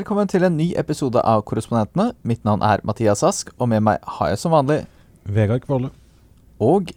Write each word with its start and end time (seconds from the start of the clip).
Velkommen 0.00 0.30
til 0.32 0.46
en 0.46 0.54
ny 0.56 0.70
episode 0.80 1.20
av 1.28 1.42
Korrespondentene. 1.44 2.14
Mitt 2.24 2.40
navn 2.46 2.62
er 2.64 2.80
Mathias 2.88 3.20
Ask, 3.26 3.50
og 3.60 3.68
med 3.68 3.82
meg 3.84 3.98
har 4.14 4.30
jeg 4.30 4.38
som 4.40 4.54
vanlig 4.54 4.78
Vegard 5.28 5.60
Kvalle. 5.66 5.90
Og 6.56 6.88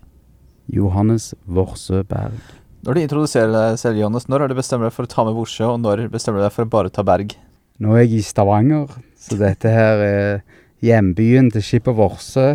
Johannes 0.71 1.33
Vorsø 1.43 1.99
Berg. 2.07 2.39
når 2.87 2.95
du 2.95 3.01
introduserer 3.01 3.51
deg 3.51 3.81
selv, 3.81 3.99
Johannes, 3.99 4.29
når 4.31 4.45
har 4.45 4.53
du 4.53 4.55
bestemt 4.55 4.87
deg 4.87 4.95
for 4.95 5.03
å 5.03 5.11
ta 5.11 5.25
med 5.27 5.35
Vorsø, 5.35 5.65
og 5.73 5.81
når 5.83 6.05
bestemmer 6.13 6.39
du 6.39 6.45
deg 6.45 6.55
for 6.55 6.63
å 6.63 6.71
bare 6.77 6.93
ta 6.95 7.03
Berg? 7.03 7.35
Nå 7.83 7.91
er 7.97 8.05
jeg 8.05 8.21
i 8.21 8.23
Stavanger, 8.23 8.95
så 9.19 9.35
dette 9.41 9.75
her 9.75 10.05
er 10.07 10.39
hjembyen 10.79 11.51
til 11.51 11.65
skipet 11.73 11.99
Vorsø. 11.99 12.53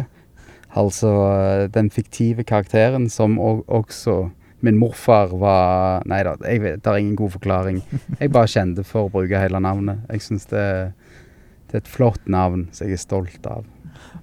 Altså 0.73 1.13
eh, 1.29 1.67
den 1.77 1.93
fiktive 1.93 2.49
karakteren 2.49 3.11
som 3.13 3.37
og, 3.37 3.67
også 3.69 4.31
min 4.65 4.79
morfar 4.81 5.31
var 5.39 6.03
Nei 6.11 6.23
da, 6.27 6.35
jeg 6.43 6.63
vet, 6.65 6.83
det 6.83 6.91
er 6.91 7.01
ingen 7.01 7.19
god 7.19 7.37
forklaring. 7.37 7.83
Jeg 8.19 8.33
bare 8.35 8.51
kjente 8.51 8.85
for 8.87 9.07
å 9.07 9.13
bruke 9.13 9.41
hele 9.41 9.61
navnet. 9.63 10.03
Jeg 10.11 10.25
syns 10.25 10.49
det, 10.51 10.67
det 11.69 11.79
er 11.79 11.85
et 11.85 11.91
flott 11.91 12.27
navn 12.27 12.67
som 12.73 12.89
jeg 12.89 12.99
er 12.99 13.05
stolt 13.05 13.49
av. 13.51 13.67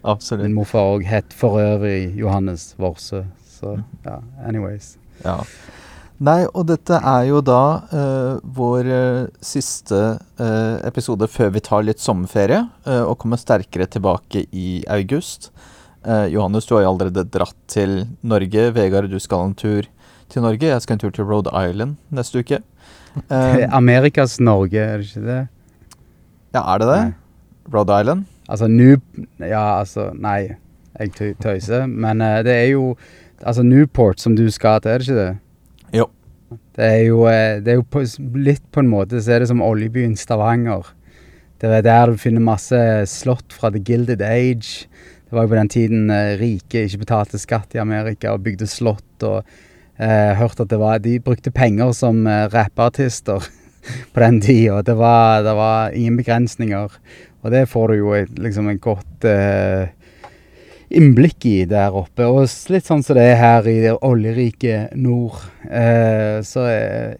Absolutt. 0.06 0.46
Min 0.46 0.58
morfar 0.58 0.98
òg 0.98 1.08
het 1.08 1.34
for 1.34 1.62
øvrig 1.62 2.14
Johannes 2.20 2.74
Vorsø, 2.82 3.24
så 3.48 3.78
ja, 4.06 4.20
anyways. 4.46 4.96
Ja. 5.24 5.40
Nei, 6.24 6.46
og 6.56 6.70
dette 6.70 6.96
er 6.96 7.26
jo 7.28 7.42
da 7.44 7.62
uh, 7.92 8.38
vår 8.56 8.88
uh, 8.88 9.26
siste 9.44 9.98
uh, 10.40 10.76
episode 10.88 11.28
før 11.28 11.52
vi 11.58 11.64
tar 11.66 11.84
litt 11.84 12.00
sommerferie, 12.00 12.62
og 12.86 13.18
kommer 13.20 13.42
sterkere 13.42 13.88
tilbake 13.92 14.46
i 14.56 14.84
august. 14.92 15.52
Johannes, 16.06 16.68
du 16.70 16.76
har 16.76 16.84
jo 16.84 16.90
allerede 16.92 17.24
dratt 17.34 17.58
til 17.72 18.04
Norge. 18.22 18.68
Vegard, 18.76 19.10
du 19.10 19.18
skal 19.18 19.48
en 19.48 19.56
tur 19.58 19.88
til 20.30 20.42
Norge. 20.42 20.68
Jeg 20.68 20.82
skal 20.82 20.98
en 20.98 21.00
tur 21.00 21.14
til 21.16 21.28
Rhode 21.28 21.52
Island 21.70 21.98
neste 22.10 22.40
uke. 22.40 22.62
Eh, 23.32 23.62
Amerikas 23.72 24.42
Norge, 24.44 24.76
er 24.76 24.98
det 25.00 25.06
ikke 25.08 25.22
det? 25.24 25.48
ja, 26.56 26.62
er 26.74 26.82
det 26.82 26.88
det? 26.88 27.04
Nei. 27.04 27.14
Rhode 27.74 28.02
Island? 28.02 28.26
Altså 28.50 28.68
New... 28.68 28.98
Ja, 29.40 29.80
altså 29.80 30.10
Nei, 30.14 30.56
jeg 31.00 31.36
tøyser. 31.42 31.86
Men 31.88 32.22
uh, 32.22 32.44
det 32.46 32.54
er 32.54 32.70
jo 32.74 32.96
Altså 33.46 33.64
Newport 33.64 34.22
som 34.24 34.36
du 34.36 34.46
skal 34.52 34.80
til, 34.82 34.92
er 34.92 35.02
det 35.02 35.08
ikke 35.10 35.20
det? 35.20 35.32
Jo. 36.00 36.06
Det 36.76 36.86
er 36.86 37.02
jo, 37.04 37.26
eh, 37.28 37.58
det 37.62 37.74
er 37.74 37.76
jo 37.82 37.84
på, 37.92 38.02
litt 38.40 38.64
på 38.72 38.80
en 38.80 38.88
måte 38.90 39.20
så 39.22 39.36
er 39.36 39.44
det 39.44 39.50
som 39.50 39.62
oljebyen 39.62 40.16
Stavanger. 40.18 40.88
Det 41.62 41.70
er 41.70 41.84
der 41.84 42.14
du 42.14 42.18
finner 42.18 42.42
masse 42.42 42.80
slott 43.12 43.54
fra 43.54 43.70
The 43.76 43.84
Gilded 43.84 44.24
Age. 44.24 44.88
Det 45.28 45.36
var 45.36 45.46
jo 45.46 45.52
på 45.52 45.60
den 45.60 45.70
tiden 45.70 46.10
eh, 46.10 46.38
rike 46.40 46.86
ikke 46.88 47.04
betalte 47.04 47.42
skatt 47.42 47.76
i 47.76 47.84
Amerika 47.84 48.32
og 48.32 48.48
bygde 48.48 48.70
slott 48.72 49.28
og 49.28 49.44
eh, 49.98 50.34
hørt 50.40 50.60
at 50.60 50.72
det 50.72 50.80
var 50.80 51.00
De 51.04 51.20
brukte 51.20 51.52
penger 51.52 51.94
som 51.96 52.26
eh, 52.28 52.48
rappeartister 52.54 53.44
på 54.14 54.20
den 54.24 54.42
tida. 54.42 54.82
Det 54.82 54.96
det 54.96 55.56
var 55.56 55.92
ingen 55.92 56.18
begrensninger. 56.18 56.90
Og 57.44 57.52
det 57.52 57.68
får 57.70 57.88
du 57.88 57.96
jo 58.00 58.14
liksom 58.42 58.70
et 58.70 58.82
godt 58.82 59.26
eh, 59.30 59.92
innblikk 60.90 61.46
i 61.46 61.66
der 61.70 61.94
oppe. 61.94 62.26
Og 62.26 62.48
litt 62.74 62.88
sånn 62.88 63.04
som 63.06 63.18
det 63.18 63.28
er 63.32 63.38
her 63.42 63.70
i 63.70 63.78
det 63.84 63.94
oljerike 64.02 64.90
nord. 64.98 65.44
Eh, 65.70 66.42
så 66.46 66.66
eh, 66.72 67.18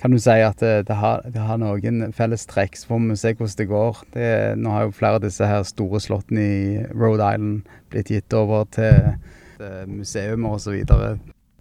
kan 0.00 0.14
du 0.14 0.16
si 0.22 0.38
at 0.40 0.62
det, 0.64 0.86
det, 0.88 0.96
har, 0.96 1.26
det 1.28 1.42
har 1.44 1.60
noen 1.60 2.08
fellestrekk. 2.16 2.78
Så 2.78 2.88
får 2.88 3.02
vi 3.04 3.18
se 3.20 3.34
hvordan 3.34 3.58
det 3.58 3.68
går. 3.74 4.00
Det, 4.14 4.30
nå 4.56 4.72
har 4.72 4.86
jo 4.86 4.96
flere 4.96 5.20
av 5.20 5.26
disse 5.26 5.50
her 5.50 5.66
store 5.68 6.00
slottene 6.00 6.46
i 6.46 6.86
Rhode 6.94 7.20
Island 7.20 7.76
blitt 7.92 8.14
gitt 8.14 8.38
over 8.38 8.64
til, 8.72 9.12
til 9.58 9.92
museum 9.98 10.48
og 10.48 10.56
så 10.64 10.72
videre. 10.72 11.18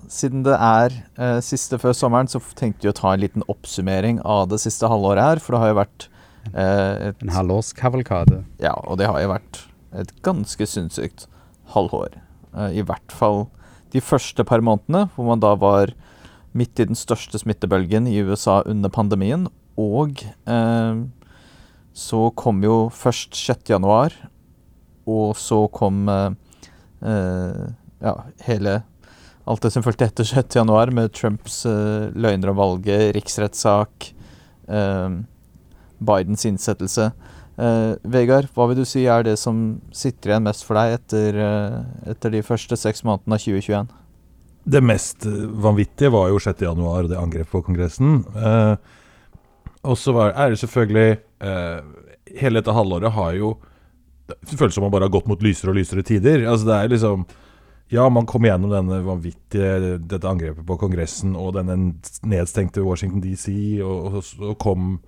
Siden 0.09 0.45
det 0.45 0.55
er 0.55 0.95
eh, 1.20 1.39
siste 1.45 1.80
før 1.82 1.95
sommeren, 1.98 2.30
så 2.32 2.42
tenkte 2.58 2.87
vi 2.87 2.93
å 2.93 2.95
ta 2.95 3.14
en 3.14 3.23
liten 3.23 3.45
oppsummering 3.52 4.21
av 4.23 4.48
det 4.54 4.61
siste 4.64 4.89
halvåret 4.89 5.26
her. 5.26 5.43
For 5.43 5.55
det 5.55 5.64
har 5.64 5.73
jo 5.73 5.80
vært 5.82 6.08
eh, 6.54 7.10
et 7.10 7.26
En 7.26 7.36
halvårskavalkade. 7.36 8.43
Ja, 8.64 8.77
og 8.86 9.02
det 9.02 9.09
har 9.11 9.20
jo 9.21 9.33
vært 9.33 9.64
et 9.99 10.14
ganske 10.26 10.67
sinnssykt 10.70 11.27
halvår. 11.76 12.20
Eh, 12.55 12.80
I 12.80 12.86
hvert 12.86 13.14
fall 13.14 13.48
de 13.93 14.02
første 14.05 14.45
par 14.45 14.61
månedene, 14.61 15.08
hvor 15.15 15.27
man 15.32 15.42
da 15.42 15.55
var 15.58 15.93
midt 16.58 16.82
i 16.82 16.88
den 16.89 16.98
største 16.98 17.42
smittebølgen 17.42 18.08
i 18.09 18.20
USA 18.26 18.61
under 18.70 18.92
pandemien. 18.93 19.48
Og 19.80 20.21
eh, 20.23 21.02
så 21.93 22.21
kom 22.38 22.61
jo 22.64 22.88
først 22.93 23.36
6. 23.38 23.70
januar, 23.73 24.14
og 25.09 25.36
så 25.39 25.65
kom 25.73 26.08
eh, 26.11 26.30
eh, 27.02 27.65
ja, 28.04 28.15
hele 28.45 28.82
Alt 29.49 29.65
det 29.65 29.71
som 29.73 29.82
fulgte 29.82 30.05
etter 30.05 30.27
6. 30.30 30.60
januar, 30.60 30.92
med 30.93 31.10
Trumps 31.17 31.64
uh, 31.65 32.11
løgner 32.14 32.52
om 32.52 32.60
valget, 32.60 33.15
riksrettssak, 33.15 34.11
uh, 34.70 35.15
Bidens 35.98 36.45
innsettelse. 36.45 37.10
Uh, 37.58 37.98
Vegard, 38.05 38.52
hva 38.54 38.67
vil 38.70 38.77
du 38.77 38.86
si 38.88 39.08
er 39.09 39.26
det 39.26 39.39
som 39.42 39.80
sitter 39.89 40.36
igjen 40.36 40.45
mest 40.45 40.67
for 40.67 40.77
deg 40.77 40.99
etter, 40.99 41.42
etter 42.14 42.36
de 42.36 42.43
første 42.45 42.77
seks 42.77 43.02
månedene 43.08 43.39
av 43.39 43.48
2021? 43.48 43.89
Det 44.70 44.83
mest 44.86 45.26
vanvittige 45.65 46.14
var 46.14 46.30
jo 46.30 46.38
6. 46.45 46.64
januar 46.70 47.08
og 47.08 47.09
det 47.09 47.17
angrepet 47.17 47.49
på 47.49 47.65
Kongressen. 47.65 48.21
Og 49.82 49.98
så 49.98 50.14
er 50.27 50.52
det 50.52 50.59
selvfølgelig 50.59 51.17
Hele 52.38 52.59
dette 52.59 52.73
halvåret 52.76 53.15
har 53.15 53.38
jo 53.38 53.54
Det 54.27 54.58
føles 54.59 54.76
som 54.76 54.83
man 54.83 54.92
bare 54.92 55.08
har 55.08 55.14
gått 55.15 55.30
mot 55.32 55.42
lysere 55.42 55.71
og 55.71 55.80
lysere 55.80 56.04
tider. 56.05 56.43
Altså 56.43 56.67
det 56.67 56.76
er 56.76 56.92
liksom 56.92 57.23
Ja, 57.89 58.10
man 58.10 58.27
kom 58.30 58.45
gjennom 58.45 58.70
denne 58.70 59.00
vanvittige 59.02 59.98
dette 59.98 60.30
angrepet 60.30 60.66
på 60.66 60.77
Kongressen 60.77 61.33
og 61.33 61.55
denne 61.55 61.95
nedstengte 62.22 62.83
Washington 62.86 63.23
DC, 63.23 63.50
og, 63.82 64.20
så 64.26 64.54
kom 64.61 65.00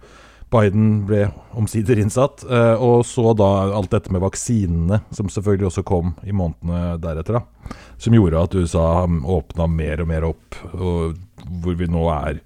Biden 0.51 1.03
ble 1.07 1.27
omsider 1.55 2.01
innsatt. 2.01 2.41
Eh, 2.43 2.81
og 2.81 3.05
så 3.07 3.35
da 3.37 3.51
alt 3.77 3.93
dette 3.93 4.11
med 4.11 4.23
vaksinene, 4.23 4.99
som 5.13 5.29
selvfølgelig 5.31 5.69
også 5.69 5.85
kom 5.87 6.15
i 6.25 6.33
månedene 6.35 6.97
deretter. 7.03 7.37
da 7.37 7.77
Som 8.01 8.17
gjorde 8.17 8.41
at 8.41 8.57
USA 8.57 9.05
åpna 9.05 9.69
mer 9.69 10.01
og 10.01 10.09
mer 10.09 10.27
opp, 10.27 10.57
og 10.73 11.21
hvor 11.61 11.77
vi 11.77 11.87
nå 11.87 12.03
er 12.17 12.41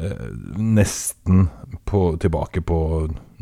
eh, 0.00 0.26
nesten 0.56 1.46
på, 1.84 2.16
tilbake 2.24 2.64
på 2.64 2.80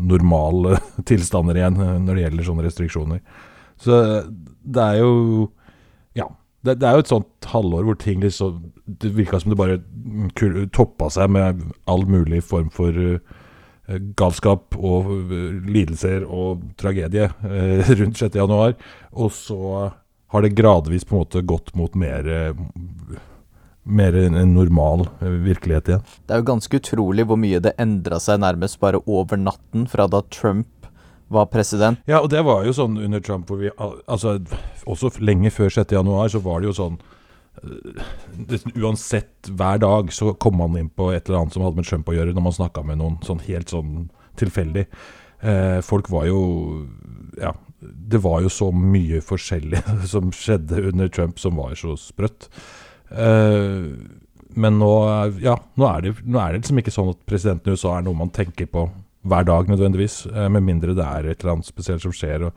normale 0.02 0.76
tilstander 1.08 1.62
igjen 1.62 1.80
eh, 1.80 1.96
når 2.02 2.14
det 2.14 2.26
gjelder 2.26 2.50
sånne 2.50 2.68
restriksjoner. 2.68 3.24
Så 3.80 3.96
eh, 4.02 4.30
det 4.62 4.90
er 4.90 5.02
jo 5.06 5.48
Ja. 6.18 6.28
Det, 6.62 6.76
det 6.78 6.88
er 6.88 6.98
jo 6.98 7.04
et 7.04 7.10
sånt 7.10 7.48
halvår 7.50 7.86
hvor 7.88 7.96
ting 7.98 8.20
liksom 8.22 8.60
Det 8.86 9.10
virka 9.16 9.40
som 9.42 9.50
det 9.50 9.58
bare 9.58 9.80
toppa 10.74 11.08
seg 11.10 11.32
med 11.34 11.64
all 11.90 12.04
mulig 12.06 12.42
form 12.46 12.68
for 12.74 12.94
uh, 12.94 13.18
galskap 14.18 14.76
og 14.78 15.10
uh, 15.10 15.32
lidelser 15.66 16.26
og 16.26 16.62
tragedie 16.78 17.30
uh, 17.42 17.90
rundt 17.98 18.20
6. 18.20 18.38
januar. 18.38 18.76
Og 19.12 19.34
så 19.34 19.90
har 20.32 20.44
det 20.44 20.54
gradvis 20.56 21.04
på 21.04 21.16
en 21.16 21.24
måte 21.24 21.44
gått 21.44 21.74
mot 21.76 21.94
mer 21.98 22.28
mer 23.82 24.14
en 24.14 24.36
en 24.38 24.54
normal 24.54 25.08
virkelighet 25.20 25.88
igjen. 25.88 26.04
Det 26.26 26.34
er 26.34 26.40
jo 26.40 26.50
ganske 26.52 26.78
utrolig 26.78 27.26
hvor 27.26 27.40
mye 27.40 27.58
det 27.60 27.74
endra 27.82 28.20
seg 28.22 28.38
nærmest 28.40 28.78
bare 28.80 29.02
over 29.10 29.40
natten 29.40 29.88
fra 29.90 30.06
da 30.06 30.22
Trump 30.30 30.81
var 31.32 31.48
president. 31.52 32.02
Ja, 32.08 32.20
og 32.20 32.30
det 32.32 32.42
var 32.46 32.66
jo 32.66 32.74
sånn 32.76 32.98
under 33.00 33.22
Trump 33.24 33.50
hvor 33.50 33.60
vi 33.60 33.72
Altså, 33.80 34.38
også 34.88 35.12
lenge 35.22 35.52
før 35.54 35.72
6. 35.72 35.94
januar 35.96 36.30
så 36.32 36.42
var 36.44 36.60
det 36.60 36.70
jo 36.70 36.76
sånn 36.76 36.98
eh, 37.62 38.04
nesten 38.50 38.76
Uansett 38.76 39.50
hver 39.50 39.82
dag 39.82 40.12
så 40.14 40.34
kom 40.34 40.58
man 40.60 40.78
inn 40.80 40.92
på 40.92 41.10
et 41.12 41.26
eller 41.26 41.42
annet 41.42 41.56
som 41.56 41.66
hadde 41.66 41.80
med 41.80 41.88
Trump 41.88 42.08
å 42.08 42.16
gjøre, 42.16 42.36
når 42.36 42.46
man 42.48 42.56
snakka 42.58 42.84
med 42.86 43.00
noen 43.02 43.18
sånn 43.26 43.42
helt 43.48 43.72
sånn 43.72 44.08
tilfeldig. 44.40 44.86
Eh, 45.42 45.80
folk 45.84 46.10
var 46.12 46.28
jo 46.30 46.40
Ja, 47.40 47.54
det 47.82 48.20
var 48.22 48.42
jo 48.44 48.50
så 48.52 48.70
mye 48.70 49.22
forskjellig 49.24 49.82
som 50.12 50.32
skjedde 50.36 50.84
under 50.92 51.08
Trump 51.08 51.40
som 51.42 51.56
var 51.58 51.74
så 51.78 51.96
sprøtt. 51.98 52.50
Eh, 53.10 53.88
men 54.54 54.76
nå, 54.78 54.92
ja, 55.40 55.56
nå, 55.80 55.86
er 55.88 56.04
det, 56.04 56.12
nå 56.28 56.40
er 56.40 56.52
det 56.52 56.62
liksom 56.62 56.80
ikke 56.82 56.92
sånn 56.94 57.12
at 57.14 57.22
presidenten 57.28 57.72
i 57.72 57.76
USA 57.76 57.96
er 57.96 58.04
noe 58.06 58.18
man 58.18 58.32
tenker 58.34 58.68
på 58.68 58.86
hver 59.22 59.44
dag 59.46 59.68
nødvendigvis, 59.70 60.26
eh, 60.26 60.48
med 60.50 60.64
mindre 60.66 60.94
det 60.94 61.04
er 61.04 61.28
et 61.30 61.42
eller 61.42 61.56
annet 61.56 61.68
spesielt 61.68 62.02
som 62.02 62.14
skjer. 62.14 62.48
og 62.48 62.52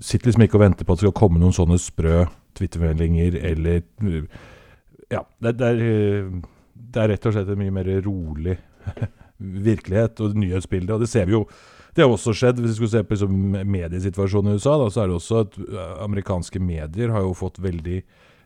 Sitter 0.00 0.28
liksom 0.28 0.44
ikke 0.44 0.58
og 0.58 0.66
venter 0.66 0.84
på 0.84 0.92
at 0.92 1.00
det 1.00 1.08
skal 1.08 1.16
komme 1.16 1.40
noen 1.40 1.56
sånne 1.56 1.78
sprø 1.80 2.26
Twitter-meldinger 2.58 3.38
eller 3.40 3.82
uh, 4.04 4.24
Ja, 5.10 5.22
det, 5.40 5.54
det, 5.58 5.66
er, 5.66 5.80
uh, 5.80 6.42
det 6.74 7.02
er 7.02 7.08
rett 7.14 7.26
og 7.26 7.32
slett 7.32 7.48
en 7.48 7.58
mye 7.58 7.72
mer 7.72 7.88
rolig 8.04 8.58
virkelighet 9.68 10.20
og 10.20 10.36
nyhetsbilde. 10.36 10.94
Og 10.94 11.00
det 11.00 11.08
ser 11.08 11.26
vi 11.26 11.38
jo 11.38 11.46
Det 11.96 12.04
har 12.04 12.12
også 12.12 12.34
skjedd, 12.36 12.60
hvis 12.60 12.76
vi 12.76 12.76
skulle 12.76 12.92
se 12.92 13.02
på 13.02 13.16
liksom 13.16 13.64
mediesituasjonen 13.66 14.52
i 14.52 14.58
USA, 14.60 14.76
da, 14.78 14.90
så 14.92 15.00
er 15.02 15.08
det 15.08 15.16
også 15.16 15.38
at 15.40 15.56
amerikanske 16.04 16.60
medier 16.62 17.10
har 17.10 17.24
jo 17.24 17.32
fått 17.34 17.58
veldig 17.58 17.96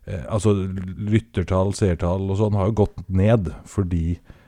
eh, 0.07 0.23
Altså 0.25 0.55
lyttertall, 0.55 1.75
seertall 1.77 2.31
og 2.31 2.39
sånn 2.39 2.57
har 2.57 2.71
jo 2.71 2.79
gått 2.85 3.03
ned 3.11 3.51
fordi 3.69 4.15
eh, 4.15 4.42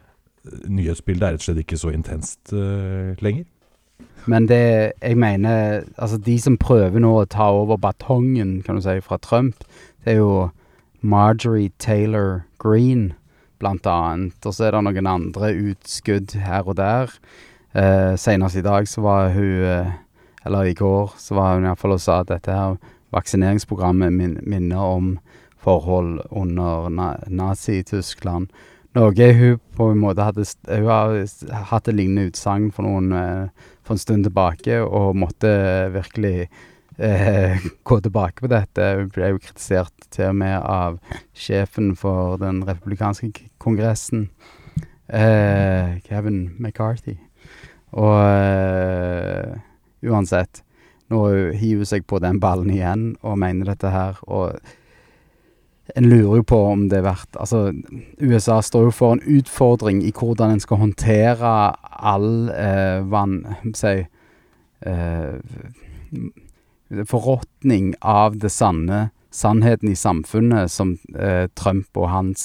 nyhetsbildet 0.45 1.27
er 1.27 1.35
rett 1.35 1.43
og 1.43 1.49
slett 1.49 1.63
ikke 1.65 1.81
så 1.81 1.93
intenst 1.95 2.53
uh, 2.53 3.15
lenger. 3.25 3.47
Men 4.27 4.49
det 4.49 4.93
jeg 5.03 5.17
mener 5.21 5.85
Altså, 5.97 6.19
de 6.19 6.39
som 6.41 6.57
prøver 6.61 7.01
nå 7.01 7.13
å 7.21 7.29
ta 7.29 7.51
over 7.53 7.77
batongen, 7.81 8.63
kan 8.65 8.77
du 8.77 8.85
si, 8.85 8.97
fra 9.05 9.19
Trump, 9.21 9.65
det 10.05 10.15
er 10.15 10.23
jo 10.23 10.51
Marjorie 11.05 11.73
Taylor 11.79 12.45
Green, 12.59 13.13
blant 13.61 13.87
annet. 13.87 14.39
Og 14.45 14.55
så 14.55 14.69
er 14.69 14.77
det 14.77 14.85
noen 14.87 15.11
andre 15.11 15.53
utskudd 15.53 16.37
her 16.41 16.65
og 16.69 16.79
der. 16.81 17.13
Uh, 17.75 18.15
Senest 18.21 18.57
i 18.57 18.65
dag 18.65 18.89
så 18.89 19.03
var 19.05 19.33
hun 19.35 19.65
uh, 19.67 19.93
Eller 20.47 20.69
i 20.71 20.75
går 20.77 21.15
så 21.19 21.35
var 21.35 21.55
hun 21.57 21.65
iallfall 21.65 21.97
og 21.97 22.03
sa 22.05 22.21
at 22.21 22.29
dette 22.29 22.53
her 22.53 22.77
vaksineringsprogrammet 23.17 24.13
min, 24.13 24.35
minner 24.45 24.83
om 24.83 25.15
forhold 25.57 26.21
under 26.31 26.91
na 26.93 27.15
Nazi-Tyskland. 27.27 28.51
Noe 28.95 29.33
hun 29.35 29.57
på 29.75 29.89
en 29.91 29.99
måte 29.99 30.23
hadde 30.23 30.45
Hun 30.69 30.87
har 30.87 31.17
hatt 31.73 31.89
et 31.91 31.97
lignende 31.97 32.29
utsagn 32.31 32.69
for, 32.71 32.87
uh, 32.87 33.49
for 33.83 33.97
en 33.97 34.03
stund 34.03 34.29
tilbake, 34.29 34.79
og 34.83 35.17
måtte 35.19 35.51
virkelig 35.95 36.49
eh, 36.99 37.59
gå 37.89 38.01
tilbake 38.01 38.45
på 38.45 38.51
dette. 38.53 38.91
Hun 39.01 39.11
ble 39.15 39.33
jo 39.35 39.43
kritisert 39.43 40.09
til 40.15 40.31
og 40.31 40.39
med 40.41 40.57
av 40.61 41.01
sjefen 41.35 41.95
for 41.99 42.39
den 42.43 42.63
republikanske 42.67 43.49
kongressen, 43.63 44.29
eh, 45.09 45.99
Kevin 46.07 46.55
McCarthy. 46.59 47.17
Og 47.95 48.21
eh, 48.23 49.59
uansett, 50.07 50.63
nå 51.13 51.27
hiver 51.55 51.85
hun 51.85 51.91
seg 51.91 52.07
på 52.11 52.23
den 52.23 52.41
ballen 52.43 52.73
igjen 52.73 53.13
og 53.23 53.39
mener 53.43 53.75
dette 53.75 53.93
her. 53.93 54.19
Og 54.27 54.55
en 55.93 56.09
lurer 56.09 56.41
jo 56.41 56.47
på 56.49 56.59
om 56.71 56.87
det 56.89 56.99
er 57.01 57.09
verdt 57.09 57.37
Altså, 57.41 57.73
USA 58.23 58.61
står 58.65 58.89
jo 58.89 58.95
for 58.95 59.17
en 59.17 59.25
utfordring 59.39 60.01
i 60.05 60.13
hvordan 60.17 60.55
en 60.55 60.63
skal 60.63 60.81
håndtere 60.81 61.51
all 61.85 62.49
eh, 62.55 63.05
vann 63.11 63.43
Si 63.77 63.97
eh, 64.01 65.35
Forråtning 67.11 67.95
av 68.01 68.37
det 68.39 68.53
sanne, 68.53 69.09
sannheten 69.35 69.91
i 69.91 69.97
samfunnet 69.99 70.71
som 70.71 70.93
Trump 71.59 71.97
og 71.99 72.11
hans 72.13 72.43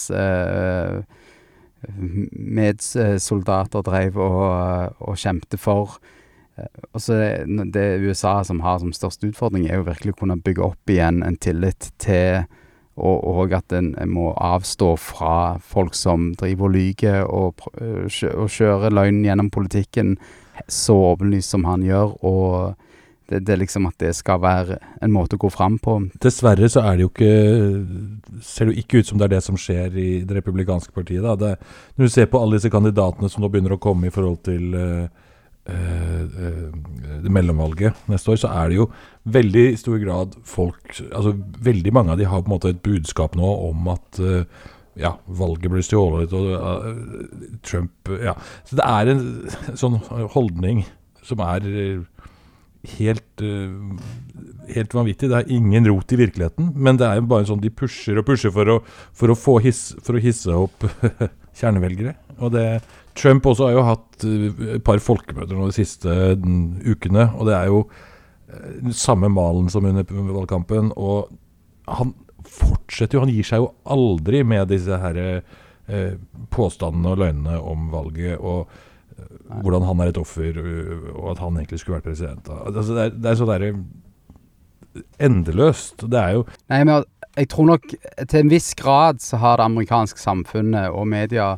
medsoldater 2.34 3.84
drev 3.86 4.18
og, 4.18 4.96
og 4.98 5.20
kjempet 5.22 5.60
for. 5.62 6.00
Og 6.96 7.04
så 7.04 7.20
det, 7.20 7.68
det 7.76 8.00
USA 8.02 8.40
som 8.48 8.64
har 8.66 8.80
som 8.82 8.96
største 8.96 9.30
utfordring, 9.30 9.68
er 9.68 9.78
jo 9.78 9.90
virkelig 9.92 10.16
å 10.16 10.20
kunne 10.24 10.40
bygge 10.42 10.66
opp 10.72 10.90
igjen 10.90 11.22
en 11.22 11.38
tillit 11.38 11.92
til 12.02 12.48
og, 13.00 13.24
og 13.24 13.56
at 13.58 13.74
en, 13.78 13.94
må 14.12 14.34
avstå 14.36 14.94
fra 15.00 15.58
folk 15.64 15.98
som 15.98 16.34
driver 16.40 16.68
og 16.70 16.76
lyver 16.76 17.24
og, 17.26 17.66
og 17.72 18.52
kjører 18.52 18.94
løgn 18.94 19.24
gjennom 19.26 19.50
politikken 19.54 20.18
så 20.68 20.96
åpenlyst 21.14 21.56
som 21.56 21.66
han 21.70 21.84
gjør. 21.88 22.16
og 22.26 22.76
det, 23.30 23.44
det, 23.46 23.54
er 23.54 23.62
liksom 23.62 23.86
at 23.86 23.98
det 24.02 24.16
skal 24.18 24.42
være 24.42 24.80
en 25.06 25.14
måte 25.14 25.38
å 25.38 25.42
gå 25.42 25.52
fram 25.54 25.78
på. 25.82 26.00
Dessverre 26.24 26.70
så 26.72 26.82
er 26.82 26.98
det 26.98 27.06
jo 27.06 27.12
ikke 27.12 27.34
Ser 28.42 28.66
det 28.66 28.74
jo 28.74 28.82
ikke 28.82 29.02
ut 29.02 29.10
som 29.10 29.20
det 29.20 29.28
er 29.28 29.34
det 29.36 29.44
som 29.46 29.58
skjer 29.60 29.94
i 29.94 30.10
det 30.26 30.38
republikanske 30.40 30.94
partiet. 30.96 31.22
da. 31.22 31.36
Det, 31.38 31.52
når 31.98 32.10
du 32.10 32.14
ser 32.14 32.30
på 32.32 32.42
alle 32.42 32.58
disse 32.58 32.72
kandidatene 32.74 33.30
som 33.30 33.44
nå 33.44 33.50
begynner 33.52 33.76
å 33.76 33.82
komme 33.82 34.10
i 34.10 34.14
forhold 34.14 34.40
til 34.48 34.74
uh, 34.74 35.29
mellomvalget 37.30 38.10
neste 38.10 38.34
år, 38.34 38.42
så 38.42 38.52
er 38.62 38.72
det 38.72 38.80
jo 38.80 38.90
veldig 39.30 39.66
stor 39.80 40.02
grad 40.02 40.36
folk 40.48 40.94
altså 41.10 41.36
Veldig 41.66 41.94
mange 41.94 42.14
av 42.14 42.20
de 42.20 42.28
har 42.30 42.44
på 42.44 42.50
en 42.50 42.56
måte 42.56 42.72
et 42.74 42.84
budskap 42.86 43.36
nå 43.38 43.50
om 43.70 43.90
at 43.92 44.22
uh, 44.24 44.44
ja, 45.00 45.14
valget 45.28 45.72
blir 45.72 45.86
stjålet 45.86 46.34
og 46.36 47.60
Trump 47.66 48.12
Ja. 48.24 48.36
Så 48.68 48.80
det 48.80 48.88
er 48.88 49.12
en 49.12 49.26
sånn 49.80 50.00
holdning 50.34 50.86
som 51.26 51.44
er 51.46 51.68
helt, 52.98 53.44
uh, 53.44 54.00
helt 54.72 54.96
vanvittig. 54.96 55.30
Det 55.30 55.42
er 55.42 55.54
ingen 55.56 55.88
rot 55.92 56.16
i 56.16 56.20
virkeligheten, 56.20 56.74
men 56.76 57.00
det 57.00 57.08
er 57.08 57.20
jo 57.20 57.30
bare 57.32 57.48
sånn 57.50 57.64
de 57.64 57.72
pusher 57.72 58.20
og 58.20 58.28
pusher 58.28 58.54
for 58.56 58.76
å, 58.76 58.80
for 59.16 59.36
å, 59.36 59.60
his, 59.64 59.84
for 60.04 60.18
å 60.18 60.24
hisse 60.24 60.56
opp 60.56 60.88
kjernevelgere. 61.60 62.16
Og 62.40 62.54
det, 62.54 62.66
Trump 63.20 63.46
også 63.50 63.70
har 63.70 63.78
jo 63.78 63.86
hatt 63.88 64.26
uh, 64.26 64.64
et 64.76 64.86
par 64.86 65.02
folkemøter 65.04 65.58
nå 65.58 65.70
de 65.70 65.78
siste 65.78 66.10
uh, 66.10 66.50
ukene, 66.88 67.30
og 67.36 67.50
det 67.50 67.56
er 67.58 67.70
jo 67.72 67.84
uh, 67.86 68.92
samme 68.96 69.32
malen 69.34 69.70
som 69.72 69.88
under 69.90 70.08
valgkampen. 70.08 70.94
Og 70.98 71.32
han 71.90 72.14
fortsetter 72.50 73.18
jo, 73.18 73.26
han 73.26 73.34
gir 73.34 73.48
seg 73.48 73.64
jo 73.64 73.74
aldri 73.90 74.44
med 74.48 74.72
disse 74.72 74.98
her 75.02 75.18
påstandene 76.54 77.16
og 77.16 77.18
løgnene 77.18 77.56
om 77.66 77.88
valget. 77.90 78.38
og 78.38 78.70
hvordan 79.50 79.84
han 79.84 80.00
er 80.00 80.12
et 80.12 80.20
offer, 80.22 80.60
og 81.16 81.32
at 81.32 81.40
han 81.42 81.58
egentlig 81.58 81.80
skulle 81.82 81.98
vært 81.98 82.06
president. 82.06 82.50
Altså, 82.50 82.94
det, 82.94 83.02
er, 83.04 83.16
det 83.18 83.32
er 83.32 83.40
så 83.40 83.48
derre 83.50 83.72
endeløst. 85.20 86.06
Det 86.12 86.20
er 86.20 86.36
jo 86.38 86.46
Nei, 86.70 86.84
men 86.84 87.04
jeg 87.38 87.50
tror 87.52 87.70
nok 87.70 87.90
til 88.28 88.40
en 88.40 88.52
viss 88.52 88.74
grad 88.78 89.22
så 89.24 89.40
har 89.40 89.60
det 89.60 89.68
amerikanske 89.70 90.20
samfunnet 90.20 90.90
og 90.92 91.08
media 91.08 91.54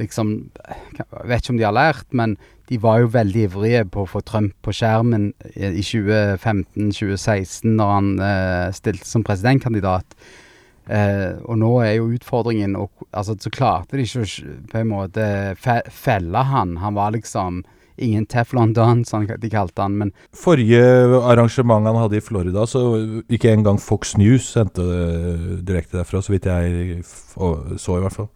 liksom 0.00 0.50
Jeg 0.98 1.28
vet 1.28 1.42
ikke 1.42 1.54
om 1.54 1.60
de 1.60 1.66
har 1.66 1.76
lært, 1.76 2.06
men 2.10 2.36
de 2.70 2.78
var 2.80 3.02
jo 3.02 3.10
veldig 3.12 3.42
ivrige 3.48 3.82
på 3.92 4.04
å 4.04 4.08
få 4.08 4.22
Trump 4.24 4.54
på 4.64 4.72
skjermen 4.72 5.32
i 5.56 5.82
2015-2016, 5.82 7.66
når 7.68 7.90
han 7.92 8.08
eh, 8.22 8.68
stilte 8.76 9.08
som 9.08 9.24
presidentkandidat. 9.26 10.16
Eh, 10.86 11.36
og 11.46 11.58
nå 11.60 11.70
er 11.84 11.98
jo 11.98 12.08
utfordringen 12.16 12.74
og, 12.74 13.04
altså, 13.12 13.36
Så 13.38 13.52
klarte 13.54 13.96
de 13.96 14.02
ikke 14.02 14.24
å 14.24 14.30
på 14.72 14.80
en 14.80 14.90
måte 14.90 15.26
fe 15.60 15.78
felle 15.94 16.42
han. 16.48 16.78
Han 16.82 16.96
var 16.98 17.14
liksom 17.14 17.62
ingen 18.02 18.26
Teflon 18.26 18.72
Don, 18.74 19.04
som 19.04 19.26
de 19.26 19.50
kalte 19.52 19.84
han. 19.84 19.98
Men 20.00 20.12
Forrige 20.34 20.82
arrangement 21.20 21.86
han 21.86 22.00
hadde 22.00 22.18
i 22.18 22.24
Florida, 22.24 22.66
så 22.66 22.82
ikke 23.30 23.52
engang 23.52 23.78
Fox 23.80 24.16
News 24.18 24.48
sendte 24.54 24.86
det 24.86 25.60
direkte 25.68 26.00
derfra, 26.00 26.22
så 26.22 26.34
vidt 26.34 26.48
jeg 26.50 27.02
så, 27.04 27.98
i 27.98 28.02
hvert 28.02 28.16
fall. 28.16 28.30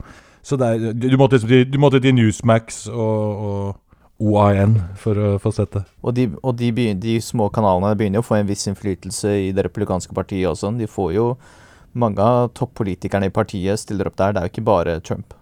Så 0.47 0.55
er, 0.63 0.93
du, 0.95 1.17
måtte, 1.19 1.41
du, 1.43 1.79
måtte, 1.83 1.99
til 1.99 2.15
Newsmax 2.15 2.85
og, 2.93 3.47
og 3.47 4.27
OAN 4.31 4.77
for 4.97 5.19
å 5.19 5.31
få 5.43 5.51
sett 5.57 5.73
det. 5.75 5.83
Og, 6.05 6.13
de, 6.15 6.29
og 6.39 6.55
de, 6.61 6.71
de, 6.95 7.17
små 7.21 7.49
kanalene 7.51 7.97
begynner 7.99 8.21
jo 8.21 8.25
å 8.25 8.29
få 8.29 8.39
en 8.39 8.47
viss 8.47 8.63
innflytelse 8.71 9.33
i 9.49 9.49
det 9.57 9.65
republikanske 9.67 10.15
partiet 10.15 10.47
også. 10.53 10.71
De 10.79 10.87
får 10.87 11.17
jo 11.17 11.25
mange 11.99 12.23
av 12.23 12.53
toppolitikerne 12.55 13.27
i 13.27 13.35
partiet 13.35 13.83
stiller 13.83 14.07
opp 14.07 14.21
der. 14.21 14.37
Det 14.37 14.41
er 14.41 14.47
jo 14.47 14.55
ikke 14.55 14.65
bare 14.69 14.95
Trump. 15.03 15.35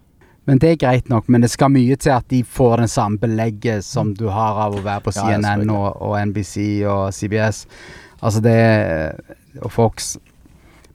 Men 0.48 0.60
det 0.60 0.70
er 0.70 0.80
greit 0.80 1.12
nok, 1.12 1.28
men 1.28 1.44
det 1.44 1.52
skal 1.52 1.72
mye 1.72 1.96
til 2.00 2.14
at 2.14 2.26
de 2.32 2.40
får 2.56 2.82
den 2.82 2.90
samme 2.92 3.20
belegget 3.20 3.84
som 3.84 4.12
du 4.16 4.26
har 4.32 4.60
av 4.66 4.76
å 4.76 4.82
være 4.84 5.04
på 5.04 5.14
CNN 5.16 5.68
og, 5.68 6.00
og, 6.00 6.16
NBC 6.32 6.56
og 6.88 7.12
CBS. 7.16 7.64
Altså 8.24 8.40
det 8.44 8.58
Og 9.60 9.70
Fox. 9.72 10.17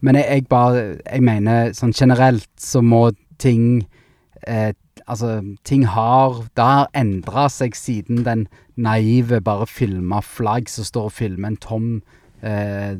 Men 0.01 0.15
jeg, 0.15 0.25
jeg 0.29 0.47
bare 0.49 0.83
Jeg 1.05 1.21
mener 1.21 1.73
sånn 1.77 1.93
generelt 1.93 2.49
så 2.57 2.81
må 2.81 3.11
ting 3.39 3.81
eh, 3.83 3.98
Altså, 4.47 5.41
ting 5.65 5.87
har 5.87 6.43
Det 6.55 6.63
har 6.63 6.89
endra 6.93 7.47
seg 7.49 7.75
siden 7.75 8.23
den 8.23 8.47
naive 8.79 9.41
bare 9.41 9.65
filma 9.67 10.21
flagg 10.21 10.69
som 10.69 10.85
står 10.87 11.09
og 11.09 11.15
filmer 11.15 11.49
en 11.49 11.57
tom 11.59 11.87
eh, 12.41 12.95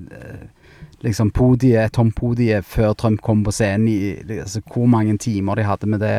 liksom 1.06 1.30
podie, 1.32 1.86
tom 1.96 2.12
podie 2.12 2.62
før 2.66 2.94
Trump 3.00 3.22
kom 3.24 3.44
på 3.46 3.54
scenen, 3.56 3.88
i, 3.88 4.40
altså 4.42 4.62
hvor 4.68 4.90
mange 4.92 5.16
timer 5.18 5.56
de 5.56 5.68
hadde 5.68 5.88
med 5.88 6.04
det. 6.04 6.18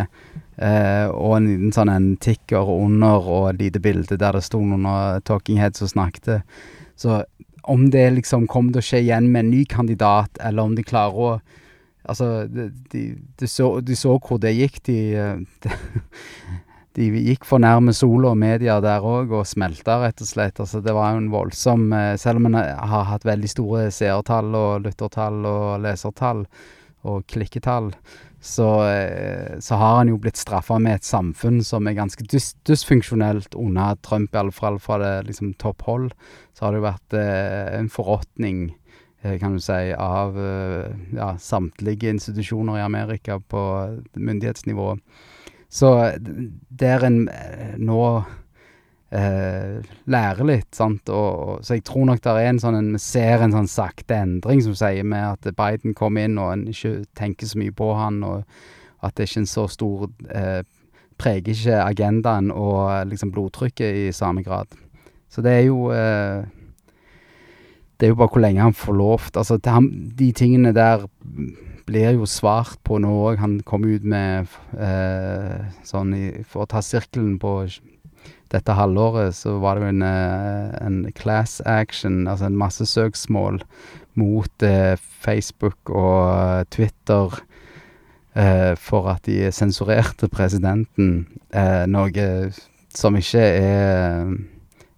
Eh, 0.57 1.07
og 1.09 1.37
en 1.37 1.49
liten 1.49 1.75
sånn 1.77 1.93
en 1.93 2.11
tikker 2.21 2.73
under 2.73 3.21
og 3.21 3.51
et 3.51 3.61
lite 3.67 3.83
bilde 3.85 4.17
der 4.21 4.37
det 4.37 4.45
sto 4.45 4.61
noen 4.61 5.21
talking 5.29 5.61
heads 5.61 5.85
og 5.85 5.93
snakket. 5.93 6.45
Så 7.01 7.23
om 7.69 7.87
det 7.93 8.07
liksom 8.17 8.47
kommer 8.49 8.73
til 8.73 8.83
å 8.83 8.89
skje 8.89 9.03
igjen 9.05 9.29
med 9.33 9.45
en 9.45 9.53
ny 9.53 9.65
kandidat, 9.69 10.41
eller 10.41 10.69
om 10.69 10.77
de 10.77 10.85
klarer 10.85 11.17
å 11.21 11.33
Altså, 12.09 12.47
de, 12.49 12.71
de, 12.93 13.05
de, 13.39 13.49
så, 13.49 13.81
de 13.85 13.97
så, 13.97 14.17
hvor 14.19 14.41
det 14.41 14.57
gikk. 14.57 14.83
De, 14.89 14.99
de 15.65 15.77
de 16.99 17.07
gikk 17.23 17.45
for 17.47 17.63
nærme 17.63 17.93
sola 17.95 18.33
og 18.33 18.41
media 18.41 18.81
der 18.83 19.05
òg, 19.07 19.31
og 19.37 19.47
smelta, 19.47 20.01
rett 20.03 20.23
og 20.25 20.31
slett. 20.31 20.59
Altså, 20.63 20.81
det 20.83 20.95
var 20.97 21.15
jo 21.15 21.23
en 21.23 21.31
voldsom 21.33 21.93
eh, 21.95 22.17
Selv 22.21 22.41
om 22.41 22.51
en 22.51 22.59
har 22.59 23.07
hatt 23.13 23.27
veldig 23.29 23.51
store 23.51 23.85
seertall 23.95 24.51
og 24.59 24.89
lyttertall 24.89 25.47
og 25.47 25.85
lesertall 25.85 26.45
og 27.09 27.23
klikketall, 27.33 27.89
så, 28.45 28.67
eh, 28.91 29.61
så 29.61 29.79
har 29.81 29.97
han 30.01 30.11
jo 30.11 30.19
blitt 30.21 30.41
straffa 30.41 30.79
med 30.81 30.99
et 30.99 31.07
samfunn 31.07 31.63
som 31.65 31.87
er 31.89 31.97
ganske 31.97 32.25
dys 32.29 32.55
dysfunksjonelt 32.69 33.55
under 33.57 33.97
Trump, 34.05 34.35
iallfall 34.35 34.81
fra 34.81 34.99
det 35.01 35.15
liksom 35.31 35.55
topphold. 35.61 36.11
Så 36.53 36.67
har 36.67 36.75
det 36.75 36.83
jo 36.83 36.89
vært 36.89 37.17
eh, 37.21 37.79
en 37.79 37.89
forråtning, 37.93 38.63
eh, 38.69 38.77
kan 39.23 39.53
du 39.53 39.61
si, 39.61 39.93
av 39.93 40.39
eh, 40.41 40.95
ja, 41.17 41.35
samtlige 41.39 42.09
institusjoner 42.15 42.79
i 42.79 42.85
Amerika 42.85 43.41
på 43.41 43.63
myndighetsnivå. 44.15 44.95
Så 45.69 45.91
der 46.69 47.05
en 47.07 47.29
eh, 47.29 47.77
nå 47.79 48.01
eh, 49.11 49.85
lærer 50.11 50.49
litt, 50.49 50.71
sant, 50.75 51.13
og, 51.13 51.61
så 51.67 51.77
jeg 51.77 51.85
tror 51.87 52.09
nok 52.09 52.23
det 52.25 52.35
er 52.35 52.51
en 52.51 52.63
sånn 52.63 52.79
en, 52.79 52.91
Vi 52.97 53.03
ser 53.05 53.45
en 53.45 53.55
sånn 53.55 53.71
sakte 53.71 54.19
endring, 54.25 54.63
som 54.65 54.77
sier 54.79 55.07
med 55.07 55.37
at 55.37 55.55
Biden 55.59 55.95
kom 55.95 56.19
inn, 56.21 56.39
og 56.41 56.55
en 56.55 56.67
ikke 56.73 57.01
tenker 57.19 57.51
så 57.51 57.61
mye 57.61 57.75
på 57.77 57.93
han, 57.99 58.23
og 58.27 58.45
at 59.05 59.15
det 59.15 59.25
er 59.25 59.33
ikke 59.33 59.45
en 59.45 59.55
så 59.55 59.71
stor 59.71 60.11
eh, 60.29 60.61
Preger 61.21 61.53
ikke 61.53 61.83
agendaen 61.85 62.47
og 62.49 63.11
liksom 63.11 63.29
blodtrykket 63.35 64.07
i 64.07 64.13
samme 64.17 64.41
grad. 64.41 64.71
Så 65.29 65.43
det 65.45 65.53
er 65.53 65.67
jo 65.67 65.91
eh, 65.93 66.47
Det 68.01 68.09
er 68.09 68.15
jo 68.15 68.21
bare 68.23 68.33
hvor 68.33 68.41
lenge 68.41 68.65
han 68.65 68.73
får 68.77 68.97
lov 68.97 69.27
Altså, 69.37 69.59
de 69.61 70.33
tingene 70.33 70.73
der 70.73 71.05
blir 71.91 72.15
jo 72.17 72.27
svart 72.29 72.79
på 72.87 72.99
nå 73.03 73.11
òg. 73.29 73.41
Han 73.43 73.59
kom 73.67 73.85
ut 73.85 74.05
med 74.07 74.49
eh, 74.79 75.61
sånn 75.87 76.15
i, 76.17 76.27
For 76.49 76.65
å 76.65 76.71
ta 76.71 76.83
sirkelen 76.85 77.39
på 77.43 77.55
dette 78.51 78.75
halvåret 78.75 79.37
så 79.37 79.59
var 79.63 79.79
det 79.79 79.85
jo 79.85 79.93
en, 79.93 80.03
eh, 80.03 80.71
en 80.81 80.99
class 81.15 81.61
action, 81.69 82.25
altså 82.27 82.49
en 82.49 82.59
massesøksmål 82.59 83.61
mot 84.19 84.67
eh, 84.67 84.97
Facebook 84.99 85.93
og 85.93 86.67
Twitter 86.75 87.37
eh, 88.35 88.75
for 88.75 89.07
at 89.13 89.23
de 89.29 89.53
sensurerte 89.55 90.27
presidenten, 90.33 91.29
eh, 91.55 91.87
noe 91.87 92.51
som 92.95 93.19
ikke 93.19 93.45
er 93.45 94.33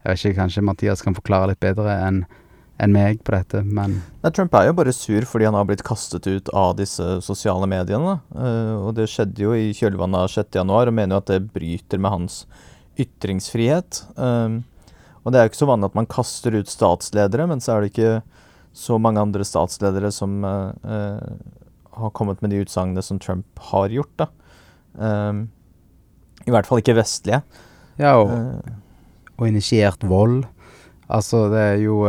Jeg 0.02 0.11
vet 0.11 0.25
ikke, 0.25 0.38
kanskje 0.40 0.64
Mathias 0.66 1.02
kan 1.04 1.14
forklare 1.14 1.52
litt 1.52 1.61
bedre 1.62 1.92
enn 2.09 2.25
enn 2.83 2.95
meg 2.95 3.23
på 3.23 3.35
dette, 3.35 3.62
men 3.62 4.01
Nei, 4.23 4.31
Trump 4.35 4.55
er 4.59 4.69
jo 4.69 4.77
bare 4.79 4.95
sur 4.95 5.25
fordi 5.29 5.47
han 5.49 5.57
har 5.57 5.67
blitt 5.69 5.85
kastet 5.87 6.27
ut 6.27 6.51
av 6.57 6.75
disse 6.81 7.05
sosiale 7.25 7.69
mediene. 7.71 8.19
Uh, 8.35 8.89
og 8.89 8.93
det 8.99 9.09
skjedde 9.11 9.45
jo 9.45 9.55
i 9.55 9.71
kjølvannet 9.77 10.27
av 10.27 10.33
6.1, 10.33 10.71
og 10.71 10.93
mener 10.95 11.17
jo 11.17 11.23
at 11.23 11.31
det 11.31 11.55
bryter 11.55 12.03
med 12.03 12.15
hans 12.15 12.43
ytringsfrihet. 13.01 14.03
Uh, 14.19 14.61
og 15.23 15.31
det 15.31 15.39
er 15.39 15.47
jo 15.47 15.53
ikke 15.53 15.62
så 15.62 15.71
vanlig 15.71 15.91
at 15.93 15.99
man 16.01 16.11
kaster 16.11 16.59
ut 16.59 16.71
statsledere, 16.71 17.49
men 17.51 17.62
så 17.62 17.77
er 17.77 17.83
det 17.83 17.93
ikke 17.93 18.15
så 18.77 18.99
mange 19.03 19.23
andre 19.23 19.47
statsledere 19.47 20.11
som 20.15 20.43
uh, 20.43 21.35
har 21.93 22.15
kommet 22.17 22.43
med 22.43 22.55
de 22.55 22.62
utsagnene 22.65 23.05
som 23.05 23.21
Trump 23.23 23.67
har 23.71 23.93
gjort, 23.93 24.15
da. 24.23 24.31
I 26.43 26.53
hvert 26.53 26.67
fall 26.69 26.81
ikke 26.83 26.97
vestlige. 26.99 27.39
Ja, 28.01 28.17
og, 28.19 28.33
og 29.39 29.45
initiert 29.47 30.03
vold. 30.09 30.43
Altså, 31.12 31.47
det 31.52 31.61
er 31.61 31.78
jo 31.83 32.02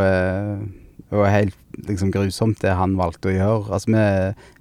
det 1.14 1.20
var 1.20 1.30
helt 1.30 1.58
liksom, 1.88 2.10
grusomt 2.14 2.62
det 2.64 2.72
han 2.74 2.96
valgte 2.98 3.30
å 3.30 3.36
gjøre. 3.36 3.74
Altså, 3.76 3.92
vi, 3.94 4.06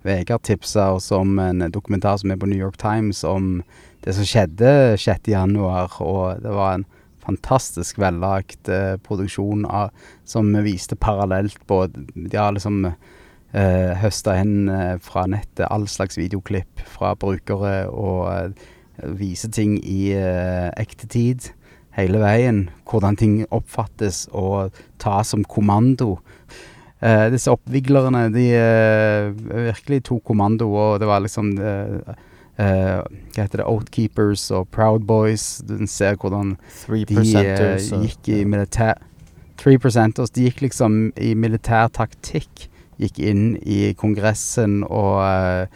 Vegard 0.04 0.44
tipsa 0.44 0.90
oss 0.98 1.08
om 1.14 1.38
en 1.40 1.64
dokumentar 1.72 2.18
som 2.20 2.32
er 2.32 2.40
på 2.40 2.48
New 2.50 2.60
York 2.60 2.76
Times 2.82 3.22
om 3.24 3.62
det 4.04 4.16
som 4.16 4.26
skjedde 4.26 4.98
6. 5.00 5.30
januar, 5.30 5.94
og 6.02 6.42
det 6.42 6.52
var 6.52 6.76
en 6.76 6.86
fantastisk 7.22 8.00
vellagt 8.02 8.68
eh, 8.68 8.98
produksjon 9.06 9.64
av, 9.64 9.94
som 10.28 10.50
viste 10.64 10.98
parallelt 10.98 11.60
på 11.70 11.84
De 11.94 12.36
har 12.36 12.52
liksom 12.56 12.84
eh, 12.88 13.92
høsta 14.02 14.36
inn 14.42 14.68
eh, 14.72 14.96
fra 15.02 15.24
nettet 15.30 15.68
all 15.70 15.86
slags 15.90 16.18
videoklipp 16.18 16.82
fra 16.96 17.14
brukere 17.14 17.86
og 17.88 18.26
eh, 18.34 18.68
viser 19.18 19.52
ting 19.54 19.78
i 19.78 20.12
eh, 20.18 20.68
ekte 20.82 21.08
tid 21.08 21.52
hele 21.96 22.20
veien. 22.22 22.66
Hvordan 22.88 23.18
ting 23.20 23.38
oppfattes 23.52 24.26
og 24.32 24.76
tas 25.02 25.32
som 25.32 25.44
kommando. 25.44 26.16
Eh, 27.02 27.28
disse 27.34 27.50
oppviglerne, 27.50 28.28
de 28.30 28.48
eh, 28.54 29.32
virkelig 29.68 30.04
tok 30.06 30.22
kommando, 30.30 30.68
og 30.70 31.00
det 31.02 31.08
var 31.10 31.24
liksom 31.24 31.56
eh, 31.58 32.12
eh 32.62 33.00
Hva 33.32 33.42
heter 33.42 33.62
det? 33.62 33.66
Outkeepers 33.66 34.50
og 34.52 34.68
Proud 34.70 35.06
Boys. 35.06 35.62
Du 35.66 35.74
ser 35.86 36.14
hvordan 36.14 36.56
de 36.86 37.16
eh, 37.16 37.78
gikk 38.04 38.28
i 38.28 38.44
militær... 38.44 39.00
Three 39.56 39.78
percenters. 39.78 40.30
De 40.30 40.48
gikk 40.48 40.60
liksom 40.62 41.12
i 41.16 41.34
militær 41.34 41.88
taktikk. 41.88 42.68
Gikk 42.98 43.18
inn 43.18 43.56
i 43.62 43.94
Kongressen 43.98 44.82
og 44.84 45.22
eh, 45.22 45.66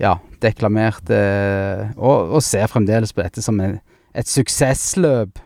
ja, 0.00 0.16
deklamerte 0.40 1.18
og, 1.96 2.34
og 2.34 2.42
ser 2.42 2.66
fremdeles 2.72 3.12
på 3.12 3.22
dette 3.22 3.42
som 3.44 3.60
en 3.60 3.78
et 4.14 4.30
suksessløp. 4.30 5.40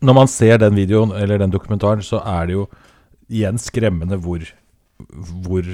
Når 0.00 0.14
man 0.14 0.30
ser 0.30 0.60
den 0.62 0.76
videoen, 0.78 1.14
eller 1.16 1.40
den 1.42 1.54
dokumentaren, 1.54 2.04
så 2.06 2.22
er 2.22 2.46
det 2.46 2.54
jo 2.54 2.66
igjen 3.28 3.58
skremmende 3.60 4.20
hvor, 4.22 4.44
hvor 5.44 5.66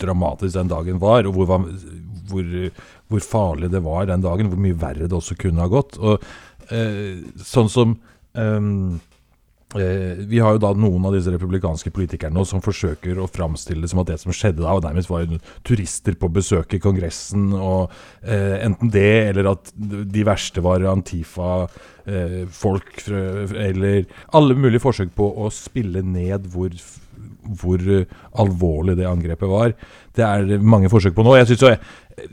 dramatisk 0.00 0.56
den 0.56 0.70
dagen 0.72 1.00
var, 1.02 1.28
og 1.28 1.36
hvor, 1.36 1.66
hvor, 2.30 2.54
hvor, 3.08 3.20
farlig 3.20 3.70
det 3.72 3.84
var 3.84 4.08
den 4.08 4.24
dagen. 4.24 4.48
Hvor 4.52 4.62
mye 4.64 4.78
verre 4.80 5.08
det 5.08 5.16
også 5.16 5.36
kunne 5.40 5.60
ha 5.60 5.68
gått. 5.70 6.00
Og 6.00 6.24
eh, 6.72 7.20
sånn 7.44 7.70
som 7.72 7.98
Eh, 8.34 8.60
vi 9.70 10.40
har 10.42 10.56
jo 10.56 10.60
da 10.62 10.72
noen 10.74 11.04
av 11.06 11.12
disse 11.14 11.30
republikanske 11.30 11.92
politikerne 11.94 12.42
som 12.48 12.62
forsøker 12.64 13.20
å 13.22 13.28
framstille 13.30 13.84
det 13.84 13.90
som 13.92 14.00
at 14.02 14.08
det 14.10 14.16
som 14.18 14.32
skjedde 14.34 14.64
da, 14.64 14.72
nærmest 14.82 15.10
var 15.12 15.28
turister 15.66 16.16
på 16.18 16.30
besøk 16.34 16.74
i 16.74 16.80
Kongressen. 16.82 17.52
og 17.54 17.92
eh, 18.24 18.66
Enten 18.66 18.90
det, 18.90 19.30
eller 19.30 19.52
at 19.52 19.70
de 19.76 20.24
verste 20.26 20.60
var 20.64 20.82
Antifa-folk, 20.90 22.90
eh, 23.14 23.54
eller 23.68 24.10
alle 24.34 24.58
mulige 24.58 24.82
forsøk 24.82 25.14
på 25.14 25.30
å 25.38 25.46
spille 25.54 26.02
ned 26.02 26.50
hvor, 26.50 26.74
hvor 27.62 27.78
alvorlig 28.42 28.98
det 28.98 29.06
angrepet 29.06 29.54
var. 29.54 29.70
Det 30.18 30.26
er 30.26 30.58
mange 30.58 30.90
forsøk 30.90 31.14
på 31.14 31.22
nå. 31.22 31.38
Jeg 31.38 31.46
synes 31.52 31.62
jo, 31.62 31.70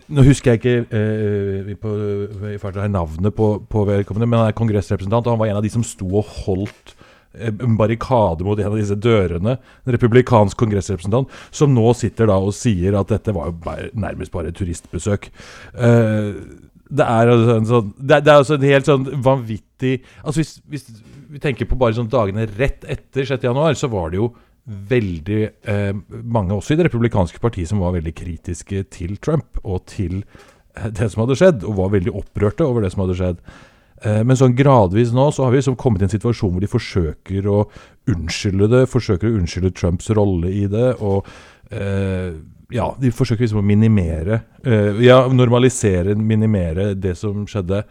nå 0.10 0.26
husker 0.26 0.56
jeg 0.56 0.64
ikke 0.64 0.90
eh, 0.90 1.70
på, 1.78 1.90
her 2.66 2.90
navnet 2.90 3.30
på, 3.38 3.62
på 3.70 3.86
vedkommende, 3.94 4.26
men 4.26 4.42
han 4.42 4.50
er 4.50 4.58
kongressrepresentant, 4.58 5.30
og 5.30 5.38
han 5.38 5.44
var 5.44 5.54
en 5.54 5.62
av 5.62 5.68
de 5.68 5.78
som 5.78 5.86
sto 5.86 6.10
og 6.18 6.26
holdt 6.48 6.88
Eh, 6.88 6.97
en 7.50 7.76
barrikade 7.80 8.46
mot 8.48 8.60
en 8.60 8.72
av 8.72 8.78
disse 8.80 8.98
dørene. 9.00 9.58
En 9.58 9.96
republikansk 9.96 10.58
kongressrepresentant 10.60 11.32
som 11.52 11.74
nå 11.76 11.92
sitter 11.98 12.32
da 12.32 12.40
og 12.42 12.56
sier 12.58 12.98
at 13.00 13.12
dette 13.14 13.36
var 13.36 13.52
jo 13.52 13.60
bare, 13.66 13.92
nærmest 13.98 14.34
bare 14.34 14.54
turistbesøk. 14.56 15.30
Uh, 15.78 16.34
det 16.88 17.04
er, 17.04 17.30
altså 17.34 17.56
en 17.58 17.68
sånn, 17.68 17.88
det, 18.00 18.22
det 18.24 18.32
er 18.32 18.42
altså 18.42 18.56
en 18.56 18.68
helt 18.70 18.88
sånn 18.88 19.08
vanvittig 19.20 19.98
Altså 20.22 20.40
hvis, 20.40 20.54
hvis, 20.72 20.86
vi 21.28 21.42
tenker 21.44 21.68
på 21.68 21.76
bare 21.76 21.98
sånn 21.98 22.08
dagene 22.08 22.46
rett 22.54 22.86
etter 22.88 23.28
6.1, 23.28 23.76
så 23.76 23.90
var 23.92 24.14
det 24.14 24.22
jo 24.22 24.30
veldig 24.68 25.42
eh, 25.68 25.98
mange 26.24 26.56
også 26.56 26.74
i 26.74 26.78
det 26.80 26.88
republikanske 26.88 27.42
partiet 27.44 27.68
som 27.68 27.82
var 27.84 27.96
veldig 27.98 28.14
kritiske 28.16 28.86
til 28.96 29.18
Trump 29.20 29.60
og 29.64 29.84
til 29.92 30.22
det 30.98 31.10
som 31.12 31.24
hadde 31.24 31.38
skjedd, 31.40 31.66
og 31.68 31.78
var 31.82 31.94
veldig 31.96 32.14
opprørte 32.16 32.68
over 32.68 32.86
det 32.86 32.94
som 32.94 33.04
hadde 33.04 33.18
skjedd. 33.20 33.44
Eh, 34.06 34.22
men 34.24 34.38
sånn 34.38 34.56
gradvis 34.58 35.14
nå 35.16 35.30
så 35.34 35.46
har 35.46 35.54
vi 35.54 35.62
liksom 35.62 35.78
kommet 35.80 36.04
i 36.04 36.08
en 36.08 36.14
situasjon 36.14 36.52
hvor 36.54 36.64
de 36.64 36.70
forsøker 36.70 37.48
å 37.50 37.62
unnskylde 38.14 38.70
det. 38.74 38.84
Forsøker 38.92 39.30
å 39.30 39.40
unnskylde 39.40 39.74
Trumps 39.78 40.12
rolle 40.18 40.52
i 40.54 40.68
det. 40.72 40.92
Og 41.02 41.26
eh, 41.72 42.36
ja, 42.74 42.92
de 43.00 43.14
forsøker 43.16 43.46
liksom 43.46 43.64
å 43.64 43.66
minimere 43.66 44.42
eh, 44.66 45.02
Ja, 45.06 45.24
normalisere, 45.32 46.16
minimere 46.20 46.92
det 46.96 47.16
som 47.20 47.48
skjedde. 47.50 47.84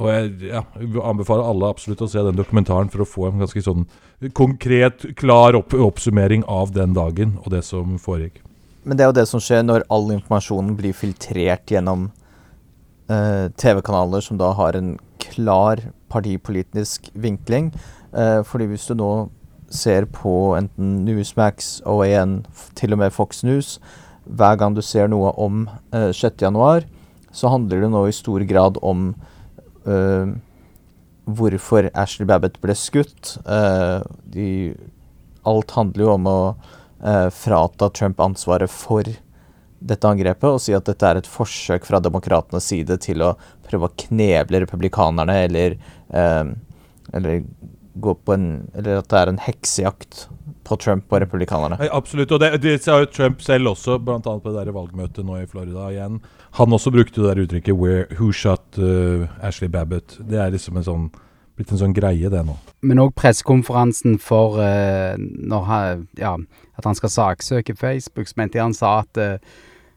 Og 0.00 0.08
jeg 0.08 0.52
ja, 0.54 0.62
anbefaler 1.04 1.44
alle 1.44 1.68
absolutt 1.68 2.00
å 2.06 2.08
se 2.08 2.22
den 2.24 2.38
dokumentaren 2.38 2.88
for 2.92 3.04
å 3.04 3.08
få 3.08 3.28
en 3.28 3.42
ganske 3.42 3.60
sånn 3.62 3.84
konkret, 4.32 5.04
klar 5.18 5.58
opp 5.58 5.74
oppsummering 5.74 6.46
av 6.48 6.72
den 6.72 6.94
dagen 6.96 7.36
og 7.42 7.50
det 7.52 7.60
som 7.66 7.98
foregikk. 8.00 8.40
Men 8.88 8.96
det 8.96 9.04
er 9.04 9.10
jo 9.10 9.18
det 9.20 9.28
som 9.30 9.42
skjer 9.42 9.66
når 9.66 9.84
all 9.92 10.08
informasjonen 10.14 10.72
blir 10.78 10.96
filtrert 10.96 11.70
gjennom 11.70 12.08
eh, 13.12 13.50
TV-kanaler 13.52 14.24
som 14.24 14.40
da 14.40 14.50
har 14.58 14.78
en 14.78 14.94
klar 15.32 15.80
partipolitisk 16.12 17.10
vinkling. 17.14 17.72
Eh, 18.12 18.40
fordi 18.46 18.68
hvis 18.70 18.86
du 18.90 18.94
nå 18.98 19.12
ser 19.72 20.04
på 20.12 20.52
enten 20.58 21.02
Newsmax, 21.06 21.80
OAN, 21.88 22.42
til 22.76 22.92
og 22.92 23.00
med 23.00 23.12
Fox 23.12 23.42
News, 23.44 23.78
hver 24.24 24.58
gang 24.60 24.76
du 24.76 24.82
ser 24.84 25.08
noe 25.10 25.32
om 25.40 25.66
eh, 25.92 26.12
6.1, 26.12 26.86
så 27.32 27.48
handler 27.48 27.82
det 27.82 27.90
nå 27.92 28.04
i 28.06 28.14
stor 28.14 28.44
grad 28.48 28.78
om 28.84 29.12
eh, 29.88 30.34
hvorfor 31.24 31.88
Ashley 31.94 32.28
Babbitt 32.28 32.60
ble 32.62 32.76
skutt. 32.76 33.36
Eh, 33.46 34.04
de, 34.34 34.48
alt 35.48 35.74
handler 35.76 36.06
jo 36.06 36.14
om 36.16 36.28
å 36.28 36.38
eh, 37.02 37.28
frata 37.34 37.88
Trump 37.96 38.20
ansvaret 38.22 38.70
for 38.70 39.08
dette 39.88 40.08
angrepet 40.08 40.48
og 40.48 40.60
si 40.62 40.74
at 40.76 40.86
dette 40.88 41.08
er 41.08 41.20
et 41.20 41.28
forsøk 41.28 41.86
fra 41.88 42.00
demokratenes 42.02 42.68
side 42.70 42.98
til 43.02 43.24
å 43.26 43.34
prøve 43.66 43.88
å 43.88 43.94
kneble 44.06 44.62
republikanerne 44.64 45.38
eller, 45.46 45.76
eh, 46.10 46.44
eller 47.12 47.42
gå 47.94 48.14
på 48.14 48.34
en 48.34 48.70
Eller 48.74 49.02
at 49.02 49.08
det 49.08 49.18
er 49.18 49.28
en 49.28 49.42
heksejakt 49.42 50.28
på 50.64 50.76
Trump 50.80 51.12
og 51.12 51.20
republikanerne. 51.20 51.76
Ja, 51.80 51.96
absolutt. 51.96 52.32
Og 52.32 52.40
det, 52.40 52.54
det 52.62 52.78
sa 52.84 53.00
jo 53.02 53.08
Trump 53.10 53.42
selv 53.42 53.74
også, 53.74 53.98
bl.a. 53.98 54.20
på 54.20 54.52
det 54.52 54.54
der 54.60 54.72
valgmøtet 54.72 55.26
nå 55.26 55.40
i 55.40 55.48
Florida 55.50 55.90
igjen. 55.90 56.20
Han 56.58 56.76
også 56.76 56.92
brukte 56.94 57.20
det 57.20 57.28
der 57.28 57.42
uttrykket 57.42 57.76
Where, 57.76 58.06
'Who 58.14 58.30
shot 58.32 58.78
uh, 58.78 59.26
Ashley 59.42 59.68
Babbitt?' 59.68 60.18
Det 60.20 60.38
er 60.38 60.54
liksom 60.54 60.78
en 60.78 60.86
sånn 60.86 61.10
blitt 61.56 61.72
en 61.74 61.82
sånn 61.82 61.96
greie, 61.96 62.30
det 62.32 62.44
nå. 62.46 62.54
Men 62.80 63.02
òg 63.02 63.12
pressekonferansen 63.18 64.16
for 64.22 64.56
uh, 64.62 65.18
når 65.18 65.66
han, 65.68 66.06
ja, 66.16 66.36
at 66.78 66.88
han 66.88 66.96
skal 66.96 67.12
saksøke 67.12 67.76
Facebook, 67.76 68.30
så 68.30 68.40
mente 68.40 68.62
han 68.62 68.76
sa 68.76 69.00
at 69.02 69.20
Uh, 69.20 69.36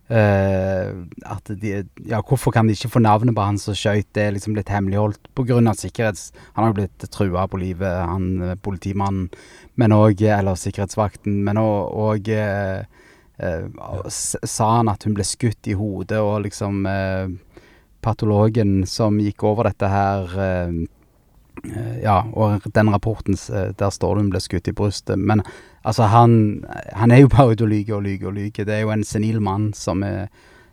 at 0.07 1.49
de, 1.49 1.71
ja, 2.05 2.19
hvorfor 2.21 2.53
kan 2.53 2.67
de 2.67 2.75
ikke 2.77 2.91
få 2.93 3.01
navnet 3.01 3.33
på 3.35 3.41
han 3.41 3.57
som 3.57 3.73
skøyt? 3.73 4.11
Det 4.13 4.21
er 4.21 4.35
liksom 4.35 4.53
blitt 4.53 4.69
hemmeligholdt 4.69 5.31
pga. 5.33 5.73
sikkerhets... 5.73 6.31
Han 6.53 6.65
har 6.65 6.73
blitt 6.73 7.07
trua 7.09 7.47
på 7.47 7.57
livet, 7.57 8.05
han 8.05 8.41
eh, 8.41 8.55
politimannen, 8.55 9.29
men 9.75 9.91
òg 9.91 10.21
Eller 10.21 10.55
sikkerhetsvakten. 10.55 11.43
Men 11.43 11.57
òg 11.57 12.29
sa 14.07 14.67
han 14.77 14.87
at 14.87 15.03
hun 15.03 15.13
ble 15.13 15.23
skutt 15.27 15.67
i 15.67 15.73
hodet, 15.75 16.21
og 16.21 16.45
liksom 16.45 16.85
Patologen 17.99 18.85
som 18.87 19.17
gikk 19.19 19.43
over 19.43 19.67
dette 19.67 19.89
her 19.89 20.29
Ja, 21.99 22.21
og 22.31 22.63
den 22.71 22.93
rapporten, 22.93 23.35
der 23.35 23.89
står 23.91 24.15
det 24.15 24.23
hun 24.23 24.31
ble 24.31 24.39
skutt 24.39 24.69
i 24.69 24.75
brystet. 24.77 25.19
Men 25.19 25.43
Altså, 25.85 26.07
han, 26.09 26.65
han 26.97 27.13
er 27.13 27.21
jo 27.21 27.29
bare 27.29 27.53
ute 27.53 27.65
og 27.67 27.69
lyver 27.69 27.99
og 27.99 28.05
lyver 28.07 28.29
og 28.31 28.37
lyver. 28.39 28.65
Det 28.65 28.73
er 28.73 28.81
jo 28.81 28.93
en 28.93 29.05
senil 29.05 29.37
mann 29.43 29.69
som, 29.77 30.01
er, 30.03 30.31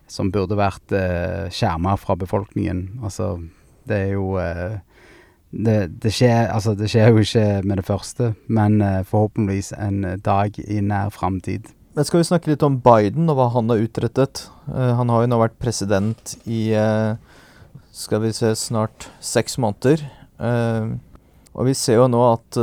som 0.09 0.31
burde 0.33 0.57
vært 0.57 0.95
eh, 0.97 1.51
skjerma 1.53 1.93
fra 2.01 2.17
befolkningen. 2.17 2.87
Altså, 3.05 3.35
det 3.89 3.99
er 4.07 4.15
jo 4.15 4.39
eh, 4.41 4.79
det, 5.53 5.77
det, 6.01 6.13
skjer, 6.15 6.49
altså, 6.49 6.73
det 6.77 6.89
skjer 6.89 7.13
jo 7.13 7.21
ikke 7.21 7.45
med 7.61 7.77
det 7.77 7.85
første, 7.85 8.31
men 8.49 8.81
uh, 8.81 9.05
forhåpentligvis 9.05 9.69
en 9.77 10.01
dag 10.25 10.57
i 10.57 10.79
nær 10.81 11.13
framtid. 11.13 11.69
Men 11.93 12.07
skal 12.09 12.23
vi 12.23 12.25
snakke 12.31 12.49
litt 12.49 12.65
om 12.65 12.79
Biden 12.81 13.29
og 13.29 13.37
hva 13.37 13.51
han 13.53 13.69
har 13.69 13.83
utrettet? 13.83 14.47
Uh, 14.65 14.95
han 14.97 15.13
har 15.13 15.21
jo 15.21 15.29
nå 15.29 15.39
vært 15.43 15.59
president 15.61 16.33
i 16.49 16.71
uh, 16.73 17.13
skal 17.93 18.23
vi 18.25 18.33
se 18.33 18.49
snart 18.57 19.11
seks 19.21 19.59
måneder. 19.61 20.01
og 21.53 21.67
vi 21.67 21.75
ser 21.77 21.99
jo 22.01 22.07
nå 22.09 22.23
at 22.25 22.57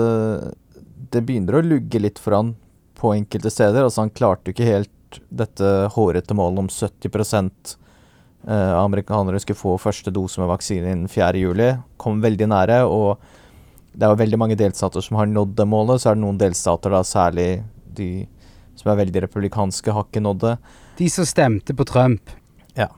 det 1.11 1.23
begynner 1.26 1.59
å 1.59 1.67
lugge 1.67 2.00
litt 2.02 2.19
for 2.23 2.37
han 2.37 2.55
på 2.99 3.14
enkelte 3.17 3.50
steder. 3.52 3.85
Altså 3.85 4.05
Han 4.05 4.14
klarte 4.14 4.50
jo 4.50 4.57
ikke 4.57 4.69
helt 4.69 5.21
dette 5.29 5.69
hårete 5.95 6.37
målet 6.38 6.62
om 6.62 6.69
70 6.71 7.76
eh, 8.47 8.75
amerikanere 8.79 9.40
skulle 9.43 9.59
få 9.59 9.76
første 9.83 10.12
dose 10.14 10.40
med 10.40 10.50
vaksine 10.52 10.93
innen 10.95 11.11
4.7. 11.11 11.83
Kom 11.99 12.21
veldig 12.23 12.50
nære. 12.52 12.83
og 12.87 13.19
det 13.93 14.07
er 14.07 14.12
jo 14.12 14.21
veldig 14.21 14.38
mange 14.38 14.59
delstater 14.59 15.02
som 15.02 15.19
har 15.19 15.26
nådd 15.26 15.57
det 15.59 15.67
målet. 15.67 16.00
Så 16.00 16.11
er 16.11 16.19
det 16.19 16.23
noen 16.23 16.38
delstater, 16.38 16.93
da, 16.95 17.02
særlig 17.02 17.64
de 17.97 18.26
som 18.79 18.93
er 18.93 19.00
veldig 19.02 19.25
republikanske, 19.26 19.93
har 19.93 20.07
ikke 20.07 20.23
nådd 20.25 20.45
det. 20.45 20.55
De 21.00 21.09
som 21.11 21.26
stemte 21.29 21.75
på 21.76 21.85
Trump. 21.88 22.31
Ja. 22.79 22.88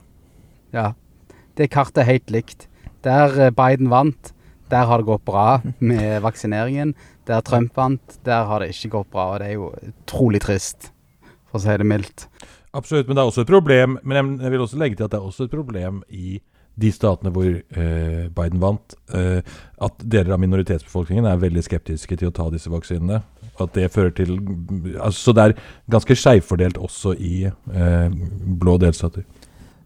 Ja. 0.71 0.93
Det 1.57 1.71
kartet 1.73 2.03
er 2.03 2.11
helt 2.11 2.31
likt. 2.33 2.67
Der 3.03 3.33
eh, 3.47 3.53
Biden 3.53 3.89
vant, 3.91 4.31
der 4.71 4.87
har 4.89 5.01
det 5.01 5.09
gått 5.09 5.25
bra 5.25 5.61
med 5.79 6.21
vaksineringen. 6.23 6.93
Der 7.27 7.41
Trump 7.41 7.75
vant, 7.77 8.19
der 8.25 8.47
har 8.49 8.63
det 8.63 8.73
ikke 8.73 8.97
gått 8.97 9.11
bra. 9.11 9.33
Og 9.33 9.39
det 9.41 9.51
er 9.51 9.57
jo 9.59 9.71
utrolig 9.89 10.43
trist, 10.43 10.91
for 11.49 11.59
å 11.59 11.63
si 11.63 11.77
det 11.79 11.87
mildt. 11.87 12.27
Absolutt, 12.73 13.07
men 13.07 13.17
det 13.17 13.21
er 13.21 13.29
også 13.29 13.43
et 13.43 13.51
problem 13.51 13.99
Men 14.01 14.31
jeg 14.41 14.49
vil 14.49 14.63
også 14.63 14.79
legge 14.81 14.97
til 14.97 15.05
at 15.05 15.11
det 15.13 15.19
er 15.19 15.27
også 15.27 15.45
et 15.45 15.51
problem 15.53 15.99
i 16.09 16.39
de 16.81 16.89
statene 16.89 17.29
hvor 17.33 17.45
eh, 17.45 18.23
Biden 18.33 18.61
vant, 18.61 18.95
eh, 19.13 19.45
at 19.85 20.05
deler 20.09 20.33
av 20.33 20.41
minoritetsbefolkningen 20.41 21.27
er 21.29 21.41
veldig 21.41 21.61
skeptiske 21.67 22.17
til 22.17 22.31
å 22.31 22.33
ta 22.33 22.47
disse 22.49 22.71
vaksinene. 22.73 23.19
At 23.61 23.75
det 23.77 23.91
fører 23.93 24.09
til 24.17 24.39
altså, 24.97 25.19
Så 25.19 25.33
det 25.37 25.43
er 25.43 25.55
ganske 25.93 26.17
skeivfordelt 26.17 26.79
også 26.81 27.13
i 27.13 27.45
eh, 27.45 28.15
blå 28.63 28.79
delstater. 28.81 29.27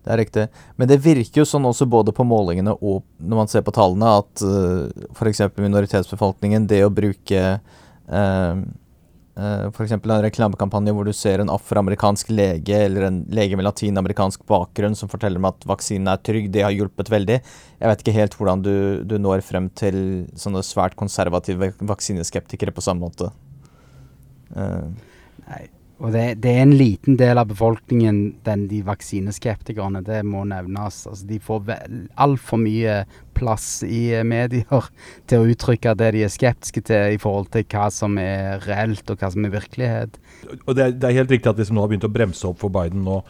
Det 0.07 0.13
er 0.13 0.21
riktig. 0.21 0.43
Men 0.79 0.87
det 0.87 1.01
virker 1.03 1.41
jo 1.41 1.43
sånn 1.47 1.67
også 1.67 1.83
både 1.91 2.13
på 2.15 2.23
målingene 2.23 2.77
og 2.79 3.01
når 3.19 3.41
man 3.41 3.49
ser 3.51 3.63
på 3.67 3.73
tallene, 3.75 4.13
at 4.21 4.43
uh, 4.47 4.85
eh, 4.87 5.07
f.eks. 5.11 5.41
minoritetsbefolkningen, 5.59 6.67
det 6.71 6.79
å 6.85 6.93
bruke 6.95 7.41
uh, 7.59 8.61
uh, 9.35 9.65
f.eks. 9.67 9.97
en 9.97 10.07
reklamekampanje 10.23 10.95
hvor 10.95 11.09
du 11.09 11.11
ser 11.11 11.43
en 11.43 11.51
afroamerikansk 11.51 12.31
lege 12.31 12.79
eller 12.85 13.09
en 13.09 13.19
lege 13.35 13.59
med 13.59 13.67
latinamerikansk 13.67 14.47
bakgrunn 14.47 14.95
som 14.95 15.11
forteller 15.11 15.43
meg 15.43 15.57
at 15.57 15.67
vaksinen 15.75 16.07
er 16.13 16.23
trygg, 16.23 16.47
det 16.55 16.63
har 16.63 16.71
hjulpet 16.71 17.11
veldig. 17.11 17.41
Jeg 17.75 17.91
vet 17.91 18.05
ikke 18.05 18.17
helt 18.21 18.39
hvordan 18.39 18.63
du, 18.63 18.75
du 19.03 19.19
når 19.19 19.43
frem 19.43 19.67
til 19.75 19.99
sånne 20.39 20.63
svært 20.63 20.95
konservative 20.95 21.73
vaksineskeptikere 21.83 22.71
på 22.71 22.87
samme 22.87 23.09
måte. 23.09 23.33
Uh. 24.55 24.87
Nei. 25.49 25.65
Og 25.97 26.11
det, 26.13 26.23
det, 26.43 26.51
er 26.53 26.61
en 26.61 26.75
liten 26.77 27.15
del 27.17 27.39
av 27.41 27.47
befolkningen, 27.49 28.17
den, 28.45 28.67
de 28.69 28.83
vaksineskeptikerne, 28.85 30.03
det 30.05 30.19
må 30.29 30.43
nevnes. 30.45 30.99
Altså, 31.09 31.25
de 31.25 31.39
får 31.41 31.71
altfor 32.21 32.59
mye 32.61 32.99
plass 33.37 33.81
i 33.85 34.03
eh, 34.13 34.25
medier 34.27 34.89
til 35.29 35.41
å 35.41 35.47
uttrykke 35.53 35.95
det 35.97 36.11
de 36.13 36.21
er 36.25 36.33
skeptiske 36.33 36.83
til 36.89 37.15
i 37.15 37.21
forhold 37.21 37.49
til 37.53 37.65
hva 37.73 37.87
som 37.93 38.17
er 38.21 38.61
reelt 38.67 39.09
og 39.09 39.23
hva 39.23 39.31
som 39.33 39.47
er 39.47 39.55
virkelighet. 39.55 40.19
Og 40.67 40.77
Det 40.77 40.85
er, 40.85 40.93
det 40.93 41.09
er 41.09 41.17
helt 41.17 41.33
riktig 41.33 41.49
at 41.49 41.57
de 41.57 41.65
som 41.65 41.77
nå 41.77 41.85
har 41.85 41.89
begynt 41.89 42.05
å 42.05 42.13
bremse 42.13 42.45
opp 42.49 42.61
for 42.61 42.73
Biden 42.73 43.01
nå 43.07 43.23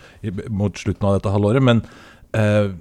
mot 0.52 0.76
slutten 0.76 1.08
av 1.08 1.18
dette 1.18 1.32
halvåret, 1.32 1.64
men 1.64 1.82
uh, 2.36 2.74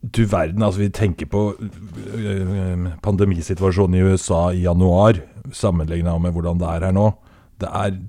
du 0.00 0.22
verden, 0.24 0.64
altså 0.64 0.80
vi 0.80 0.88
tenker 0.96 1.28
på 1.28 1.42
uh, 1.60 2.86
pandemisituasjonen 3.04 3.98
i 3.98 4.04
USA 4.08 4.46
i 4.56 4.64
januar, 4.64 5.20
sammenligna 5.52 6.16
med 6.22 6.32
hvordan 6.36 6.60
det 6.60 6.72
er 6.72 6.88
her 6.88 6.96
nå. 6.96 7.10
Det 7.60 7.68
er 7.68 8.00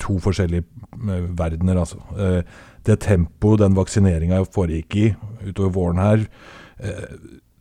to 0.00 0.18
forskjellige 0.22 0.64
eh, 0.64 1.28
verdener, 1.38 1.82
altså. 1.82 2.00
Eh, 2.18 2.42
det 2.88 3.02
tempoet 3.04 3.60
den 3.60 3.76
vaksineringa 3.76 4.42
foregikk 4.54 4.96
i 4.96 5.06
utover 5.44 5.72
våren 5.74 6.00
her, 6.00 6.26
eh, 6.80 7.16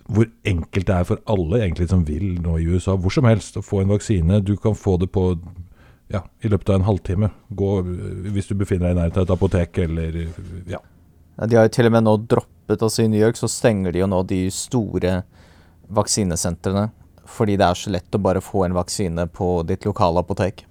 hvor 0.09 0.29
enkelt 0.47 0.87
det 0.87 0.95
er 0.95 1.07
for 1.07 1.21
alle 1.29 1.59
egentlig 1.59 1.89
som 1.91 2.05
vil 2.07 2.39
nå 2.41 2.57
i 2.57 2.69
USA, 2.71 2.95
hvor 2.97 3.13
som 3.13 3.27
helst, 3.29 3.59
å 3.59 3.65
få 3.65 3.83
en 3.83 3.91
vaksine. 3.91 4.39
Du 4.41 4.55
kan 4.57 4.77
få 4.77 4.97
det 4.97 5.11
på 5.13 5.33
ja, 6.09 6.23
i 6.41 6.49
løpet 6.49 6.71
av 6.71 6.79
en 6.79 6.87
halvtime. 6.87 7.29
Gå 7.53 7.73
hvis 8.33 8.49
du 8.49 8.55
befinner 8.57 8.89
deg 8.89 8.95
i 8.95 8.99
nærheten 9.03 9.21
av 9.21 9.27
et 9.27 9.35
apotek 9.35 9.77
eller 9.85 10.23
ja. 10.69 10.79
De 11.45 11.55
har 11.55 11.67
jo 11.67 11.75
til 11.75 11.87
og 11.87 11.93
med 11.93 12.03
nå 12.03 12.15
droppet 12.27 12.81
altså 12.83 13.05
I 13.05 13.11
New 13.11 13.21
York 13.21 13.37
så 13.39 13.47
stenger 13.47 13.93
de 13.93 14.01
jo 14.01 14.09
nå 14.09 14.23
de 14.27 14.41
store 14.51 15.21
vaksinesentrene 15.87 16.89
fordi 17.29 17.59
det 17.61 17.67
er 17.67 17.77
så 17.77 17.93
lett 17.93 18.15
å 18.17 18.21
bare 18.21 18.41
få 18.41 18.65
en 18.65 18.73
vaksine 18.73 19.27
på 19.29 19.61
ditt 19.69 19.85
lokale 19.85 20.23
apotek. 20.23 20.63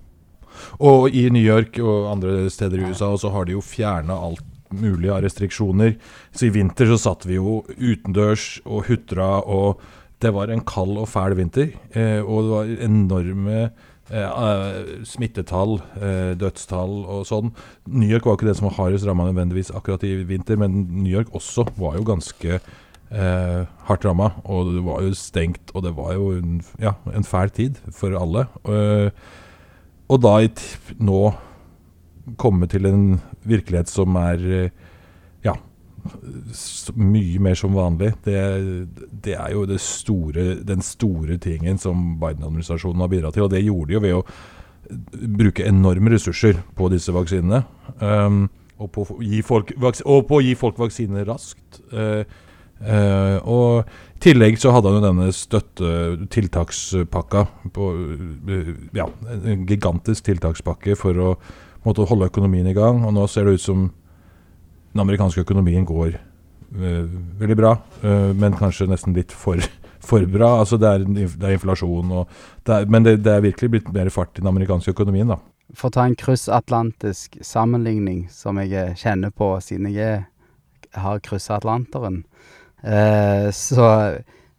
Og 0.79 1.11
i 1.15 1.29
New 1.35 1.43
York 1.43 1.81
og 1.83 2.13
andre 2.13 2.49
steder 2.53 2.81
i 2.81 2.93
USA 2.93 3.11
så 3.19 3.33
har 3.35 3.49
de 3.49 3.57
jo 3.57 3.65
fjerna 3.65 4.17
alt 4.29 4.45
mulig 4.75 5.11
av 5.13 5.23
restriksjoner. 5.25 5.97
Så 6.33 6.49
i 6.49 6.55
vinter 6.55 6.91
så 6.91 6.99
satt 7.01 7.27
vi 7.29 7.39
jo 7.39 7.63
utendørs 7.77 8.59
og 8.67 8.89
hutra, 8.91 9.39
og 9.41 9.81
det 10.23 10.33
var 10.35 10.51
en 10.51 10.65
kald 10.67 10.99
og 10.99 11.09
fæl 11.11 11.37
vinter. 11.39 11.71
Eh, 11.95 12.21
og 12.21 12.43
det 12.45 12.53
var 12.53 12.75
enorme 12.89 13.61
eh, 14.11 14.99
smittetall, 15.09 15.79
eh, 16.01 16.35
dødstall 16.39 16.99
og 17.07 17.25
sånn. 17.29 17.53
New 17.87 18.09
York 18.11 18.27
var 18.27 18.39
ikke 18.39 18.51
det 18.51 18.59
som 18.59 18.69
var 18.71 18.79
hardest 18.81 19.09
ramma 19.09 19.29
nødvendigvis 19.29 19.73
akkurat 19.75 20.05
i 20.07 20.17
vinter, 20.29 20.59
men 20.61 20.87
New 20.91 21.13
York 21.13 21.33
også 21.37 21.69
var 21.79 21.99
jo 21.99 22.07
ganske 22.09 22.59
eh, 22.59 23.61
hardt 23.89 24.07
ramma. 24.09 24.33
Og 24.45 24.75
det 24.75 24.87
var 24.87 25.05
jo 25.07 25.19
stengt, 25.19 25.75
og 25.75 25.85
det 25.87 25.95
var 25.97 26.15
jo 26.17 26.33
en, 26.39 26.63
ja, 26.83 26.97
en 27.15 27.27
fæl 27.27 27.53
tid 27.55 27.79
for 27.95 28.17
alle. 28.19 28.49
Uh, 28.67 29.11
og 30.09 30.21
da 30.25 30.35
nå 30.99 31.23
komme 32.41 32.69
til 32.69 32.89
en 32.89 33.03
virkelighet 33.49 33.89
som 33.89 34.17
er 34.21 34.45
eh, 34.53 34.71
ja, 35.45 35.55
mye 36.97 37.41
mer 37.45 37.57
som 37.59 37.77
vanlig. 37.77 38.13
Det, 38.25 38.39
det 39.25 39.37
er 39.37 39.55
jo 39.55 39.65
det 39.69 39.81
store, 39.85 40.51
den 40.67 40.85
store 40.85 41.39
tingen 41.43 41.81
som 41.81 42.19
Biden-administrasjonen 42.21 43.05
har 43.05 43.13
bidratt 43.13 43.39
til. 43.39 43.47
Og 43.47 43.53
det 43.53 43.65
gjorde 43.65 43.93
de 43.93 43.99
jo 43.99 44.05
ved 44.05 44.17
å 44.19 44.25
bruke 45.39 45.67
enorme 45.69 46.15
ressurser 46.15 46.61
på 46.77 46.89
disse 46.93 47.13
vaksinene. 47.13 47.63
Um, 48.01 48.47
og, 48.79 48.93
på 48.95 49.05
folk, 49.45 49.73
og, 49.79 50.21
på 50.29 50.39
å 50.39 50.45
gi 50.45 50.55
folk 50.59 50.79
vaksiner 50.81 51.29
raskt. 51.29 51.83
Uh, 51.93 52.23
Uh, 52.79 53.43
og 53.43 53.89
tillegg 54.23 54.59
så 54.61 54.73
hadde 54.75 54.91
han 54.91 54.99
jo 54.99 55.07
denne 55.07 55.29
støttetiltakspakka 55.35 57.41
uh, 57.79 58.71
Ja, 58.97 59.09
en 59.33 59.67
gigantisk 59.69 60.29
tiltakspakke 60.29 60.97
for 60.99 61.13
å 61.23 61.35
måtte 61.85 62.07
holde 62.09 62.31
økonomien 62.31 62.67
i 62.69 62.77
gang. 62.77 62.97
Og 63.07 63.15
nå 63.17 63.25
ser 63.31 63.43
det 63.49 63.59
ut 63.59 63.65
som 63.65 63.79
den 64.93 65.05
amerikanske 65.05 65.45
økonomien 65.45 65.85
går 65.89 66.11
uh, 66.19 67.05
veldig 67.41 67.59
bra, 67.59 67.73
men 68.03 68.59
kanskje 68.59 68.91
nesten 68.91 69.17
litt 69.17 69.33
for, 69.33 69.63
for 70.09 70.21
bra. 70.31 70.51
Altså 70.63 70.77
det 70.81 70.89
er, 70.89 71.07
det 71.09 71.45
er 71.45 71.59
inflasjon 71.59 72.09
og 72.23 72.41
det 72.67 72.73
er, 72.75 72.91
Men 72.91 73.07
det, 73.07 73.13
det, 73.25 73.33
er 73.37 73.47
virkelig 73.47 73.71
blitt 73.77 73.95
mer 73.95 74.09
fart 74.15 74.35
i 74.37 74.43
den 74.43 74.51
amerikanske 74.51 74.93
økonomien, 74.97 75.29
da. 75.31 75.39
For 75.77 75.91
å 75.91 75.95
ta 75.99 76.03
en 76.09 76.17
kryssatlantisk 76.17 77.37
sammenligning 77.45 78.21
som 78.33 78.57
jeg 78.63 78.97
kjenner 78.97 79.31
på 79.37 79.51
siden 79.61 79.91
jeg 79.93 80.23
har 80.97 81.21
kryssa 81.21 81.59
Atlanteren 81.59 82.23
så, 82.83 83.87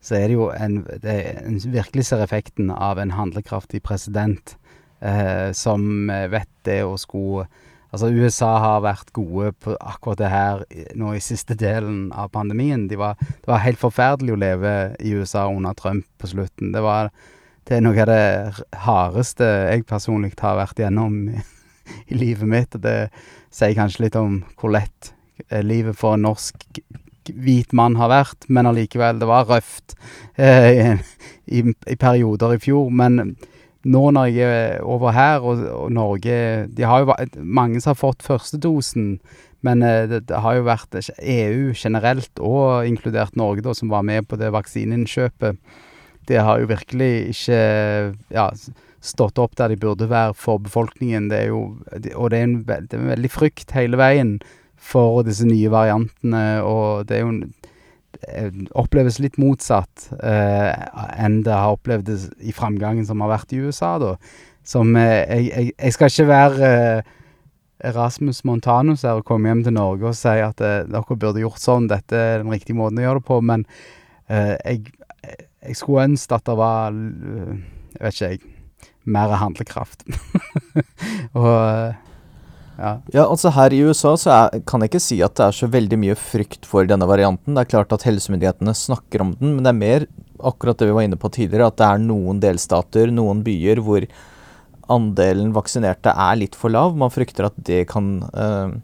så, 0.01 0.15
er 0.15 0.25
det 0.27 0.35
jo 0.35 0.49
en, 0.51 0.81
det 1.03 1.15
en 1.39 1.59
virkelig 1.71 2.09
ser 2.09 2.23
effekten 2.25 2.71
av 2.73 2.99
en 2.99 3.13
handlekraftig 3.15 3.79
president 3.85 4.57
eh, 4.99 5.51
som 5.55 6.09
vet 6.09 6.51
det 6.67 6.81
å 6.83 6.97
skulle 6.99 7.47
Altså, 7.89 8.11
USA 8.13 8.51
har 8.61 8.83
vært 8.85 9.09
gode 9.17 9.49
på 9.65 9.73
akkurat 9.81 10.19
det 10.19 10.29
her 10.29 10.59
nå 10.99 11.15
i 11.17 11.23
siste 11.23 11.55
delen 11.57 12.11
av 12.13 12.29
pandemien. 12.35 12.83
De 12.85 12.99
var, 13.01 13.17
det 13.17 13.49
var 13.49 13.63
helt 13.63 13.81
forferdelig 13.81 14.35
å 14.35 14.41
leve 14.43 14.73
i 15.01 15.15
USA 15.17 15.47
under 15.49 15.73
Trump 15.73 16.05
på 16.21 16.29
slutten. 16.29 16.69
Det, 16.75 16.83
var, 16.85 17.09
det 17.65 17.79
er 17.79 17.81
noe 17.81 18.03
av 18.05 18.11
det 18.11 18.75
hardeste 18.85 19.47
jeg 19.71 19.87
personlig 19.89 20.35
har 20.37 20.59
vært 20.61 20.83
gjennom 20.83 21.17
i, 21.33 21.41
i 22.13 22.19
livet 22.19 22.51
mitt. 22.51 22.77
Og 22.77 22.85
det 22.85 22.97
sier 23.49 23.73
kanskje 23.73 24.05
litt 24.05 24.19
om 24.21 24.43
hvor 24.59 24.77
lett 24.77 25.15
livet 25.65 25.97
for 25.97 26.13
en 26.13 26.27
norsk 26.29 26.69
hvit 27.35 27.73
mann 27.75 27.97
har 27.99 28.11
vært, 28.11 28.47
men 28.47 28.69
allikevel, 28.69 29.19
det 29.21 29.29
var 29.29 29.47
røft 29.49 29.95
eh, 30.37 30.97
i, 31.45 31.63
i, 31.63 31.97
perioder 31.99 32.55
i 32.55 32.61
fjor. 32.63 32.89
Men 32.89 33.35
nå 33.87 34.01
når 34.15 34.31
jeg 34.33 34.55
er 34.55 34.81
over 34.83 35.15
her, 35.15 35.43
og, 35.45 35.61
og 35.71 35.93
Norge 35.95 36.67
De 36.75 36.87
har 36.87 37.03
jo 37.03 37.15
mange 37.39 37.79
som 37.79 37.93
har 37.93 38.01
fått 38.01 38.25
førstedosen, 38.25 39.13
men 39.65 39.83
eh, 39.83 40.05
det, 40.09 40.25
det, 40.31 40.41
har 40.43 40.59
jo 40.59 40.67
vært 40.67 40.99
EU 41.19 41.71
generelt, 41.75 42.33
og 42.39 42.87
inkludert 42.87 43.39
Norge, 43.39 43.65
da, 43.65 43.75
som 43.75 43.91
var 43.91 44.05
med 44.07 44.27
på 44.27 44.39
det 44.39 44.51
vaksineinnkjøpet. 44.55 45.59
Det 46.29 46.43
har 46.45 46.61
jo 46.61 46.69
virkelig 46.69 47.13
ikke 47.31 47.59
ja, 48.35 48.51
stått 49.01 49.39
opp 49.41 49.55
der 49.57 49.71
de 49.71 49.79
burde 49.79 50.09
være 50.11 50.35
for 50.37 50.61
befolkningen. 50.61 51.29
Det 51.31 51.45
jo, 51.47 51.63
og 52.13 52.31
det 52.31 52.39
er 52.39 52.45
en, 52.45 52.57
det 52.67 52.93
er 52.93 53.01
en 53.01 53.13
veldig 53.15 53.31
frykt 53.33 53.73
hele 53.75 53.99
veien 53.99 54.37
for 54.89 55.21
disse 55.27 55.45
nye 55.47 55.69
variantene, 55.71 56.43
og 56.65 57.05
det 57.09 57.19
er 57.19 57.25
jo 57.25 57.33
det 57.39 58.69
oppleves 58.77 59.19
litt 59.21 59.37
motsatt 59.39 60.09
eh, 60.25 60.71
enn 61.21 61.41
det 61.45 61.53
har 61.53 61.75
opplevdes 61.75 62.27
i 62.41 62.53
framgangen 62.55 63.05
som 63.07 63.21
har 63.23 63.31
vært 63.31 63.53
i 63.53 63.61
USA, 63.61 63.93
da. 64.01 64.15
Som 64.65 64.97
eh, 64.99 65.29
jeg, 65.29 65.71
jeg, 65.75 65.93
skal 65.95 66.11
ikke 66.11 66.27
være 66.29 66.69
eh, 66.69 67.11
Erasmus 67.89 68.41
Montanus 68.47 69.05
her 69.07 69.21
og 69.21 69.27
komme 69.29 69.51
hjem 69.51 69.63
til 69.67 69.77
Norge 69.77 70.09
og 70.09 70.17
si 70.17 70.35
at 70.43 70.61
eh, 70.65 70.83
dere 70.89 71.19
burde 71.21 71.43
gjort 71.43 71.61
sånn, 71.63 71.87
dette 71.91 72.17
er 72.17 72.43
den 72.43 72.51
riktige 72.53 72.77
måten 72.79 72.99
å 72.99 73.05
gjøre 73.05 73.21
det 73.21 73.27
på, 73.29 73.39
men 73.51 73.65
eh, 74.27 74.55
jeg, 74.57 74.91
jeg 75.69 75.79
skulle 75.79 76.09
ønske 76.11 76.35
at 76.35 76.47
det 76.49 76.57
var 76.59 76.95
Jeg 76.95 78.03
vet 78.03 78.15
ikke, 78.15 78.29
jeg. 78.29 78.55
Mer 79.09 79.31
handlekraft. 79.41 80.03
og 81.39 81.55
eh, 81.55 82.08
ja. 82.79 83.25
Altså 83.25 83.51
Her 83.53 83.73
i 83.75 83.81
USA 83.83 84.15
så 84.19 84.31
er, 84.33 84.63
kan 84.67 84.81
jeg 84.83 84.91
ikke 84.91 85.03
si 85.03 85.19
at 85.25 85.35
det 85.37 85.45
er 85.47 85.55
så 85.55 85.69
veldig 85.71 85.99
mye 85.99 86.15
frykt 86.19 86.67
for 86.69 86.87
denne 86.89 87.07
varianten. 87.09 87.55
Det 87.55 87.65
er 87.65 87.71
klart 87.75 87.93
at 87.95 88.05
helsemyndighetene 88.07 88.75
snakker 88.77 89.23
om 89.25 89.33
den, 89.39 89.55
men 89.55 89.65
det 89.65 89.73
er 89.73 89.79
mer 89.79 90.07
akkurat 90.39 90.79
det 90.79 90.87
vi 90.87 90.95
var 90.95 91.07
inne 91.07 91.19
på 91.19 91.31
tidligere, 91.35 91.67
at 91.67 91.79
det 91.79 91.87
er 91.87 92.03
noen 92.03 92.39
delstater, 92.43 93.11
noen 93.11 93.43
byer, 93.43 93.81
hvor 93.83 94.05
andelen 94.89 95.51
vaksinerte 95.53 96.13
er 96.15 96.39
litt 96.39 96.55
for 96.57 96.73
lav. 96.73 96.95
Man 96.97 97.13
frykter 97.13 97.49
at 97.49 97.59
det 97.67 97.83
kan 97.91 98.23
øh, 98.31 98.79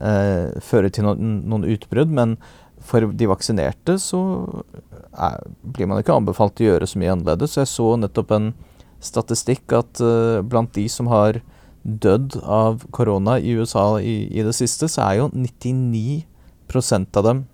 øh, 0.00 0.48
føre 0.64 0.90
til 0.90 1.06
noen, 1.06 1.38
noen 1.50 1.68
utbrudd, 1.70 2.10
men 2.16 2.38
for 2.80 3.12
de 3.12 3.28
vaksinerte 3.28 3.98
så 4.00 4.22
er, 5.12 5.38
blir 5.60 5.90
man 5.90 6.00
ikke 6.00 6.16
anbefalt 6.16 6.62
å 6.62 6.70
gjøre 6.70 6.88
så 6.88 7.00
mye 7.00 7.12
annerledes. 7.12 7.58
Jeg 7.60 7.70
så 7.70 7.92
nettopp 8.00 8.34
en 8.34 8.52
statistikk 9.04 9.76
at 9.76 10.00
øh, 10.04 10.40
blant 10.46 10.72
de 10.76 10.88
som 10.92 11.08
har 11.12 11.42
dødd 11.82 12.36
av 12.44 12.84
korona 12.92 13.38
i 13.40 13.54
USA 13.56 14.00
i, 14.00 14.28
i 14.28 14.42
det 14.44 14.54
siste, 14.56 14.88
så 14.90 15.02
er 15.06 15.14
jo 15.20 15.30
99% 15.32 17.16
av 17.16 17.24
dem 17.26 17.44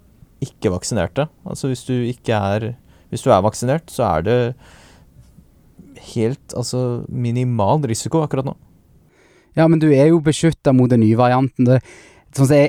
ikke 0.45 0.73
vaksinerte. 0.75 1.29
Altså 1.47 1.71
hvis 1.71 1.87
du 1.89 1.95
ikke 1.95 2.35
er 2.35 2.75
Hvis 3.07 3.23
du 3.23 3.31
er 3.31 3.39
vaksinert, 3.41 3.87
så 3.87 4.03
er 4.03 4.23
det 4.27 4.55
helt 6.15 6.55
altså 6.59 7.05
minimal 7.09 7.85
risiko 7.87 8.19
akkurat 8.25 8.45
nå. 8.49 8.57
Ja, 9.57 9.69
men 9.69 9.79
du 9.79 9.87
er 9.95 10.11
jo 10.11 10.19
beskytta 10.21 10.73
mot 10.75 10.91
den 10.91 11.01
nye 11.01 11.17
varianten. 11.17 11.69
Det, 11.69 11.79
sånn 12.35 12.51
jeg, 12.51 12.69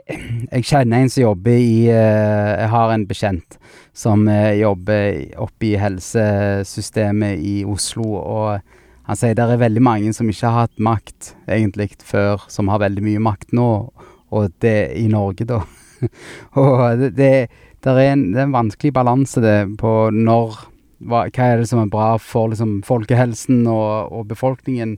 jeg 0.52 0.68
kjenner 0.70 1.02
en 1.02 1.10
som 1.10 1.24
jobber 1.24 1.58
i 1.58 1.90
eh, 1.90 2.52
Jeg 2.62 2.70
har 2.72 2.94
en 2.94 3.08
bekjent 3.10 3.58
som 3.98 4.28
eh, 4.30 4.60
jobber 4.62 5.26
oppe 5.42 5.72
i 5.72 5.76
helsesystemet 5.82 7.42
i 7.42 7.56
Oslo, 7.68 8.22
og 8.22 8.62
han 9.08 9.16
sier 9.16 9.36
det 9.38 9.46
er 9.48 9.62
veldig 9.62 9.84
mange 9.84 10.12
som 10.16 10.28
ikke 10.28 10.50
har 10.52 10.68
hatt 10.68 10.82
makt 10.84 11.32
egentlig 11.48 11.94
før, 12.04 12.44
som 12.52 12.68
har 12.72 12.84
veldig 12.84 13.04
mye 13.06 13.24
makt 13.24 13.54
nå, 13.56 13.70
og 14.36 14.58
det 14.64 14.78
i 15.00 15.06
Norge, 15.12 15.48
da. 15.48 15.62
og 16.60 17.00
det, 17.00 17.14
det, 17.16 17.94
er 17.94 18.02
en, 18.12 18.26
det 18.34 18.42
er 18.42 18.50
en 18.50 18.58
vanskelig 18.58 18.92
balanse 18.98 19.42
det 19.42 19.56
på 19.80 19.94
når 20.12 20.60
hva, 21.08 21.24
hva 21.30 21.48
er 21.48 21.62
det 21.62 21.70
som 21.70 21.80
er 21.82 21.94
bra 21.94 22.10
for 22.20 22.52
liksom, 22.52 22.82
folkehelsen 22.86 23.64
og, 23.72 24.12
og 24.12 24.28
befolkningen? 24.28 24.98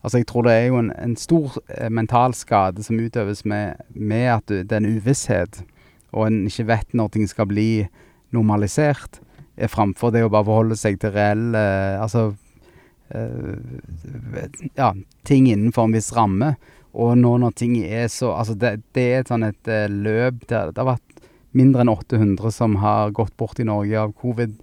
Altså, 0.00 0.22
jeg 0.22 0.30
tror 0.30 0.46
det 0.46 0.56
er 0.56 0.68
jo 0.70 0.80
en, 0.80 0.92
en 0.96 1.16
stor 1.20 1.58
eh, 1.76 1.90
mental 1.92 2.32
skade 2.38 2.84
som 2.86 3.00
utøves 3.00 3.44
med, 3.44 3.82
med 3.92 4.28
at 4.38 4.48
det 4.48 4.72
er 4.72 4.80
en 4.80 4.94
uvisshet, 4.96 5.60
og 6.16 6.30
en 6.30 6.46
ikke 6.48 6.70
vet 6.70 6.94
når 6.96 7.12
ting 7.12 7.28
skal 7.28 7.50
bli 7.50 7.70
normalisert, 8.32 9.20
framfor 9.68 10.14
det 10.14 10.22
å 10.24 10.30
bare 10.32 10.46
forholde 10.48 10.78
seg 10.78 10.96
til 11.02 11.12
reell 11.12 11.50
eh, 11.58 11.98
Altså 12.00 12.30
ja, 14.74 14.92
ting 15.26 15.48
innenfor 15.50 15.88
en 15.88 15.96
viss 15.96 16.12
ramme. 16.16 16.54
Og 16.92 17.14
nå 17.18 17.36
når 17.38 17.54
ting 17.58 17.76
er 17.84 18.08
så 18.10 18.32
Altså, 18.34 18.56
det, 18.58 18.80
det 18.96 19.06
er 19.06 19.22
et 19.22 19.30
sånn 19.30 19.46
et 19.46 19.70
eh, 19.70 19.86
løp 19.90 20.42
der 20.50 20.72
det 20.74 20.82
har 20.82 20.96
vært 20.96 21.22
mindre 21.56 21.84
enn 21.84 21.92
800 21.92 22.52
som 22.54 22.76
har 22.82 23.14
gått 23.14 23.36
bort 23.38 23.58
i 23.62 23.66
Norge 23.66 23.98
av 23.98 24.14
covid 24.18 24.54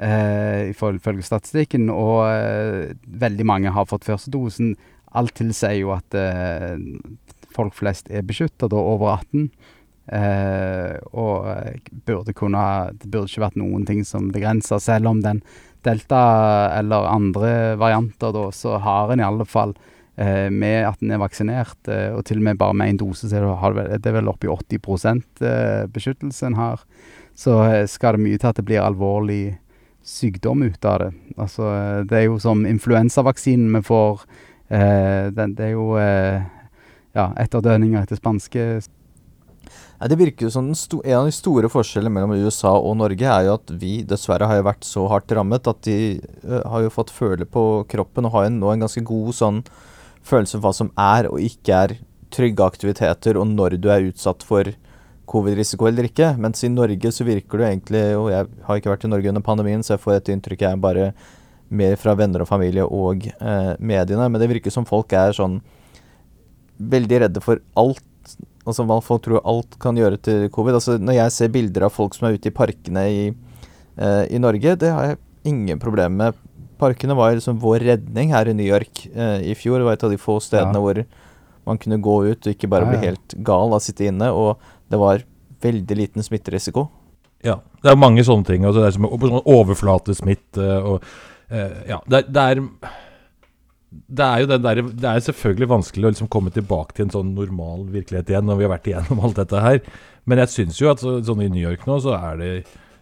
eh, 0.00 0.70
ifølge 0.72 1.26
statistikken, 1.26 1.90
og 1.92 2.24
eh, 2.28 2.94
veldig 3.04 3.46
mange 3.48 3.72
har 3.74 3.88
fått 3.90 4.08
førstedosen. 4.08 4.74
Alt 5.12 5.36
tilsier 5.40 5.82
jo 5.82 5.92
at 5.96 6.16
eh, 6.16 6.80
folk 7.52 7.76
flest 7.76 8.08
er 8.10 8.24
beskytta, 8.24 8.70
da 8.72 8.80
over 8.80 9.12
18. 9.18 9.50
Eh, 10.12 10.96
og 11.14 11.46
eh, 11.52 11.76
burde 12.08 12.32
kunne 12.34 12.62
Det 12.98 13.06
burde 13.06 13.28
ikke 13.30 13.44
vært 13.44 13.60
noen 13.60 13.84
ting 13.86 14.00
som 14.08 14.32
begrenser, 14.34 14.80
selv 14.82 15.12
om 15.12 15.20
den 15.22 15.44
delta 15.84 16.22
eller 16.78 17.08
andre 17.10 17.52
varianter, 17.80 18.32
da, 18.34 18.44
så 18.54 18.76
har 18.82 19.12
en 19.12 19.22
i 19.22 19.26
alle 19.26 19.46
fall 19.48 19.74
eh, 20.16 20.50
med 20.50 20.86
at 20.88 21.02
en 21.02 21.14
er 21.14 21.22
vaksinert, 21.22 21.78
eh, 21.88 22.10
og 22.14 22.24
til 22.28 22.40
og 22.40 22.46
med 22.48 22.60
bare 22.60 22.76
med 22.78 22.94
én 22.94 23.00
dose, 23.00 23.28
så 23.28 23.40
er 23.40 23.74
det, 23.78 23.88
det, 24.02 24.12
er 24.12 24.18
vel 24.20 24.30
oppi 24.32 24.50
80 24.50 25.22
eh, 25.42 25.82
beskyttelse 25.92 26.46
en 26.46 26.60
har. 26.60 26.86
Så 27.34 27.58
eh, 27.66 27.84
skal 27.90 28.18
det 28.18 28.26
mye 28.26 28.38
til 28.38 28.52
at 28.52 28.60
det 28.60 28.66
blir 28.68 28.84
alvorlig 28.84 29.58
sykdom 30.02 30.62
ut 30.62 30.84
av 30.84 30.98
det. 31.04 31.12
Altså, 31.36 31.68
eh, 31.74 32.00
det 32.08 32.18
er 32.18 32.26
jo 32.28 32.40
som 32.42 32.66
influensavaksinen 32.66 33.78
vi 33.78 33.84
får 33.86 34.26
eh, 34.68 35.30
den, 35.34 35.54
Det 35.54 35.70
er 35.70 35.76
jo 35.76 35.92
eh, 36.00 36.42
ja, 37.16 37.30
etterdønninger 37.38 38.02
etter 38.02 38.18
spanske 38.18 38.66
det 40.08 40.18
virker 40.18 40.48
jo 40.48 40.50
som 40.50 40.68
En 40.72 41.18
av 41.18 41.26
de 41.28 41.34
store 41.34 41.68
forskjellene 41.70 42.12
mellom 42.14 42.34
USA 42.44 42.72
og 42.74 42.96
Norge 42.98 43.28
er 43.28 43.46
jo 43.46 43.56
at 43.58 43.72
vi 43.78 44.02
dessverre 44.08 44.48
har 44.50 44.58
jo 44.58 44.68
vært 44.68 44.86
så 44.88 45.06
hardt 45.12 45.34
rammet 45.36 45.68
at 45.68 45.82
de 45.86 45.98
har 46.42 46.82
jo 46.82 46.92
fått 46.94 47.12
føle 47.14 47.46
på 47.46 47.84
kroppen 47.90 48.26
og 48.26 48.34
har 48.36 48.48
jo 48.48 48.54
nå 48.56 48.72
en 48.72 48.86
ganske 48.86 49.04
god 49.06 49.36
sånn 49.36 49.60
følelse 50.26 50.58
for 50.58 50.64
hva 50.66 50.72
som 50.76 50.90
er 50.98 51.28
og 51.30 51.42
ikke 51.42 51.82
er 51.84 51.96
trygge 52.32 52.64
aktiviteter, 52.64 53.36
og 53.36 53.50
når 53.50 53.76
du 53.82 53.90
er 53.92 54.08
utsatt 54.08 54.44
for 54.46 54.70
covid-risiko 55.28 55.88
eller 55.88 56.08
ikke. 56.08 56.32
Mens 56.40 56.64
i 56.64 56.70
Norge 56.72 57.12
så 57.14 57.26
virker 57.26 57.60
det 57.60 57.68
egentlig 57.68 58.02
Og 58.18 58.30
jeg 58.32 58.48
har 58.66 58.80
ikke 58.80 58.92
vært 58.92 59.04
i 59.06 59.12
Norge 59.12 59.30
under 59.30 59.44
pandemien, 59.44 59.84
så 59.84 59.94
jeg 59.94 60.04
får 60.04 60.18
et 60.18 60.32
inntrykk 60.34 60.66
jeg 60.66 60.82
bare 60.82 61.12
mer 61.72 61.96
fra 61.96 62.14
venner 62.18 62.44
og 62.44 62.50
familie 62.50 62.84
og 62.84 63.28
eh, 63.32 63.74
mediene. 63.80 64.28
Men 64.28 64.40
det 64.40 64.50
virker 64.50 64.74
som 64.74 64.88
folk 64.88 65.12
er 65.16 65.32
sånn 65.36 65.60
veldig 66.82 67.20
redde 67.24 67.40
for 67.44 67.62
alt 67.78 68.02
Altså 68.66 68.84
hva 68.86 69.00
folk 69.02 69.24
tror 69.24 69.40
alt 69.48 69.74
kan 69.82 69.96
gjøre 69.98 70.20
til 70.22 70.44
covid. 70.54 70.76
Altså 70.78 70.98
Når 71.02 71.16
jeg 71.18 71.34
ser 71.34 71.48
bilder 71.54 71.88
av 71.88 71.94
folk 71.94 72.14
som 72.14 72.28
er 72.28 72.36
ute 72.38 72.50
i 72.50 72.54
parkene 72.54 73.02
i, 73.10 73.24
eh, 73.98 74.24
i 74.30 74.38
Norge, 74.38 74.76
det 74.78 74.92
har 74.94 75.08
jeg 75.10 75.18
ingen 75.50 75.80
problemer 75.82 76.14
med. 76.30 76.40
Parkene 76.78 77.16
var 77.18 77.34
liksom 77.34 77.58
vår 77.62 77.82
redning 77.86 78.30
her 78.34 78.46
i 78.50 78.54
New 78.54 78.66
York 78.66 79.06
eh, 79.14 79.42
i 79.50 79.54
fjor. 79.58 79.78
Det 79.82 79.88
var 79.88 79.98
et 79.98 80.04
av 80.06 80.10
de 80.14 80.20
få 80.22 80.38
stedene 80.42 80.78
Ja. 80.78 80.80
hvor 80.80 81.04
man 81.66 81.78
kunne 81.78 82.00
gå 82.02 82.16
ut 82.30 82.46
og 82.46 82.54
ikke 82.54 82.70
bare 82.70 82.86
bli 82.90 82.98
helt 83.06 83.34
gal 83.42 83.68
av 83.70 83.78
å 83.78 83.82
sitte 83.82 84.06
inne. 84.06 84.30
Og 84.34 84.58
det 84.90 84.98
var 84.98 85.22
veldig 85.62 85.96
liten 85.96 86.22
smitterisiko. 86.22 86.88
Ja, 87.42 87.58
det 87.82 87.90
er 87.90 87.96
mange 87.98 88.22
sånne 88.22 88.46
ting. 88.46 88.64
Altså 88.64 88.82
det 88.82 88.88
er 88.92 88.96
som 88.98 89.06
sånn 89.10 89.42
overflatesmitte 89.46 90.66
og 90.86 91.02
eh, 91.50 91.82
Ja, 91.88 91.98
det, 92.06 92.26
det 92.32 92.42
er 92.42 92.62
det 93.92 94.24
er 94.24 94.42
jo 94.42 94.48
det, 94.50 94.58
der, 94.64 94.80
det 94.82 95.08
er 95.08 95.24
selvfølgelig 95.26 95.68
vanskelig 95.70 96.06
å 96.06 96.12
liksom 96.14 96.30
komme 96.32 96.52
tilbake 96.54 96.96
til 96.96 97.06
en 97.06 97.14
sånn 97.14 97.34
normal 97.36 97.84
virkelighet 97.92 98.32
igjen 98.32 98.48
når 98.48 98.58
vi 98.58 98.66
har 98.66 98.72
vært 98.74 98.88
igjennom 98.90 99.20
alt 99.26 99.40
dette 99.40 99.62
her. 99.64 99.80
Men 100.28 100.42
jeg 100.42 100.52
syns 100.52 100.80
jo 100.80 100.90
at 100.92 101.02
så, 101.02 101.18
sånn 101.26 101.42
i 101.44 101.50
New 101.52 101.62
York 101.62 101.84
nå, 101.88 101.98
så 102.04 102.14
er 102.16 102.40
det 102.40 102.50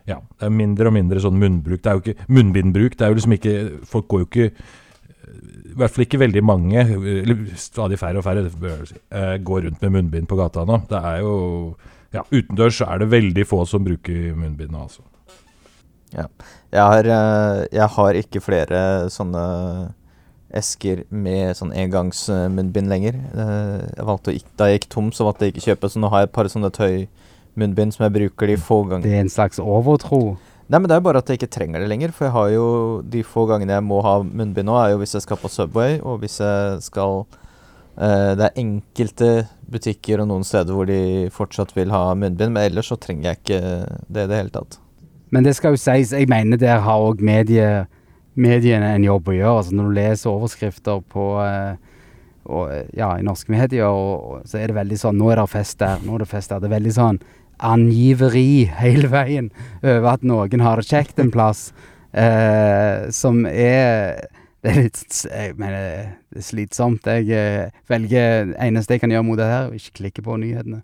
ja, 0.08 0.16
det 0.40 0.46
er 0.48 0.54
mindre 0.54 0.88
og 0.90 0.96
mindre 0.96 1.22
sånn 1.22 1.38
munnbruk. 1.38 1.82
Det 1.84 1.90
er 1.90 1.98
jo 1.98 2.02
ikke 2.02 2.30
munnbindbruk. 2.32 2.96
Det 2.98 3.04
er 3.06 3.12
jo 3.12 3.18
liksom 3.18 3.34
ikke 3.36 3.54
Folk 3.90 4.08
går 4.10 4.22
jo 4.22 4.28
ikke 4.30 4.46
I 4.48 5.76
hvert 5.78 5.94
fall 5.94 6.06
ikke 6.06 6.22
veldig 6.24 6.42
mange, 6.42 6.82
eller 6.82 7.44
stadig 7.60 8.00
færre 8.00 8.18
og 8.18 8.26
færre, 8.26 8.48
eh, 8.48 9.36
går 9.38 9.68
rundt 9.68 9.84
med 9.84 9.94
munnbind 9.98 10.26
på 10.30 10.38
gata 10.40 10.64
nå. 10.66 10.82
Det 10.90 10.98
er 11.12 11.22
jo 11.22 11.36
Ja, 12.10 12.24
utendørs 12.26 12.80
er 12.82 12.98
det 12.98 13.12
veldig 13.12 13.46
få 13.46 13.62
som 13.70 13.84
bruker 13.86 14.34
munnbind 14.34 14.72
nå, 14.74 14.88
altså. 14.88 15.04
Jeg 16.10 16.82
har, 16.82 17.06
eh, 17.06 17.66
jeg 17.70 17.86
har 17.86 18.18
ikke 18.18 18.42
flere 18.42 18.80
sånne 19.14 19.44
esker 20.56 21.04
med 21.10 21.56
sånn 21.58 21.72
engangsmunnbind 21.76 22.90
lenger. 22.90 23.18
Eh, 23.34 23.88
Jeg 23.96 24.06
valgte 24.06 24.32
å 24.32 24.36
ikke, 24.36 24.54
da 24.56 24.68
jeg 24.70 24.80
gikk 24.80 24.88
tom, 24.94 25.10
så 25.12 25.26
valgte 25.28 25.46
jeg 25.46 25.54
ikke 25.54 25.66
kjøpe, 25.68 25.90
så 25.90 26.02
nå 26.02 26.10
har 26.10 26.24
jeg 26.24 26.30
et 26.30 26.36
par 26.36 26.50
sånne 26.50 26.70
tøymunnbind 26.76 27.94
som 27.96 28.06
jeg 28.06 28.16
bruker 28.18 28.50
de 28.50 28.56
få 28.56 28.82
ganger. 28.90 29.06
Det 29.06 29.18
er 29.18 29.24
en 29.26 29.32
slags 29.32 29.62
overtro. 29.62 30.38
Nei, 30.70 30.78
men 30.78 30.86
det 30.86 30.96
er 30.96 31.02
bare 31.02 31.18
at 31.18 31.30
jeg 31.30 31.40
ikke 31.40 31.50
trenger 31.50 31.82
det 31.82 31.88
lenger, 31.90 32.12
for 32.14 32.28
jeg 32.28 32.34
har 32.36 32.50
jo 32.54 32.66
de 33.02 33.24
få 33.26 33.46
gangene 33.50 33.74
jeg 33.74 33.82
må 33.82 34.02
ha 34.06 34.20
munnbind 34.22 34.68
nå, 34.70 34.76
er 34.78 34.92
jo 34.92 35.00
hvis 35.00 35.16
jeg 35.16 35.24
skal 35.24 35.40
på 35.42 35.50
Subway, 35.50 35.96
og 35.98 36.20
hvis 36.22 36.38
jeg 36.38 36.82
skal 36.86 37.24
uh, 37.24 38.32
Det 38.38 38.44
er 38.46 38.60
enkelte 38.62 39.30
butikker 39.66 40.22
og 40.22 40.28
noen 40.30 40.46
steder 40.46 40.74
hvor 40.74 40.86
de 40.86 41.26
fortsatt 41.34 41.74
vil 41.74 41.90
ha 41.90 42.14
munnbind, 42.14 42.54
men 42.54 42.70
ellers 42.70 42.86
så 42.92 42.98
trenger 43.02 43.32
jeg 43.32 43.40
ikke 43.42 43.60
det 44.06 44.28
i 44.28 44.30
det 44.30 44.38
hele 44.38 44.54
tatt. 44.54 44.78
Men 45.34 45.46
det 45.46 45.56
skal 45.58 45.74
jo 45.74 45.82
sies, 45.82 46.14
jeg 46.14 46.30
mener 46.30 46.58
der 46.58 46.82
har 46.86 47.02
òg 47.02 47.22
medie, 47.22 47.86
mediene 48.40 48.94
en 48.96 49.06
jobb 49.06 49.30
å 49.30 49.36
gjøre. 49.36 49.56
Altså 49.62 49.76
når 49.76 49.88
du 49.88 49.96
leser 49.98 50.32
overskrifter 50.32 51.04
på 51.12 51.26
eh, 51.44 51.74
og, 52.50 52.64
eh, 52.72 52.88
ja, 52.96 53.12
i 53.18 53.26
norske 53.26 53.52
medier, 53.52 53.86
og, 53.86 54.16
og, 54.16 54.48
så 54.48 54.60
er 54.60 54.70
det 54.70 54.80
veldig 54.80 54.98
sånn 54.98 55.20
Nå 55.20 55.30
er 55.30 55.42
det 55.42 55.46
fest 55.52 55.78
der, 55.82 56.02
nå 56.06 56.16
er 56.16 56.24
det 56.24 56.32
fest 56.32 56.52
der. 56.52 56.62
Det 56.62 56.70
er 56.70 56.76
veldig 56.78 56.96
sånn 56.96 57.22
angiveri 57.60 58.64
hele 58.78 59.10
veien 59.12 59.50
over 59.82 60.14
at 60.14 60.22
noen 60.24 60.62
har 60.64 60.80
det 60.80 60.88
kjekt 60.88 61.20
en 61.20 61.32
plass. 61.32 61.70
Eh, 62.10 63.10
som 63.14 63.44
er 63.46 64.24
det 64.60 64.72
er 64.72 64.76
litt 64.82 65.18
Jeg 65.24 65.54
mener, 65.56 66.16
det 66.28 66.42
er 66.42 66.44
slitsomt. 66.44 67.06
Jeg 67.08 67.30
eh, 67.32 67.72
velger 67.88 68.52
Eneste 68.60 68.96
jeg 68.96 69.04
kan 69.04 69.12
gjøre 69.14 69.24
mot 69.24 69.40
det 69.40 69.48
her, 69.48 69.70
er 69.70 69.78
ikke 69.78 69.98
klikke 70.02 70.24
på 70.26 70.36
nyhetene. 70.42 70.82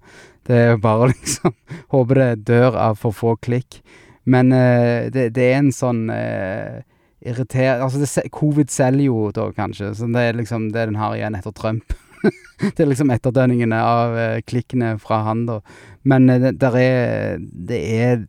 Det 0.48 0.60
er 0.70 0.80
bare 0.80 1.10
liksom 1.12 1.52
Håpe 1.92 2.16
det 2.16 2.46
dør 2.48 2.78
av 2.80 3.00
for 3.00 3.16
få 3.16 3.36
klikk. 3.36 3.82
Men 4.24 4.52
eh, 4.54 5.10
det, 5.12 5.28
det 5.36 5.50
er 5.50 5.60
en 5.60 5.74
sånn 5.74 6.06
uh, 6.10 6.80
irriter... 7.26 7.82
Altså, 7.82 8.00
det, 8.02 8.30
covid 8.34 8.72
selger 8.72 9.08
jo 9.08 9.30
da, 9.34 9.50
kanskje. 9.56 9.92
Så 9.98 10.08
det 10.12 10.22
er 10.22 10.38
liksom 10.38 10.70
det 10.74 10.88
den 10.90 10.98
har 11.00 11.16
igjen 11.16 11.36
etter 11.38 11.54
Trump. 11.56 11.94
det 12.76 12.82
er 12.82 12.90
liksom 12.90 13.12
etterdønningene 13.14 13.78
av 13.82 14.16
eh, 14.18 14.38
klikkene 14.46 14.94
fra 15.02 15.22
han, 15.26 15.44
da. 15.48 15.60
Men 16.08 16.30
eh, 16.32 16.48
det, 16.48 16.72
er, 16.80 17.38
det 17.40 17.82
er 17.96 18.26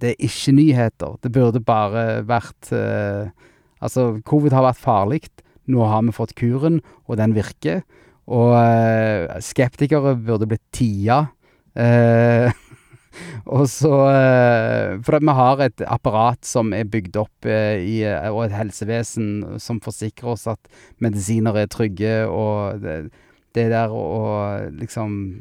Det 0.00 0.12
er 0.12 0.26
ikke 0.26 0.56
nyheter. 0.56 1.18
Det 1.22 1.32
burde 1.32 1.62
bare 1.64 2.22
vært 2.26 2.72
eh, 2.74 3.32
Altså, 3.84 4.14
covid 4.24 4.54
har 4.56 4.64
vært 4.64 4.80
farlig. 4.80 5.26
Nå 5.68 5.84
har 5.88 6.04
vi 6.06 6.12
fått 6.16 6.34
kuren, 6.38 6.80
og 7.08 7.18
den 7.20 7.34
virker. 7.36 7.82
Og 8.32 8.54
eh, 8.56 9.28
skeptikere 9.44 10.14
burde 10.16 10.48
blitt 10.48 10.64
tia. 10.72 11.26
Eh, 11.76 12.48
og 13.56 13.66
så 13.70 13.92
eh, 14.10 14.98
For 15.04 15.18
at 15.18 15.24
vi 15.24 15.36
har 15.38 15.62
et 15.64 15.84
apparat 15.86 16.46
som 16.46 16.72
er 16.76 16.88
bygd 16.90 17.18
opp 17.20 17.48
eh, 17.48 17.80
i 17.80 17.96
eh, 18.08 18.28
Og 18.30 18.46
et 18.46 18.56
helsevesen 18.56 19.58
som 19.62 19.80
forsikrer 19.84 20.34
oss 20.34 20.46
at 20.50 20.60
medisiner 21.04 21.56
er 21.58 21.70
trygge, 21.70 22.24
og 22.28 22.82
det, 22.82 23.10
det 23.56 23.68
der 23.72 23.92
å 23.94 24.70
liksom 24.74 25.36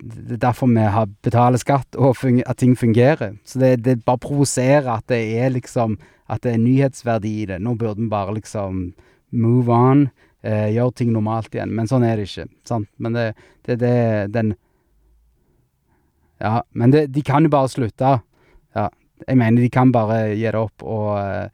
Det 0.00 0.36
er 0.36 0.42
derfor 0.48 0.70
vi 0.72 0.84
har 0.96 1.10
betaler 1.22 1.60
skatt, 1.60 1.96
og 1.96 2.16
at 2.46 2.58
ting 2.58 2.74
fungerer. 2.76 3.36
Så 3.44 3.60
det, 3.62 3.84
det 3.84 4.04
bare 4.04 4.22
provoserer 4.22 4.90
at 4.96 5.08
det 5.08 5.22
er 5.38 5.54
liksom 5.54 5.98
At 6.28 6.42
det 6.42 6.54
er 6.54 6.62
nyhetsverdi 6.62 7.34
i 7.42 7.48
det. 7.50 7.58
Nå 7.60 7.74
burde 7.76 8.00
vi 8.00 8.08
bare 8.08 8.34
liksom 8.34 8.94
move 9.30 9.68
on. 9.72 10.08
Eh, 10.44 10.70
gjøre 10.72 10.92
ting 10.96 11.12
normalt 11.12 11.54
igjen. 11.54 11.72
Men 11.72 11.88
sånn 11.88 12.04
er 12.04 12.16
det 12.16 12.28
ikke. 12.28 12.48
Sant? 12.68 12.88
Men 12.96 13.12
det 13.16 13.34
det 13.64 14.32
den 14.32 14.54
Ja, 16.42 16.62
men 16.72 16.90
det, 16.94 17.06
de 17.14 17.22
kan 17.22 17.46
jo 17.46 17.52
bare 17.52 17.70
slutte. 17.72 18.16
Ja. 18.74 18.88
Jeg 19.24 19.38
mener 19.38 19.62
de 19.62 19.70
kan 19.72 19.92
bare 19.94 20.34
gi 20.34 20.44
det 20.44 20.58
opp, 20.58 20.82
og 20.82 21.12
eh, 21.20 21.46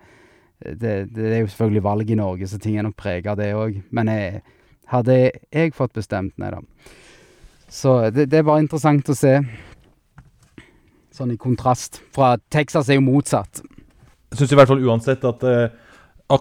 det, 0.81 0.95
det 1.15 1.27
er 1.29 1.43
jo 1.43 1.51
selvfølgelig 1.51 1.83
valg 1.85 2.11
i 2.11 2.17
Norge, 2.19 2.49
så 2.49 2.59
ting 2.59 2.79
er 2.79 2.87
nok 2.87 2.97
prega 2.99 3.35
av 3.35 3.41
det 3.41 3.51
òg. 3.55 3.77
Men 3.95 4.11
jeg, 4.11 4.41
hadde 4.91 5.19
jeg 5.21 5.75
fått 5.77 5.95
bestemt, 5.97 6.35
nei 6.41 6.51
da. 6.55 6.63
Så 7.71 7.99
det, 8.11 8.27
det 8.33 8.41
er 8.41 8.49
bare 8.49 8.65
interessant 8.65 9.13
å 9.13 9.15
se. 9.15 9.37
Sånn 11.15 11.35
i 11.35 11.39
kontrast. 11.39 12.01
Fra 12.15 12.35
Texas 12.51 12.91
er 12.91 12.99
jo 12.99 13.07
motsatt. 13.07 13.63
Jeg 14.31 14.41
syns 14.41 14.55
i 14.55 14.59
hvert 14.59 14.71
fall 14.71 14.83
uansett 14.87 15.25
at 15.27 15.47
eh, 15.47 15.77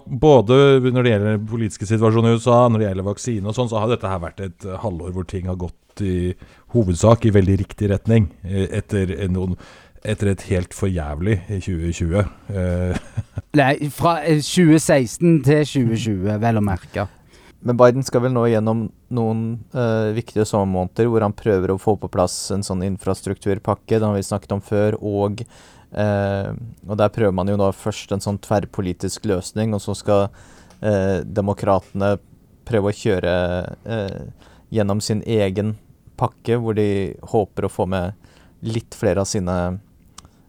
både 0.06 0.80
når 0.86 1.06
det 1.06 1.14
gjelder 1.14 1.44
politiske 1.50 1.88
situasjonen 1.90 2.32
i 2.32 2.40
USA, 2.40 2.64
når 2.70 2.82
det 2.82 2.90
gjelder 2.90 3.08
vaksine 3.08 3.50
og 3.50 3.58
sånn, 3.58 3.70
så 3.72 3.82
har 3.82 3.92
dette 3.92 4.10
her 4.10 4.22
vært 4.24 4.44
et 4.46 4.68
eh, 4.68 4.82
halvår 4.82 5.14
hvor 5.16 5.30
ting 5.30 5.50
har 5.50 5.60
gått 5.62 5.78
i 6.06 6.34
hovedsak 6.76 7.26
i 7.26 7.36
veldig 7.36 7.60
riktig 7.66 7.92
retning. 7.92 8.30
eh, 8.44 8.68
Etter, 8.80 9.12
noen, 9.32 9.56
etter 10.04 10.34
et 10.34 10.44
helt 10.50 10.76
forjævlig 10.76 11.42
2020. 11.50 12.26
Eh, 12.54 13.00
Nei, 13.60 13.74
fra 13.94 14.20
eh, 14.24 14.44
2016 14.44 15.42
til 15.48 15.64
2020, 15.66 16.38
vel 16.44 16.62
å 16.62 16.66
merke. 16.66 17.08
Men 17.60 17.76
Biden 17.80 18.06
skal 18.08 18.24
vel 18.24 18.32
nå 18.32 18.46
gjennom 18.48 18.86
noen 19.12 19.42
uh, 19.74 20.16
viktige 20.16 20.46
sommermåneder 20.48 21.10
hvor 21.12 21.26
han 21.26 21.36
prøver 21.36 21.74
å 21.74 21.82
få 21.82 21.98
på 22.00 22.08
plass 22.12 22.38
en 22.56 22.64
sånn 22.64 22.86
infrastrukturpakke, 22.88 23.98
det 23.98 24.06
har 24.06 24.16
vi 24.16 24.24
snakket 24.24 24.54
om 24.56 24.62
før, 24.64 24.96
og, 25.04 25.44
uh, 25.92 26.56
og 26.88 26.96
der 27.02 27.12
prøver 27.12 27.36
man 27.36 27.52
jo 27.52 27.58
nå 27.60 27.68
først 27.76 28.16
en 28.16 28.24
sånn 28.24 28.40
tverrpolitisk 28.46 29.28
løsning, 29.28 29.76
og 29.76 29.84
så 29.84 29.98
skal 29.98 30.30
uh, 30.30 31.20
demokratene 31.28 32.16
prøve 32.70 32.94
å 32.94 32.96
kjøre 32.96 33.36
uh, 33.92 34.48
gjennom 34.72 35.04
sin 35.04 35.26
egen 35.28 35.76
pakke, 36.20 36.58
hvor 36.60 36.76
de 36.78 36.88
håper 37.32 37.66
å 37.68 37.72
få 37.72 37.88
med 37.90 38.14
litt 38.68 38.96
flere 39.00 39.24
av 39.24 39.30
sine 39.30 39.56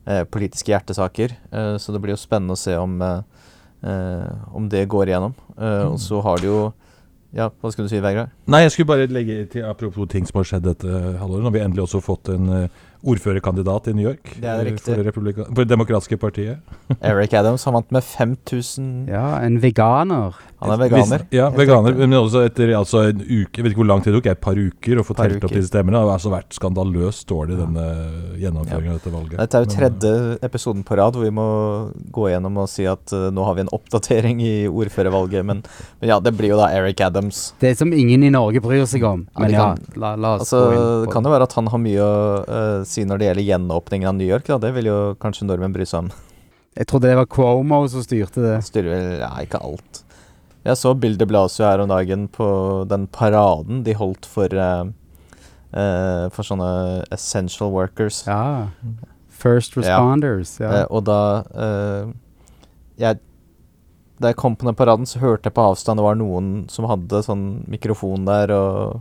eh, 0.07 0.25
politiske 0.27 0.73
hjertesaker. 0.75 1.37
Eh, 1.55 1.75
så 1.79 1.95
det 1.95 2.03
blir 2.03 2.17
jo 2.17 2.21
spennende 2.21 2.57
å 2.59 2.61
se 2.61 2.75
om, 2.81 2.97
eh, 3.01 4.31
om 4.53 4.69
det 4.69 4.89
går 4.91 5.07
igjennom. 5.13 5.35
Eh, 5.59 5.87
Og 5.93 5.99
så 6.03 6.21
har 6.27 6.39
de 6.43 6.47
jo 6.53 6.61
Ja, 7.33 7.45
hva 7.63 7.71
skulle 7.71 7.87
du 7.87 7.93
si, 7.93 8.01
Vegard? 8.03 8.33
Nei, 8.51 8.65
jeg 8.65 8.73
skulle 8.75 8.89
bare 8.91 9.05
legge 9.07 9.45
til 9.53 9.63
apropos 9.63 10.09
ting 10.11 10.25
som 10.27 10.41
har 10.41 10.49
skjedd 10.49 10.65
dette 10.67 10.83
halvåret. 11.21 11.45
Nå 11.45 11.47
har 11.47 11.55
vi 11.55 11.61
endelig 11.63 11.85
også 11.85 12.01
fått 12.03 12.27
en 12.35 12.49
eh, 12.51 12.69
ordførerkandidat 13.07 13.87
i 13.87 13.93
New 13.95 14.03
York. 14.09 14.33
Det 14.43 14.49
er 14.51 14.65
riktig. 14.67 14.97
For 15.15 15.45
for 15.47 15.61
det 15.63 15.69
demokratiske 15.71 16.19
partiet. 16.19 16.59
Eric 17.01 17.33
Adams 17.39 17.63
han 17.69 17.75
vant 17.79 17.93
med 17.95 18.03
5000 18.19 19.07
Ja, 19.13 19.39
en 19.47 19.61
veganer. 19.63 20.35
Han 20.61 20.73
er 20.75 20.81
veganer. 20.83 21.23
Hvis, 21.25 21.37
ja, 21.39 21.47
veganer. 21.55 21.95
Men 21.97 22.17
også 22.19 22.43
etter 22.45 22.73
altså, 22.77 23.03
en 23.09 23.23
uke 23.23 23.61
Jeg 23.61 23.65
vet 23.65 23.73
ikke 23.73 23.81
hvor 23.81 23.89
lang 23.89 24.03
tid 24.05 24.13
det 24.13 24.21
tok, 24.21 24.29
et 24.33 24.43
par 24.45 24.59
uker 24.61 25.01
å 25.01 25.05
få 25.07 25.17
telt 25.17 25.47
opp 25.47 25.55
disse 25.55 25.71
stemmene. 25.71 25.97
Det 25.97 26.11
har 26.11 26.19
altså 26.19 26.33
vært 26.35 26.57
skandaløst 26.57 27.25
dårlig, 27.31 27.57
denne 27.61 27.87
gjennomføringen 28.41 28.93
av 28.93 28.99
dette 29.01 29.13
valget. 29.15 29.37
Dette 29.41 29.57
er 29.59 29.65
jo 29.65 29.71
Men, 29.71 29.77
tredje 29.79 30.13
episoden 30.51 30.85
på 30.87 30.99
rad 31.01 31.17
hvor 31.17 31.25
vi 31.25 31.33
må 31.35 31.47
gå 32.13 32.29
gjennom 32.33 32.61
og 32.61 32.69
si 32.73 32.85
at 32.91 33.15
uh, 33.17 33.31
nå 33.33 33.47
har 33.49 33.57
vi 33.57 33.65
en 33.65 33.73
oppdatering 33.77 34.43
i 34.45 34.55
ordførervalget. 34.69 35.47
Men, 35.49 35.63
men 36.03 36.13
ja, 36.13 36.21
det 36.21 36.35
blir 36.37 36.53
jo 36.55 36.61
da 36.61 36.71
Eric 36.77 37.01
Adams. 37.09 37.43
Det 37.63 37.73
som 37.79 37.93
ingen 37.97 38.27
i 38.27 38.33
Norge 38.35 38.63
bryr 38.65 38.85
seg 38.91 39.07
om. 39.09 39.25
Ja, 39.33 39.41
Men 39.41 39.49
det 39.55 39.57
ja, 39.59 39.69
kan- 39.73 40.01
la, 40.05 40.15
la 40.17 40.35
oss 40.37 40.47
Altså, 40.51 40.65
gå 40.67 40.77
inn 40.77 40.89
Det 41.05 41.09
på 41.09 41.15
kan 41.17 41.29
jo 41.31 41.35
være 41.37 41.49
at 41.49 41.57
han 41.57 41.73
har 41.73 41.85
mye 41.89 42.05
å 42.05 42.17
uh, 42.45 42.85
si 42.89 43.07
når 43.09 43.21
det 43.23 43.31
gjelder 43.31 43.49
gjenåpningen 43.55 44.13
av 44.13 44.19
New 44.21 44.29
York. 44.29 44.47
Da. 44.51 44.61
Det 44.61 44.75
vil 44.77 44.91
jo 44.91 44.99
kanskje 45.23 45.49
nordmenn 45.49 45.75
bry 45.77 45.89
seg 45.89 46.05
om. 46.05 46.13
Jeg 46.79 46.87
trodde 46.87 47.11
det 47.11 47.19
var 47.19 47.27
Cuomo 47.27 47.83
som 47.91 48.05
styrte 48.05 48.45
det. 48.45 48.55
Han 48.61 48.65
styrer 48.65 48.93
vel 48.93 49.09
ja, 49.25 49.33
ikke 49.43 49.59
alt. 49.65 50.05
Jeg 50.61 50.77
så 50.77 50.93
bildet 50.93 51.23
de 51.23 51.29
Blasio 51.31 51.65
her 51.65 51.81
om 51.81 51.89
dagen 51.89 52.27
på 52.29 52.47
den 52.89 53.07
paraden 53.09 53.81
de 53.87 53.95
holdt 53.97 54.29
for 54.29 54.53
uh, 54.53 54.91
uh, 55.73 56.27
For 56.35 56.45
sånne 56.45 56.71
essential 57.15 57.73
workers. 57.73 58.23
Ja. 58.29 58.69
First 59.41 59.79
responders. 59.79 60.59
Ja. 60.61 60.83
Eh, 60.83 60.87
og 60.93 61.07
da 61.09 61.21
jeg, 63.01 63.23
Da 64.21 64.29
jeg 64.35 64.37
kom 64.37 64.53
på 64.57 64.69
den 64.69 64.77
paraden, 64.77 65.09
så 65.09 65.23
hørte 65.23 65.49
jeg 65.49 65.57
på 65.57 65.65
avstand 65.65 65.97
det 65.97 66.05
var 66.05 66.19
noen 66.21 66.67
som 66.69 66.85
hadde 66.91 67.23
sånn 67.25 67.63
mikrofon 67.73 68.27
der, 68.29 68.53
og, 68.53 69.01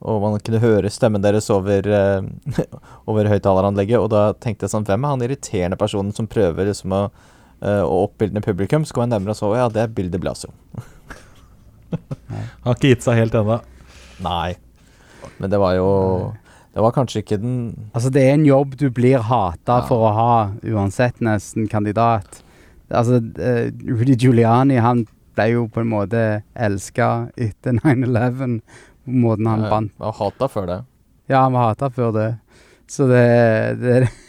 og 0.00 0.22
man 0.22 0.40
kunne 0.40 0.62
høre 0.62 0.88
stemmen 0.88 1.20
deres 1.20 1.50
over, 1.52 1.84
uh, 1.84 2.64
over 3.10 3.28
høyttaleranlegget. 3.28 4.00
Og 4.00 4.08
da 4.14 4.30
tenkte 4.40 4.64
jeg 4.64 4.72
sånn 4.72 4.88
Hvem 4.88 5.04
er 5.04 5.16
han 5.18 5.28
irriterende 5.28 5.80
personen 5.80 6.16
som 6.16 6.30
prøver 6.32 6.72
liksom 6.72 6.96
å, 6.96 7.04
og 7.60 7.98
oppbildende 8.08 8.46
publikum? 8.48 8.88
Så 8.88 8.96
kom 8.96 9.04
jeg 9.04 9.18
nærmere 9.18 9.36
og 9.36 9.42
så 9.42 9.52
ja, 9.52 9.68
det 9.68 9.84
er 9.84 9.96
Bilde 10.00 10.24
Blasio. 10.24 10.56
Har 12.64 12.74
ikke 12.76 12.90
gitt 12.94 13.02
seg 13.06 13.18
helt 13.20 13.34
ennå. 13.38 13.60
Nei. 14.24 14.54
Men 15.38 15.50
det 15.50 15.58
var 15.58 15.74
jo 15.78 15.88
Det 16.74 16.82
var 16.82 16.92
kanskje 16.94 17.22
ikke 17.22 17.38
den 17.40 17.54
Altså, 17.94 18.10
det 18.12 18.22
er 18.22 18.34
en 18.34 18.44
jobb 18.46 18.76
du 18.76 18.88
blir 18.90 19.18
hata 19.22 19.80
Ja. 19.80 19.86
for 19.88 20.04
å 20.08 20.12
ha, 20.14 20.32
uansett 20.74 21.20
nesten 21.24 21.68
kandidat. 21.70 22.42
Altså, 22.90 23.20
eh, 23.38 23.70
Rudy 23.88 24.14
Giuliani, 24.16 24.76
han 24.82 25.06
ble 25.34 25.46
jo 25.52 25.68
på 25.68 25.80
en 25.82 25.88
måte 25.90 26.42
elska 26.54 27.30
etter 27.36 27.72
9-11. 27.80 28.60
Måten 29.06 29.46
han 29.50 29.64
bandt 29.70 29.92
var 29.98 30.12
hata 30.18 30.48
før 30.48 30.66
det. 30.66 30.80
Ja, 31.28 31.42
han 31.46 31.52
var 31.56 31.70
hata 31.72 31.90
før 31.90 32.12
det. 32.14 32.28
Så 32.88 33.08
det, 33.08 33.24
det 33.80 34.08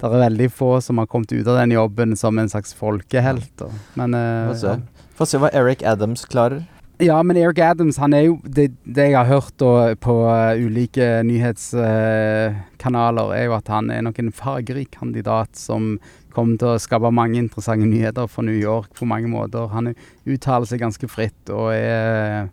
Det 0.00 0.08
er 0.08 0.12
veldig 0.28 0.48
få 0.52 0.74
som 0.84 0.98
har 1.00 1.06
kommet 1.08 1.32
ut 1.32 1.46
av 1.48 1.56
den 1.60 1.70
jobben 1.72 2.16
som 2.16 2.38
en 2.38 2.48
slags 2.48 2.72
folkehelt. 2.76 3.50
da. 3.56 3.68
Men 3.96 4.14
eh, 4.14 4.48
Få 4.50 4.54
se. 4.60 4.74
Få 5.16 5.26
se 5.28 5.38
hva 5.40 5.50
Eric 5.56 5.82
Adams 5.84 6.24
klarer. 6.28 6.62
Ja, 7.00 7.22
men 7.24 7.36
Eric 7.40 7.56
Adams, 7.64 7.96
han 7.96 8.12
er 8.12 8.26
jo 8.26 8.34
Det, 8.44 8.66
det 8.84 9.06
jeg 9.10 9.16
har 9.16 9.24
hørt 9.30 9.54
da 9.60 9.94
på 9.96 10.14
eh, 10.28 10.60
ulike 10.66 11.22
nyhetskanaler, 11.24 13.30
er 13.36 13.44
jo 13.46 13.54
at 13.56 13.68
han 13.72 13.88
er 13.94 14.02
nok 14.04 14.18
en 14.20 14.32
fargerik 14.36 14.90
kandidat 14.98 15.56
som 15.56 15.94
kommer 16.34 16.58
til 16.60 16.68
å 16.74 16.78
skape 16.82 17.10
mange 17.14 17.38
interessante 17.40 17.86
nyheter 17.88 18.26
for 18.30 18.42
New 18.46 18.56
York 18.58 18.92
på 18.98 19.06
mange 19.08 19.28
måter. 19.32 19.68
Han 19.72 19.86
er- 19.90 19.96
uttaler 20.28 20.66
seg 20.68 20.80
ganske 20.84 21.08
fritt 21.08 21.50
og 21.50 21.72
er 21.74 22.48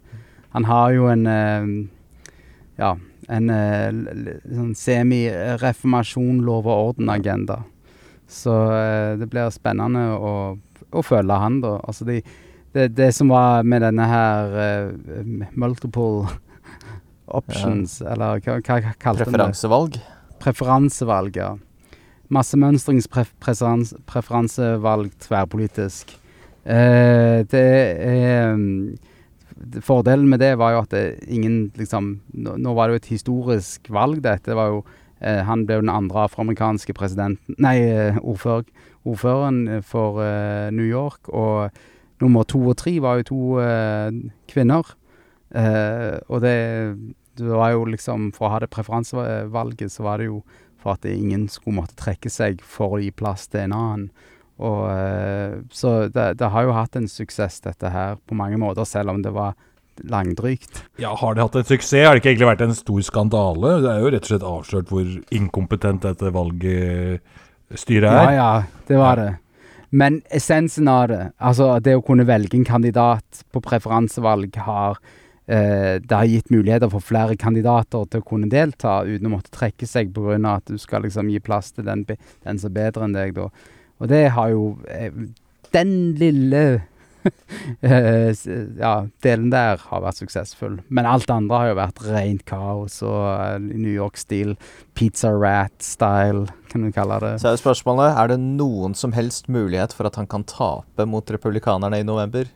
Han 0.55 0.63
har 0.65 0.91
jo 0.95 1.07
en 1.11 1.27
eh, 1.27 1.65
Ja, 2.79 2.95
en 3.27 3.49
eh, 3.49 3.91
sånn 4.47 4.75
semi-reformasjon, 4.77 6.39
lov 6.45 6.67
og 6.71 6.95
orden-agenda. 6.95 7.63
Så 8.29 8.53
eh, 8.71 9.17
det 9.19 9.27
blir 9.29 9.49
spennende 9.51 9.99
å, 10.15 10.57
å 10.93 11.01
følge 11.03 11.33
han, 11.41 11.59
da. 11.61 11.79
Altså 11.83 12.05
de 12.07 12.21
det, 12.75 12.87
det 12.97 13.11
som 13.15 13.29
var 13.31 13.63
med 13.63 13.81
denne 13.85 14.05
her 14.09 14.43
eh, 14.63 14.87
multiple 15.55 16.27
options, 17.39 18.01
eller 18.01 18.39
hva, 18.43 18.53
hva 18.59 18.93
kalte 18.99 19.23
han 19.23 19.27
det? 19.31 19.31
Preferansevalg. 19.31 19.93
Preferansevalg, 20.43 21.33
ja. 21.39 21.51
Massemønstringspreferansevalg 22.33 25.11
tverrpolitisk. 25.23 26.05
Eh, 26.67 27.47
det 27.47 27.69
er 28.03 28.51
mm, 28.59 28.99
Fordelen 29.81 30.29
med 30.29 30.39
det 30.43 30.59
var 30.59 30.71
jo 30.75 30.81
at 30.83 30.91
det 30.93 31.19
ingen 31.33 31.71
liksom 31.79 32.19
Nå, 32.35 32.51
nå 32.61 32.73
var 32.77 32.87
det 32.87 32.93
jo 32.93 33.01
et 33.01 33.13
historisk 33.13 33.89
valg, 33.93 34.21
dette. 34.25 34.49
Det 34.51 34.57
var 34.57 34.67
jo 34.73 34.79
eh, 35.21 35.41
Han 35.47 35.65
ble 35.65 35.75
jo 35.79 35.83
den 35.85 35.93
andre 35.93 36.17
afroamerikanske 36.27 36.93
presidenten 36.97 37.55
Nei, 37.63 37.77
eh, 37.87 38.17
ordfører, 38.19 38.65
ordføreren 39.07 39.81
for 39.87 40.19
eh, 40.25 40.67
New 40.75 40.85
York. 40.85 41.29
Og 41.31 41.71
nummer 42.23 42.47
to 42.49 42.61
og 42.71 42.77
tre 42.79 42.97
var 43.03 43.21
jo 43.21 43.27
to 43.31 43.41
eh, 43.63 44.21
kvinner. 44.49 44.95
Eh, 45.55 46.17
og 46.27 46.41
det, 46.43 46.57
det 47.39 47.47
var 47.47 47.71
jo 47.71 47.85
liksom 47.87 48.33
For 48.35 48.49
å 48.49 48.49
ha 48.51 48.57
det 48.59 48.67
preferansevalget, 48.73 49.93
så 49.93 50.03
var 50.03 50.19
det 50.19 50.27
jo 50.27 50.41
for 50.77 50.97
at 50.97 51.07
ingen 51.09 51.47
skulle 51.49 51.79
måtte 51.79 51.97
trekke 51.97 52.29
seg 52.29 52.59
for 52.65 52.97
å 52.97 52.99
gi 53.01 53.13
plass 53.15 53.47
til 53.49 53.65
en 53.65 53.77
annen. 53.77 54.09
Og, 54.57 54.83
eh, 54.89 55.57
så 55.73 56.07
det, 56.09 56.31
det 56.39 56.51
har 56.53 56.65
jo 56.65 56.75
hatt 56.75 56.97
en 56.97 57.09
suksess, 57.09 57.61
dette 57.65 57.91
her, 57.93 58.17
på 58.25 58.37
mange 58.37 58.57
måter, 58.61 58.87
selv 58.89 59.13
om 59.13 59.21
det 59.25 59.33
var 59.35 59.57
langdrygt. 60.05 60.83
Ja, 61.01 61.15
Har 61.17 61.35
det 61.35 61.41
hatt 61.41 61.55
en 61.55 61.65
suksess? 61.65 62.05
Har 62.05 62.15
det 62.15 62.21
ikke 62.21 62.33
egentlig 62.35 62.51
vært 62.51 62.65
en 62.67 62.77
stor 62.77 63.01
skandale? 63.05 63.77
Det 63.83 63.91
er 63.91 64.03
jo 64.03 64.13
rett 64.13 64.25
og 64.25 64.31
slett 64.31 64.47
avslørt 64.51 64.93
hvor 64.93 65.09
inkompetent 65.33 66.05
dette 66.05 66.33
valgstyret 66.33 68.09
er. 68.11 68.31
Ja, 68.31 68.33
ja, 68.37 68.51
det 68.89 69.01
var 69.01 69.21
det. 69.21 69.31
Men 69.89 70.19
essensen 70.35 70.89
av 70.91 71.07
det, 71.11 71.21
altså 71.39 71.77
det 71.83 71.95
å 71.95 72.03
kunne 72.05 72.27
velge 72.27 72.57
en 72.59 72.67
kandidat 72.67 73.43
på 73.55 73.61
preferansevalg, 73.63 74.57
har 74.65 74.99
eh, 75.47 75.95
det 76.03 76.11
har 76.11 76.27
gitt 76.27 76.51
muligheter 76.51 76.91
for 76.91 77.03
flere 77.03 77.37
kandidater 77.39 78.03
til 78.11 78.23
å 78.23 78.27
kunne 78.27 78.51
delta 78.51 78.99
uten 79.07 79.29
å 79.29 79.35
måtte 79.37 79.53
trekke 79.55 79.87
seg 79.87 80.11
pga. 80.15 80.35
at 80.51 80.67
du 80.67 80.77
skal 80.77 81.07
liksom 81.07 81.31
gi 81.31 81.39
plass 81.39 81.71
til 81.71 81.87
den, 81.87 82.03
den 82.07 82.59
som 82.59 82.71
er 82.71 82.79
bedre 82.81 83.07
enn 83.07 83.15
deg, 83.15 83.35
da. 83.37 83.47
Og 83.97 84.11
det 84.11 84.27
har 84.35 84.49
jo 84.53 84.77
eh, 84.91 85.11
Den 85.73 86.15
lille 86.15 86.83
ja, 88.83 88.93
delen 89.23 89.49
der 89.53 89.81
har 89.89 90.03
vært 90.03 90.21
suksessfull. 90.21 90.79
Men 90.89 91.09
alt 91.09 91.29
andre 91.33 91.61
har 91.61 91.71
jo 91.71 91.77
vært 91.79 92.03
rent 92.07 92.45
kaos 92.49 92.99
og 93.05 93.25
eh, 93.31 93.57
New 93.67 93.93
York-stil, 93.93 94.55
pizza 94.97 95.31
rat-style, 95.33 96.47
kan 96.71 96.85
du 96.85 96.91
kalle 96.95 97.19
det. 97.23 97.33
Så 97.43 97.51
er 97.51 97.61
spørsmålet 97.61 98.17
er 98.17 98.33
det 98.33 98.39
noen 98.43 98.95
som 98.97 99.15
helst 99.17 99.51
mulighet 99.51 99.95
for 99.95 100.09
at 100.09 100.17
han 100.19 100.29
kan 100.29 100.45
tape 100.47 101.07
mot 101.09 101.35
republikanerne 101.35 102.01
i 102.01 102.07
november. 102.07 102.49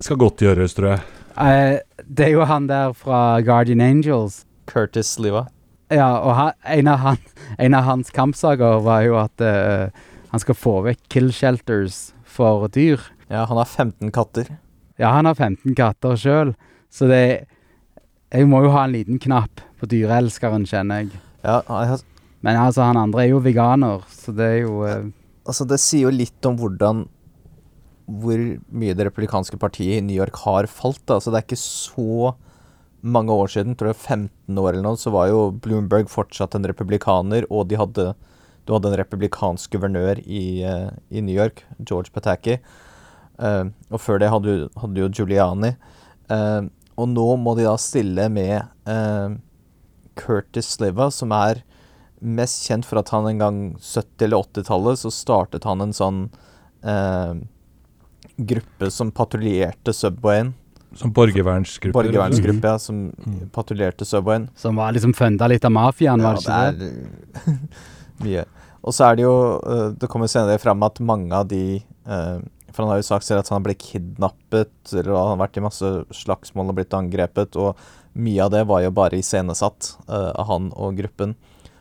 Skal 0.00 0.20
godt 0.20 0.40
gjøres, 0.40 0.76
tror 0.76 0.94
jeg. 0.94 1.08
Uh, 1.36 2.04
det 2.08 2.30
er 2.30 2.34
jo 2.34 2.46
han 2.48 2.68
der 2.70 2.94
fra 2.96 3.40
Guardian 3.44 3.82
Angels. 3.84 4.44
Curtis 4.70 5.18
Liva. 5.18 5.48
Ja, 5.90 6.20
og 6.22 6.36
han, 6.38 6.52
en, 6.70 6.88
av 6.88 7.00
han, 7.02 7.18
en 7.58 7.74
av 7.74 7.86
hans 7.88 8.12
kampsaker 8.14 8.78
var 8.86 9.02
jo 9.02 9.16
at 9.18 9.42
uh, 9.42 9.90
han 10.30 10.42
skal 10.42 10.56
få 10.58 10.76
vekk 10.86 11.00
kill 11.10 11.32
shelters 11.34 12.12
for 12.22 12.68
dyr. 12.70 13.02
Ja, 13.30 13.44
han 13.46 13.56
har 13.60 13.64
15 13.68 14.10
katter. 14.12 14.48
Ja, 14.98 15.12
han 15.14 15.24
har 15.30 15.34
15 15.38 15.74
katter 15.78 16.16
sjøl, 16.18 16.54
så 16.92 17.06
det 17.08 17.46
Jeg 18.32 18.46
må 18.46 18.60
jo 18.62 18.70
ha 18.70 18.84
en 18.84 18.92
liten 18.94 19.18
knapp 19.18 19.60
på 19.80 19.86
dyreelskeren, 19.90 20.62
kjenner 20.68 21.00
jeg. 21.02 21.10
Ja, 21.42 21.62
jeg- 21.68 22.02
Men 22.42 22.56
altså, 22.56 22.82
han 22.86 22.96
andre 22.96 23.24
er 23.24 23.28
jo 23.30 23.40
veganer, 23.40 24.02
så 24.08 24.34
det 24.34 24.46
er 24.46 24.60
jo 24.62 24.84
eh, 24.86 25.02
altså 25.46 25.66
det 25.66 25.78
sier 25.80 26.06
jo 26.08 26.10
litt 26.16 26.46
om 26.46 26.56
hvordan 26.56 27.08
hvor 28.10 28.38
mye 28.72 28.94
det 28.96 29.06
republikanske 29.06 29.58
partiet 29.60 29.98
i 29.98 30.00
New 30.04 30.16
York 30.16 30.34
har 30.44 30.66
falt. 30.66 31.00
Da. 31.06 31.14
Altså 31.18 31.30
det 31.30 31.38
er 31.38 31.46
ikke 31.46 31.60
så 31.60 32.34
mange 33.02 33.30
år 33.30 33.46
siden, 33.48 33.76
tror 33.78 33.92
jeg 33.92 33.96
15 34.00 34.58
år 34.58 34.72
eller 34.74 34.82
noe, 34.82 34.96
så 34.98 35.12
var 35.14 35.28
jo 35.30 35.50
Bloomberg 35.52 36.08
fortsatt 36.10 36.54
en 36.58 36.66
republikaner, 36.68 37.46
og 37.50 37.68
de 37.68 37.76
hadde, 37.80 38.14
du 38.66 38.72
hadde 38.74 38.90
en 38.92 38.98
republikansk 39.00 39.70
guvernør 39.76 40.18
i, 40.26 40.62
eh, 40.64 40.90
i 41.10 41.20
New 41.22 41.34
York, 41.34 41.62
George 41.84 42.10
Pataki. 42.12 42.58
Eh, 43.40 43.64
og 43.90 44.00
før 44.04 44.20
det 44.20 44.28
hadde, 44.30 44.44
du- 44.60 44.80
hadde 44.82 45.00
jo 45.00 45.08
Giuliani. 45.08 45.74
Uh, 46.30 46.68
og 47.00 47.08
nå 47.08 47.24
må 47.40 47.56
de 47.56 47.64
da 47.64 47.72
stille 47.80 48.28
med 48.30 48.60
uh, 48.86 49.32
Curtis 50.20 50.68
Sliva, 50.76 51.08
som 51.10 51.32
er 51.32 51.62
mest 52.20 52.66
kjent 52.68 52.84
for 52.84 53.00
at 53.00 53.08
han 53.14 53.26
en 53.30 53.38
gang 53.40 53.58
70- 53.80 54.26
eller 54.26 54.44
80-tallet 54.44 55.00
så 55.00 55.10
startet 55.10 55.64
han 55.64 55.80
en 55.80 55.94
sånn 55.96 56.18
eh, 56.84 57.32
gruppe 58.36 58.90
som 58.92 59.10
patruljerte 59.16 59.94
Subwayen. 59.96 60.52
Som 61.00 61.12
borgervernsgruppe. 61.16 61.94
Borgervernsgruppe, 61.96 62.66
ja, 62.74 62.78
som 62.78 63.06
Mm. 63.24 63.48
patruljerte 63.54 64.04
Subwayen. 64.04 64.48
Som 64.56 64.76
var 64.76 64.92
liksom 64.92 65.14
funda 65.14 65.46
litt 65.48 65.64
av 65.64 65.72
mafiaen, 65.72 66.20
var 66.22 66.34
det 66.34 66.44
ikke 66.44 66.76
det? 66.76 67.58
mye. 68.26 68.44
Og 68.84 68.92
så 68.96 69.10
er 69.10 69.16
det 69.16 69.22
jo 69.24 69.34
Det 70.00 70.08
kommer 70.08 70.26
senere 70.28 70.58
fram 70.60 70.82
at 70.82 71.00
mange 71.00 71.32
av 71.36 71.48
de 71.48 71.82
eh, 72.06 72.38
For 72.70 72.84
han 72.84 72.92
har 72.92 73.00
jo 73.00 73.08
sagt 73.08 73.26
selv 73.26 73.42
at 73.42 73.50
han 73.50 73.60
har 73.60 73.66
blitt 73.68 73.82
kidnappet, 73.82 74.74
eller 74.92 75.14
han 75.16 75.32
har 75.34 75.40
vært 75.42 75.58
i 75.58 75.64
masse 75.64 75.90
slagsmål 76.14 76.72
og 76.72 76.78
blitt 76.78 76.96
angrepet, 76.96 77.58
og 77.58 77.80
mye 78.20 78.44
av 78.44 78.52
det 78.54 78.64
var 78.70 78.84
jo 78.84 78.92
bare 78.94 79.18
iscenesatt 79.20 79.94
uh, 80.08 80.30
av 80.34 80.46
han 80.50 80.70
og 80.74 80.98
gruppen. 80.98 81.34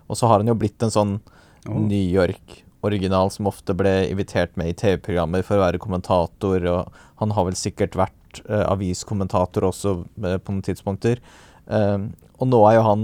Og 0.10 0.18
så 0.18 0.30
har 0.30 0.42
han 0.42 0.50
jo 0.50 0.58
blitt 0.58 0.82
en 0.86 0.94
sånn 0.94 1.14
oh. 1.20 1.78
New 1.78 2.02
York-original 2.02 3.32
som 3.34 3.50
ofte 3.50 3.76
ble 3.78 3.94
invitert 4.10 4.56
med 4.60 4.72
i 4.72 4.78
TV-programmer 4.78 5.46
for 5.46 5.60
å 5.60 5.66
være 5.68 5.82
kommentator, 5.82 6.66
og 6.74 7.02
han 7.22 7.36
har 7.38 7.50
vel 7.50 7.58
sikkert 7.60 7.98
vært 8.00 8.44
uh, 8.48 8.66
aviskommentator 8.72 9.70
også 9.70 9.96
uh, 10.26 10.38
på 10.38 10.56
noen 10.56 10.66
tidspunkter. 10.66 11.22
Uh, 11.70 12.10
og 12.40 12.50
nå 12.50 12.64
er 12.70 12.80
jo 12.80 12.86
han 12.88 13.02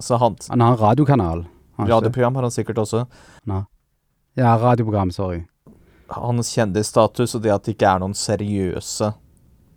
Så 0.00 0.16
han 0.16 0.38
Han 0.48 0.62
har 0.64 0.72
en 0.72 0.80
radiokanal. 0.80 1.44
Radioprogram 1.76 2.34
har 2.34 2.42
han 2.48 2.54
sikkert 2.54 2.78
også. 2.78 3.06
Ja, 4.38 4.56
radioprogram, 4.56 5.10
sorry. 5.10 5.42
Hans 6.10 6.52
kjendisstatus 6.56 7.36
og 7.38 7.44
det 7.44 7.54
at 7.54 7.66
det 7.66 7.76
ikke 7.76 7.90
er 7.90 8.02
noen 8.02 8.16
seriøse 8.18 9.12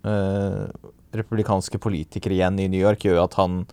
eh, 0.08 0.92
republikanske 1.14 1.80
politikere 1.82 2.38
igjen 2.38 2.60
i 2.60 2.70
New 2.72 2.82
York, 2.82 3.06
gjør 3.06 3.24
at 3.26 3.38
han 3.40 3.64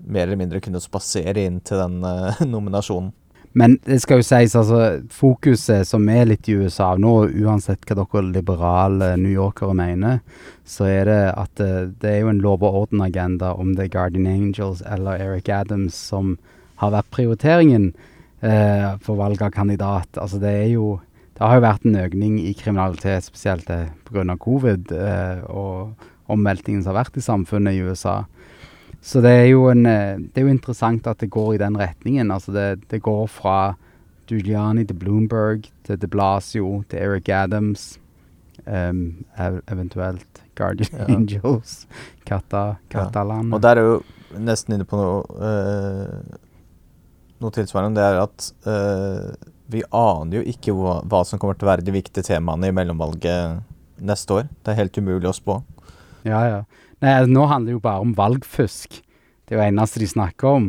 mer 0.00 0.26
eller 0.26 0.40
mindre 0.40 0.62
kunne 0.64 0.80
spasere 0.80 1.44
inn 1.44 1.60
til 1.64 1.80
den 1.82 2.04
eh, 2.06 2.44
nominasjonen. 2.54 3.12
Men 3.52 3.80
det 3.82 3.96
skal 4.04 4.20
jo 4.20 4.26
sies, 4.28 4.52
altså, 4.54 5.00
fokuset 5.10 5.88
som 5.88 6.04
er 6.12 6.28
litt 6.30 6.46
i 6.46 6.54
USA 6.54 6.92
nå, 6.94 7.14
uansett 7.42 7.82
hva 7.88 7.96
dere 7.98 8.22
liberale 8.28 9.08
New 9.18 9.32
Yorkere 9.32 9.74
mener, 9.74 10.20
så 10.62 10.86
er 10.86 11.10
det 11.10 11.22
at 11.34 11.62
eh, 11.64 11.90
det 12.02 12.12
er 12.12 12.22
jo 12.22 12.30
en 12.30 12.42
lov 12.44 12.62
og 12.62 12.84
orden-agenda 12.84 13.56
om 13.58 13.74
det 13.74 13.88
er 13.88 13.94
Guardian 13.96 14.30
Angels 14.30 14.84
eller 14.86 15.18
Eric 15.18 15.50
Adams 15.50 15.98
som 16.12 16.36
har 16.80 16.94
vært 16.94 17.10
prioriteringen 17.12 17.90
eh, 18.40 18.86
for 19.02 19.18
valg 19.18 19.42
av 19.42 19.50
kandidat. 19.54 20.14
Altså 20.14 20.38
det 20.40 20.54
er 20.62 20.68
jo 20.76 21.00
Det 21.40 21.48
har 21.48 21.56
jo 21.56 21.64
vært 21.64 21.84
en 21.88 21.96
økning 21.96 22.34
i 22.44 22.50
kriminalitet, 22.52 23.24
spesielt 23.24 23.70
eh, 23.72 23.86
pga. 24.04 24.36
covid 24.36 24.90
eh, 24.92 25.38
og 25.48 25.94
omveltningen 26.28 26.82
som 26.84 26.92
har 26.92 27.06
vært 27.06 27.16
i 27.16 27.24
samfunnet 27.24 27.78
i 27.78 27.80
USA. 27.80 28.26
Så 29.00 29.22
det 29.24 29.30
er 29.32 29.46
jo 29.48 29.62
en 29.70 29.86
eh, 29.88 30.18
Det 30.20 30.42
er 30.42 30.44
jo 30.44 30.52
interessant 30.52 31.06
at 31.08 31.22
det 31.24 31.30
går 31.32 31.54
i 31.54 31.62
den 31.62 31.78
retningen. 31.80 32.30
Altså 32.30 32.52
det, 32.52 32.84
det 32.90 33.00
går 33.00 33.24
fra 33.32 33.74
Giuliani 34.28 34.84
til 34.84 34.98
Bloomberg 35.00 35.64
til 35.88 35.96
de 35.96 36.06
Blasio 36.06 36.82
til 36.90 36.98
Eric 37.00 37.28
Adams. 37.32 37.98
um, 38.66 39.24
eventuelt 39.72 40.44
Guardian 40.54 41.00
Ja. 41.08 41.14
Angels. 41.14 41.86
Katta, 42.26 42.76
Ja. 42.92 43.08
Og 43.54 43.62
der 43.62 43.76
er 43.76 43.80
jo 43.80 44.02
nesten 44.38 44.74
inne 44.74 44.84
på 44.84 44.96
noe, 45.00 45.24
uh, 45.40 46.36
noe 47.40 47.50
tilsvarende. 47.50 47.96
Det 47.96 48.04
er 48.04 48.20
at 48.20 48.52
eh, 48.66 49.32
vi 49.70 49.82
aner 49.94 50.40
jo 50.40 50.42
ikke 50.52 50.74
hva, 50.76 50.98
hva 51.06 51.22
som 51.26 51.40
kommer 51.40 51.58
til 51.58 51.68
å 51.68 51.72
være 51.72 51.86
de 51.86 51.94
viktige 51.94 52.26
temaene 52.26 52.70
i 52.70 52.74
mellomvalget 52.74 53.62
neste 54.00 54.40
år. 54.40 54.48
Det 54.64 54.72
er 54.72 54.80
helt 54.82 54.98
umulig 54.98 55.30
å 55.30 55.36
spå. 55.36 55.60
Ja, 56.26 56.42
ja. 56.48 56.60
Nei, 57.00 57.14
altså, 57.16 57.32
nå 57.32 57.46
handler 57.48 57.70
det 57.70 57.78
jo 57.78 57.84
bare 57.84 58.04
om 58.04 58.14
valgfusk. 58.16 59.00
Det 59.48 59.56
er 59.56 59.60
jo 59.60 59.66
eneste 59.68 60.02
de 60.02 60.10
snakker 60.10 60.60
om. 60.60 60.68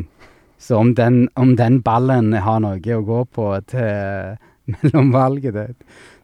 Så 0.62 0.78
om 0.78 0.92
den, 0.94 1.26
om 1.34 1.56
den 1.58 1.80
ballen 1.84 2.32
har 2.38 2.62
noe 2.62 2.78
å 2.78 3.04
gå 3.06 3.24
på 3.34 3.48
til 3.72 4.36
mellomvalget, 4.76 5.56
det, 5.56 5.66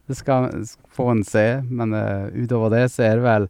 det 0.08 0.18
skal, 0.18 0.48
får 0.94 1.10
en 1.12 1.24
se. 1.26 1.46
Men 1.66 1.96
uh, 1.96 2.30
utover 2.32 2.76
det 2.76 2.84
så 2.94 3.08
er 3.08 3.18
det 3.18 3.26
vel 3.26 3.48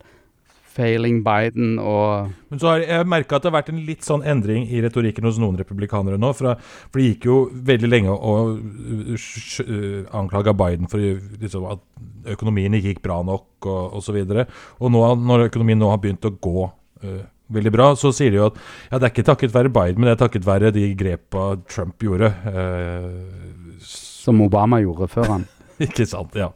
failing 0.79 1.21
Biden 1.27 1.77
og 1.83 2.31
Men 2.49 2.61
så 2.63 2.71
har 2.71 2.85
jeg 2.85 3.09
merka 3.11 3.37
at 3.37 3.45
det 3.45 3.51
har 3.51 3.59
vært 3.59 3.73
en 3.73 3.81
litt 3.87 4.07
sånn 4.07 4.25
endring 4.27 4.69
i 4.71 4.81
retorikken 4.85 5.27
hos 5.29 5.41
noen 5.43 5.59
republikanere 5.59 6.21
nå. 6.21 6.31
For, 6.37 6.55
for 6.89 7.01
det 7.01 7.09
gikk 7.11 7.27
jo 7.29 7.39
veldig 7.71 7.91
lenge 7.91 8.15
å 8.15 8.35
uh, 8.55 9.99
anklage 10.17 10.55
Biden 10.57 10.91
for 10.91 11.03
liksom, 11.03 11.67
at 11.75 12.33
økonomien 12.37 12.79
ikke 12.79 12.95
gikk 12.95 13.03
bra 13.05 13.19
nok 13.27 13.69
og 13.69 13.99
osv. 14.01 14.23
Og, 14.23 14.33
så 14.33 14.47
og 14.79 14.95
nå, 14.95 15.03
når 15.29 15.49
økonomien 15.49 15.81
nå 15.81 15.91
har 15.93 16.01
begynt 16.03 16.25
å 16.29 16.33
gå 16.33 16.69
uh, 16.71 17.21
veldig 17.53 17.75
bra, 17.75 17.91
så 17.99 18.13
sier 18.15 18.33
de 18.33 18.41
jo 18.41 18.49
at 18.51 18.59
ja, 18.89 18.99
det 18.99 19.03
er 19.03 19.13
ikke 19.13 19.29
takket 19.31 19.55
være 19.55 19.73
Biden, 19.73 20.01
men 20.01 20.11
det 20.11 20.17
er 20.17 20.25
takket 20.25 20.49
være 20.49 20.73
de 20.75 20.89
grepa 20.99 21.51
Trump 21.69 22.05
gjorde. 22.05 22.33
Uh, 22.49 23.79
Som 23.85 24.43
Obama 24.45 24.81
gjorde 24.85 25.11
før 25.13 25.35
han. 25.37 25.49
ikke 25.89 26.07
sant, 26.09 26.37
ja. 26.39 26.53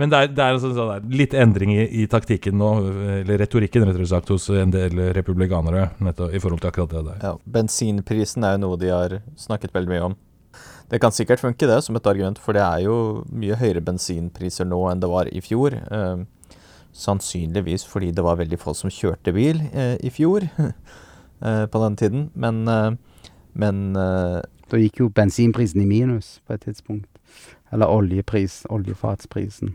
Men 0.00 0.12
det 0.12 0.18
er, 0.22 0.30
det 0.32 0.44
er 0.46 0.58
sånn, 0.62 0.72
sånn 0.76 0.90
der, 0.94 1.04
litt 1.20 1.34
endring 1.36 1.74
i, 1.74 1.84
i 2.00 2.06
taktikken 2.08 2.56
nå, 2.56 2.70
eller 3.20 3.40
retorikken 3.42 3.84
rettere 3.84 4.08
sagt, 4.08 4.32
hos 4.32 4.48
en 4.56 4.72
del 4.72 4.96
republikanere 5.16 5.90
nettopp, 6.00 6.32
i 6.32 6.40
forhold 6.40 6.62
til 6.62 6.70
akkurat 6.72 6.94
det 6.94 7.04
der. 7.10 7.22
Ja, 7.26 7.36
bensinprisen 7.58 8.46
er 8.48 8.56
jo 8.56 8.64
noe 8.64 8.80
de 8.80 8.92
har 8.94 9.18
snakket 9.40 9.76
veldig 9.76 9.92
mye 9.92 10.08
om. 10.08 10.18
Det 10.90 10.98
kan 10.98 11.12
sikkert 11.14 11.38
funke 11.38 11.68
det 11.70 11.78
som 11.86 11.94
et 11.94 12.06
argument, 12.10 12.38
for 12.42 12.56
det 12.56 12.64
er 12.64 12.82
jo 12.82 12.96
mye 13.30 13.58
høyere 13.60 13.82
bensinpriser 13.84 14.66
nå 14.66 14.80
enn 14.90 15.02
det 15.02 15.10
var 15.10 15.28
i 15.30 15.42
fjor. 15.44 15.76
Eh, 15.78 16.24
sannsynligvis 16.92 17.84
fordi 17.86 18.10
det 18.10 18.24
var 18.26 18.40
veldig 18.40 18.58
få 18.58 18.74
som 18.74 18.90
kjørte 18.90 19.30
bil 19.36 19.62
eh, 19.70 19.94
i 20.02 20.10
fjor 20.10 20.48
eh, 20.58 21.66
på 21.70 21.82
den 21.84 21.98
tiden. 22.00 22.24
Men, 22.34 22.66
eh, 22.68 22.90
men 23.54 23.84
eh, 23.96 24.40
Da 24.70 24.78
gikk 24.78 25.00
jo 25.00 25.08
bensinprisen 25.10 25.82
i 25.82 25.86
minus 25.86 26.38
på 26.46 26.54
et 26.54 26.62
tidspunkt. 26.62 27.18
Eller 27.74 27.90
oljepris, 27.90 28.60
oljefatsprisen. 28.70 29.72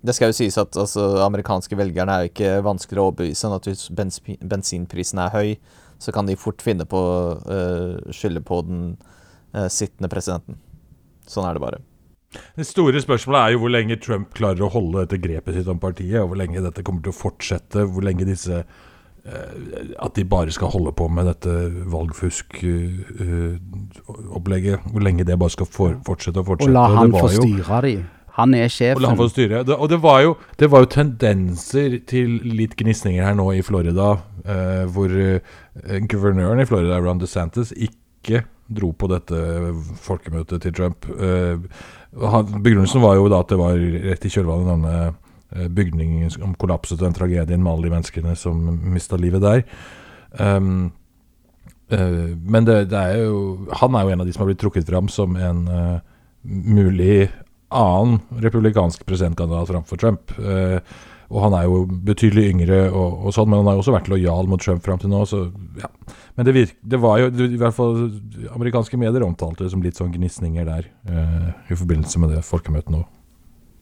Det 0.00 0.14
skal 0.16 0.30
jo 0.30 0.38
sies 0.38 0.56
at 0.60 0.76
altså, 0.80 1.20
amerikanske 1.26 1.76
velgerne 1.76 2.14
er 2.14 2.24
jo 2.24 2.32
ikke 2.32 2.54
vanskeligere 2.64 3.04
å 3.04 3.10
overbevise 3.10 3.46
enn 3.46 3.58
at 3.58 3.68
hvis 3.68 3.90
bens 3.92 4.16
bensinprisen 4.24 5.20
er 5.20 5.34
høy, 5.34 5.50
så 6.00 6.08
kan 6.16 6.28
de 6.28 6.40
fort 6.40 6.64
finne 6.64 6.86
på 6.88 6.96
å 6.96 7.36
uh, 7.44 8.12
skylde 8.14 8.40
på 8.40 8.62
den 8.64 8.80
uh, 9.52 9.68
sittende 9.68 10.08
presidenten. 10.12 10.56
Sånn 11.28 11.44
er 11.46 11.52
det 11.58 11.64
bare. 11.66 11.80
Det 12.30 12.62
store 12.66 13.00
spørsmålet 13.02 13.40
er 13.40 13.50
jo 13.52 13.58
hvor 13.64 13.72
lenge 13.74 14.02
Trump 14.02 14.28
klarer 14.36 14.62
å 14.62 14.68
holde 14.70 14.98
dette 15.02 15.22
grepet 15.22 15.54
sitt 15.56 15.68
om 15.70 15.78
partiet, 15.82 16.20
og 16.22 16.28
hvor 16.30 16.38
lenge 16.38 16.62
dette 16.62 16.82
kommer 16.86 17.02
til 17.04 17.12
å 17.12 17.20
fortsette. 17.20 17.78
Hvor 17.90 18.02
lenge 18.06 18.24
disse 18.28 18.56
uh, 18.62 18.66
At 20.00 20.12
de 20.16 20.24
bare 20.24 20.50
skal 20.54 20.72
holde 20.72 20.92
på 20.96 21.08
med 21.10 21.26
dette 21.26 21.50
valgfuskopplegget. 21.90 24.76
Uh, 24.78 24.78
uh, 24.78 24.90
hvor 24.94 25.02
lenge 25.04 25.24
det 25.26 25.38
bare 25.42 25.56
skal 25.56 25.68
for, 25.68 25.90
fortsette 26.06 26.38
og 26.40 26.46
fortsette. 26.54 26.70
Og 26.70 26.76
la 26.78 26.86
han 26.96 27.10
få 27.18 27.28
styre 27.34 27.80
de. 27.88 27.96
Han 28.36 28.54
er 28.54 28.70
sjefen. 28.70 28.98
Og 28.98 29.04
la 29.04 29.12
han 29.12 29.18
få 29.18 29.28
styre. 29.30 29.62
Det, 29.66 29.76
og 29.76 29.90
det 29.90 29.98
var, 30.02 30.20
jo, 30.24 30.34
det 30.60 30.70
var, 30.70 30.84
jo, 30.84 30.90
tendenser 30.94 31.96
til 32.08 32.36
litt 32.46 32.76
gnisninger 32.78 33.24
her 33.26 33.36
nå 33.38 33.48
i 33.56 33.64
Florida, 33.66 34.12
eh, 34.44 34.84
hvor 34.92 35.10
uh, 35.10 35.96
guvernøren 36.10 36.62
i 36.62 36.68
Florida, 36.68 37.00
Ron 37.02 37.22
DeSantis, 37.22 37.74
ikke 37.74 38.44
dro 38.70 38.92
på 38.94 39.08
dette 39.10 39.40
folkemøtet 40.04 40.62
til 40.62 40.76
Trump. 40.76 41.08
Eh, 41.10 41.58
begrunnelsen 42.12 43.02
var 43.02 43.18
jo 43.18 43.26
da 43.30 43.42
at 43.42 43.50
det 43.50 43.58
var 43.58 43.82
rett 44.06 44.26
i 44.26 44.30
kjølvannet 44.30 44.70
denne 44.70 45.66
bygningen 45.74 46.30
som 46.30 46.54
kollapset, 46.54 47.00
den 47.00 47.14
tragedien 47.16 47.62
med 47.62 47.72
alle 47.72 47.88
de 47.88 47.94
menneskene 47.96 48.36
som 48.38 48.60
mista 48.94 49.18
livet 49.18 49.42
der. 49.42 49.64
Um, 50.38 50.92
men 51.90 52.68
det, 52.68 52.84
det, 52.92 52.98
er 53.00 53.24
jo 53.24 53.64
Han 53.80 53.96
er 53.98 54.04
jo 54.04 54.12
en 54.14 54.20
av 54.22 54.28
de 54.28 54.30
som 54.30 54.44
har 54.44 54.52
blitt 54.52 54.60
trukket 54.62 54.86
fram 54.86 55.08
som 55.10 55.34
en 55.34 55.64
mulig 56.46 57.26
annen 57.70 58.42
republikansk 58.42 59.06
presidentkandidat 59.06 59.70
framfor 59.70 60.00
Trump. 60.00 60.34
Eh, 60.38 60.80
og 61.30 61.44
han 61.44 61.54
er 61.54 61.68
jo 61.68 61.84
betydelig 61.86 62.48
yngre, 62.50 62.80
og, 62.90 63.20
og, 63.22 63.34
sånn, 63.34 63.46
men 63.50 63.60
han 63.60 63.70
har 63.70 63.76
jo 63.76 63.84
også 63.84 63.94
vært 63.94 64.08
lojal 64.10 64.48
mot 64.50 64.62
Trump 64.62 64.82
fram 64.82 64.98
til 64.98 65.12
nå. 65.12 65.22
Så, 65.30 65.44
ja. 65.78 65.90
Men 66.34 66.48
det, 66.48 66.54
virk, 66.56 66.74
det, 66.82 66.98
var 67.02 67.20
jo 67.22 67.30
i 67.46 67.58
hvert 67.60 67.76
fall 67.76 68.00
Amerikanske 68.56 68.98
medier 68.98 69.22
omtalte 69.22 69.62
det 69.62 69.70
som 69.70 69.84
litt 69.84 69.98
sånn 69.98 70.10
gnisninger 70.14 70.66
der 70.66 70.88
eh, 71.06 71.50
i 71.70 71.78
forbindelse 71.78 72.22
med 72.22 72.34
det 72.34 72.42
folkemøtet 72.46 72.90
nå. 72.96 73.04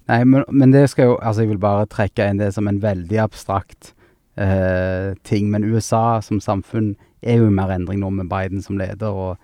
Nei, 0.09 0.23
men, 0.25 0.45
men, 0.49 0.73
det 0.73 0.87
skal 0.93 1.11
jo 1.11 1.17
Altså, 1.21 1.45
jeg 1.45 1.53
vil 1.53 1.61
bare 1.61 1.89
trekke 1.89 2.29
inn 2.29 2.41
det 2.41 2.51
som 2.57 2.69
en 2.69 2.81
veldig 2.85 3.21
abstrakt 3.25 3.95
eh, 4.41 5.17
ting. 5.29 5.49
Men 5.53 5.65
USA 5.69 6.21
som 6.25 6.43
samfunn 6.45 6.95
er 7.25 7.41
jo 7.41 7.49
i 7.49 7.55
mer 7.55 7.73
endring 7.73 8.03
nå 8.05 8.13
med 8.13 8.29
Biden 8.29 8.61
som 8.65 8.77
leder. 8.81 9.09
og 9.09 9.37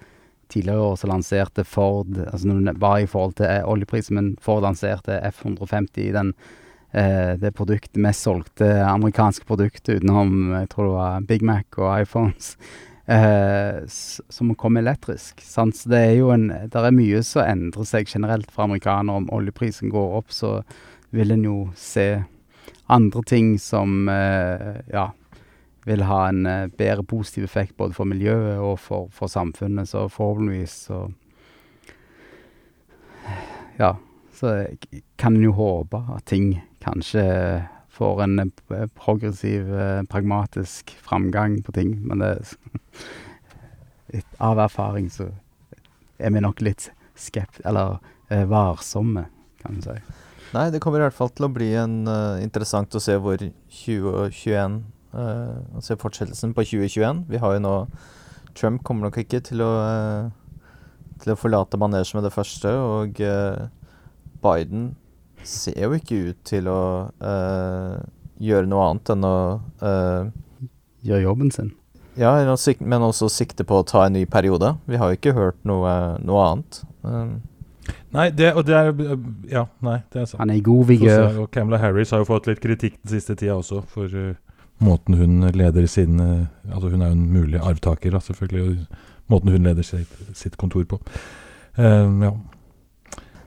Tidligere 0.54 0.80
år 0.80 0.98
så 1.00 1.08
lanserte 1.10 1.64
Ford 1.66 2.18
altså 2.28 2.74
Bare 2.78 3.02
i 3.02 3.08
forhold 3.10 3.34
til 3.40 3.46
oljepris, 3.46 3.72
oljeprisen, 3.74 4.14
men 4.14 4.28
Ford 4.40 4.62
lanserte 4.62 5.16
F150, 5.32 6.12
den, 6.14 6.32
eh, 6.92 7.34
det 7.40 7.54
produkt, 7.58 7.96
mest 7.96 8.22
solgte 8.22 8.68
amerikanske 8.86 9.46
produktet 9.48 9.98
utenom 9.98 10.52
jeg 10.60 10.68
tror 10.70 10.86
det 10.86 10.92
var 10.94 11.26
Big 11.26 11.42
Mac 11.42 11.78
og 11.78 11.90
iPhones, 12.04 12.52
eh, 13.10 13.82
som 13.88 14.54
kom 14.54 14.78
elektrisk. 14.78 15.42
Sant? 15.42 15.76
Så 15.76 15.90
det 15.90 16.04
er 16.04 16.14
jo 16.20 16.30
en 16.30 16.46
der 16.70 16.86
er 16.86 16.94
mye 16.94 17.24
som 17.26 17.42
endrer 17.42 17.90
seg 17.90 18.06
generelt 18.06 18.50
for 18.54 18.68
amerikanere. 18.68 19.24
Om 19.24 19.32
oljeprisen 19.34 19.90
går 19.90 20.20
opp, 20.20 20.30
så 20.30 20.60
vil 21.10 21.34
en 21.34 21.44
jo 21.44 21.58
se 21.74 22.22
andre 22.86 23.26
ting 23.26 23.56
som 23.58 24.08
eh, 24.08 24.82
Ja 24.92 25.10
vil 25.84 26.04
ha 26.08 26.28
en 26.28 26.46
uh, 26.46 26.66
bedre 26.78 27.04
positiv 27.04 27.44
effekt 27.44 27.76
både 27.76 27.94
for 27.96 28.08
miljøet 28.08 28.58
og 28.58 28.78
for, 28.80 29.10
for 29.12 29.30
samfunnet. 29.30 29.88
Så 29.88 30.08
forhåpentligvis 30.08 30.78
så 30.88 31.06
Ja, 33.78 33.96
så 34.34 34.66
kan 35.18 35.36
en 35.36 35.42
jo 35.42 35.52
håpe 35.56 35.98
at 36.14 36.26
ting 36.30 36.60
kanskje 36.84 37.24
får 37.94 38.22
en 38.22 38.40
uh, 38.40 38.86
progressiv, 38.94 39.68
uh, 39.70 40.02
pragmatisk 40.10 40.94
framgang 41.02 41.62
på 41.64 41.72
ting. 41.72 41.98
Men 42.06 42.24
det 42.24 42.34
Av 44.38 44.58
erfaring 44.58 45.08
så 45.10 45.32
er 46.18 46.30
vi 46.30 46.40
nok 46.40 46.60
litt 46.62 46.90
skept... 47.18 47.60
Eller 47.64 47.98
varsomme, 48.48 49.26
kan 49.60 49.74
vi 49.76 49.82
si. 49.84 49.94
Nei, 50.54 50.70
det 50.72 50.80
kommer 50.82 50.98
i 50.98 51.04
hvert 51.04 51.14
fall 51.14 51.30
til 51.34 51.44
å 51.46 51.50
bli 51.52 51.68
en, 51.78 52.06
interessant 52.42 52.94
å 52.96 53.02
se 53.02 53.14
hvor 53.20 53.36
2021 53.38 54.78
Uh, 55.14 55.62
og 55.76 55.84
se 55.86 55.96
fortsettelsen 56.00 56.54
på 56.56 56.64
2021. 56.66 57.24
Vi 57.30 57.40
har 57.42 57.56
jo 57.56 57.62
nå 57.62 57.74
Trump 58.54 58.84
kommer 58.86 59.08
nok 59.08 59.18
ikke 59.22 59.40
til 59.46 59.62
å, 59.62 59.70
uh, 59.78 60.58
til 61.22 61.34
å 61.34 61.38
forlate 61.38 61.78
manesjen 61.78 62.18
med 62.18 62.26
det 62.28 62.34
første, 62.34 62.70
og 62.70 63.22
uh, 63.22 63.66
Biden 64.44 64.92
ser 65.46 65.78
jo 65.86 65.94
ikke 65.96 66.20
ut 66.30 66.42
til 66.46 66.68
å 66.72 66.80
gjøre 68.40 68.68
noe 68.68 68.86
annet 68.88 69.10
enn 69.12 69.26
å 69.28 69.36
Gjøre 71.04 71.20
jobben 71.20 71.50
sin. 71.52 71.74
Ja, 72.16 72.30
men 72.80 73.02
også 73.04 73.28
sikte 73.28 73.66
på 73.68 73.82
å 73.82 73.84
ta 73.84 74.06
en 74.06 74.14
ny 74.16 74.22
periode. 74.30 74.70
Vi 74.88 74.96
har 74.96 75.10
jo 75.10 75.18
ikke 75.18 75.34
hørt 75.36 75.58
noe, 75.68 75.90
noe 76.24 76.46
annet. 76.48 76.78
Um, 77.02 77.34
Nei, 78.14 78.30
det, 78.32 78.54
og 78.54 78.64
det 78.64 78.76
er 78.78 78.92
Ja, 79.50 79.66
nei, 79.84 79.98
det 80.14 80.22
er 80.22 80.28
sant. 80.30 80.38
Han 80.40 80.52
er 80.54 80.60
i 80.60 80.64
god 80.64 80.86
vigør. 80.88 81.42
Og 81.42 81.50
Camilla 81.52 81.80
Harris 81.82 82.14
har 82.14 82.22
jo 82.22 82.28
fått 82.30 82.48
litt 82.48 82.62
kritikk 82.62 82.96
den 83.02 83.12
siste 83.12 83.36
tida 83.36 83.58
også, 83.58 83.82
for 83.90 84.08
uh, 84.08 84.32
måten 84.82 85.18
hun 85.18 85.44
leder 85.54 85.86
sin 85.90 86.20
eh, 86.20 86.72
Altså 86.72 86.90
hun 86.90 87.02
er 87.02 87.12
jo 87.12 87.18
en 87.18 87.28
mulig 87.32 87.60
arvtaker, 87.60 88.14
da, 88.14 88.20
selvfølgelig. 88.24 88.86
Måten 89.30 89.52
hun 89.54 89.68
leder 89.68 89.86
sitt, 89.86 90.10
sitt 90.36 90.58
kontor 90.60 90.84
på. 90.88 90.98
Uh, 91.78 92.10
ja. 92.24 92.32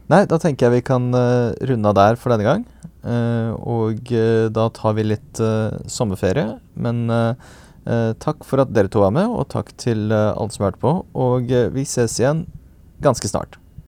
Nei, 0.07 0.23
da 0.29 0.39
tenker 0.39 0.67
jeg 0.67 0.77
vi 0.77 0.87
kan 0.87 1.09
uh, 1.13 1.51
runde 1.69 1.91
av 1.91 1.97
der 1.97 2.17
for 2.19 2.33
denne 2.33 2.47
gang. 2.47 2.65
Uh, 3.03 3.53
og 3.59 4.09
da 4.55 4.67
tar 4.75 4.97
vi 4.97 5.05
litt 5.05 5.41
sommerferie. 5.91 6.57
Men 6.79 7.05
takk 8.19 8.43
for 8.43 8.59
at 8.59 8.73
dere 8.75 8.91
to 8.91 8.99
var 9.03 9.13
med, 9.15 9.29
og 9.31 9.47
takk 9.53 9.69
til 9.79 10.09
alle 10.11 10.51
som 10.51 10.65
hørte 10.67 10.81
på. 10.81 10.97
Og 11.15 11.53
vi 11.75 11.85
ses 11.87 12.17
igjen 12.19 12.45
ganske 13.03 13.29
snart. 13.31 13.59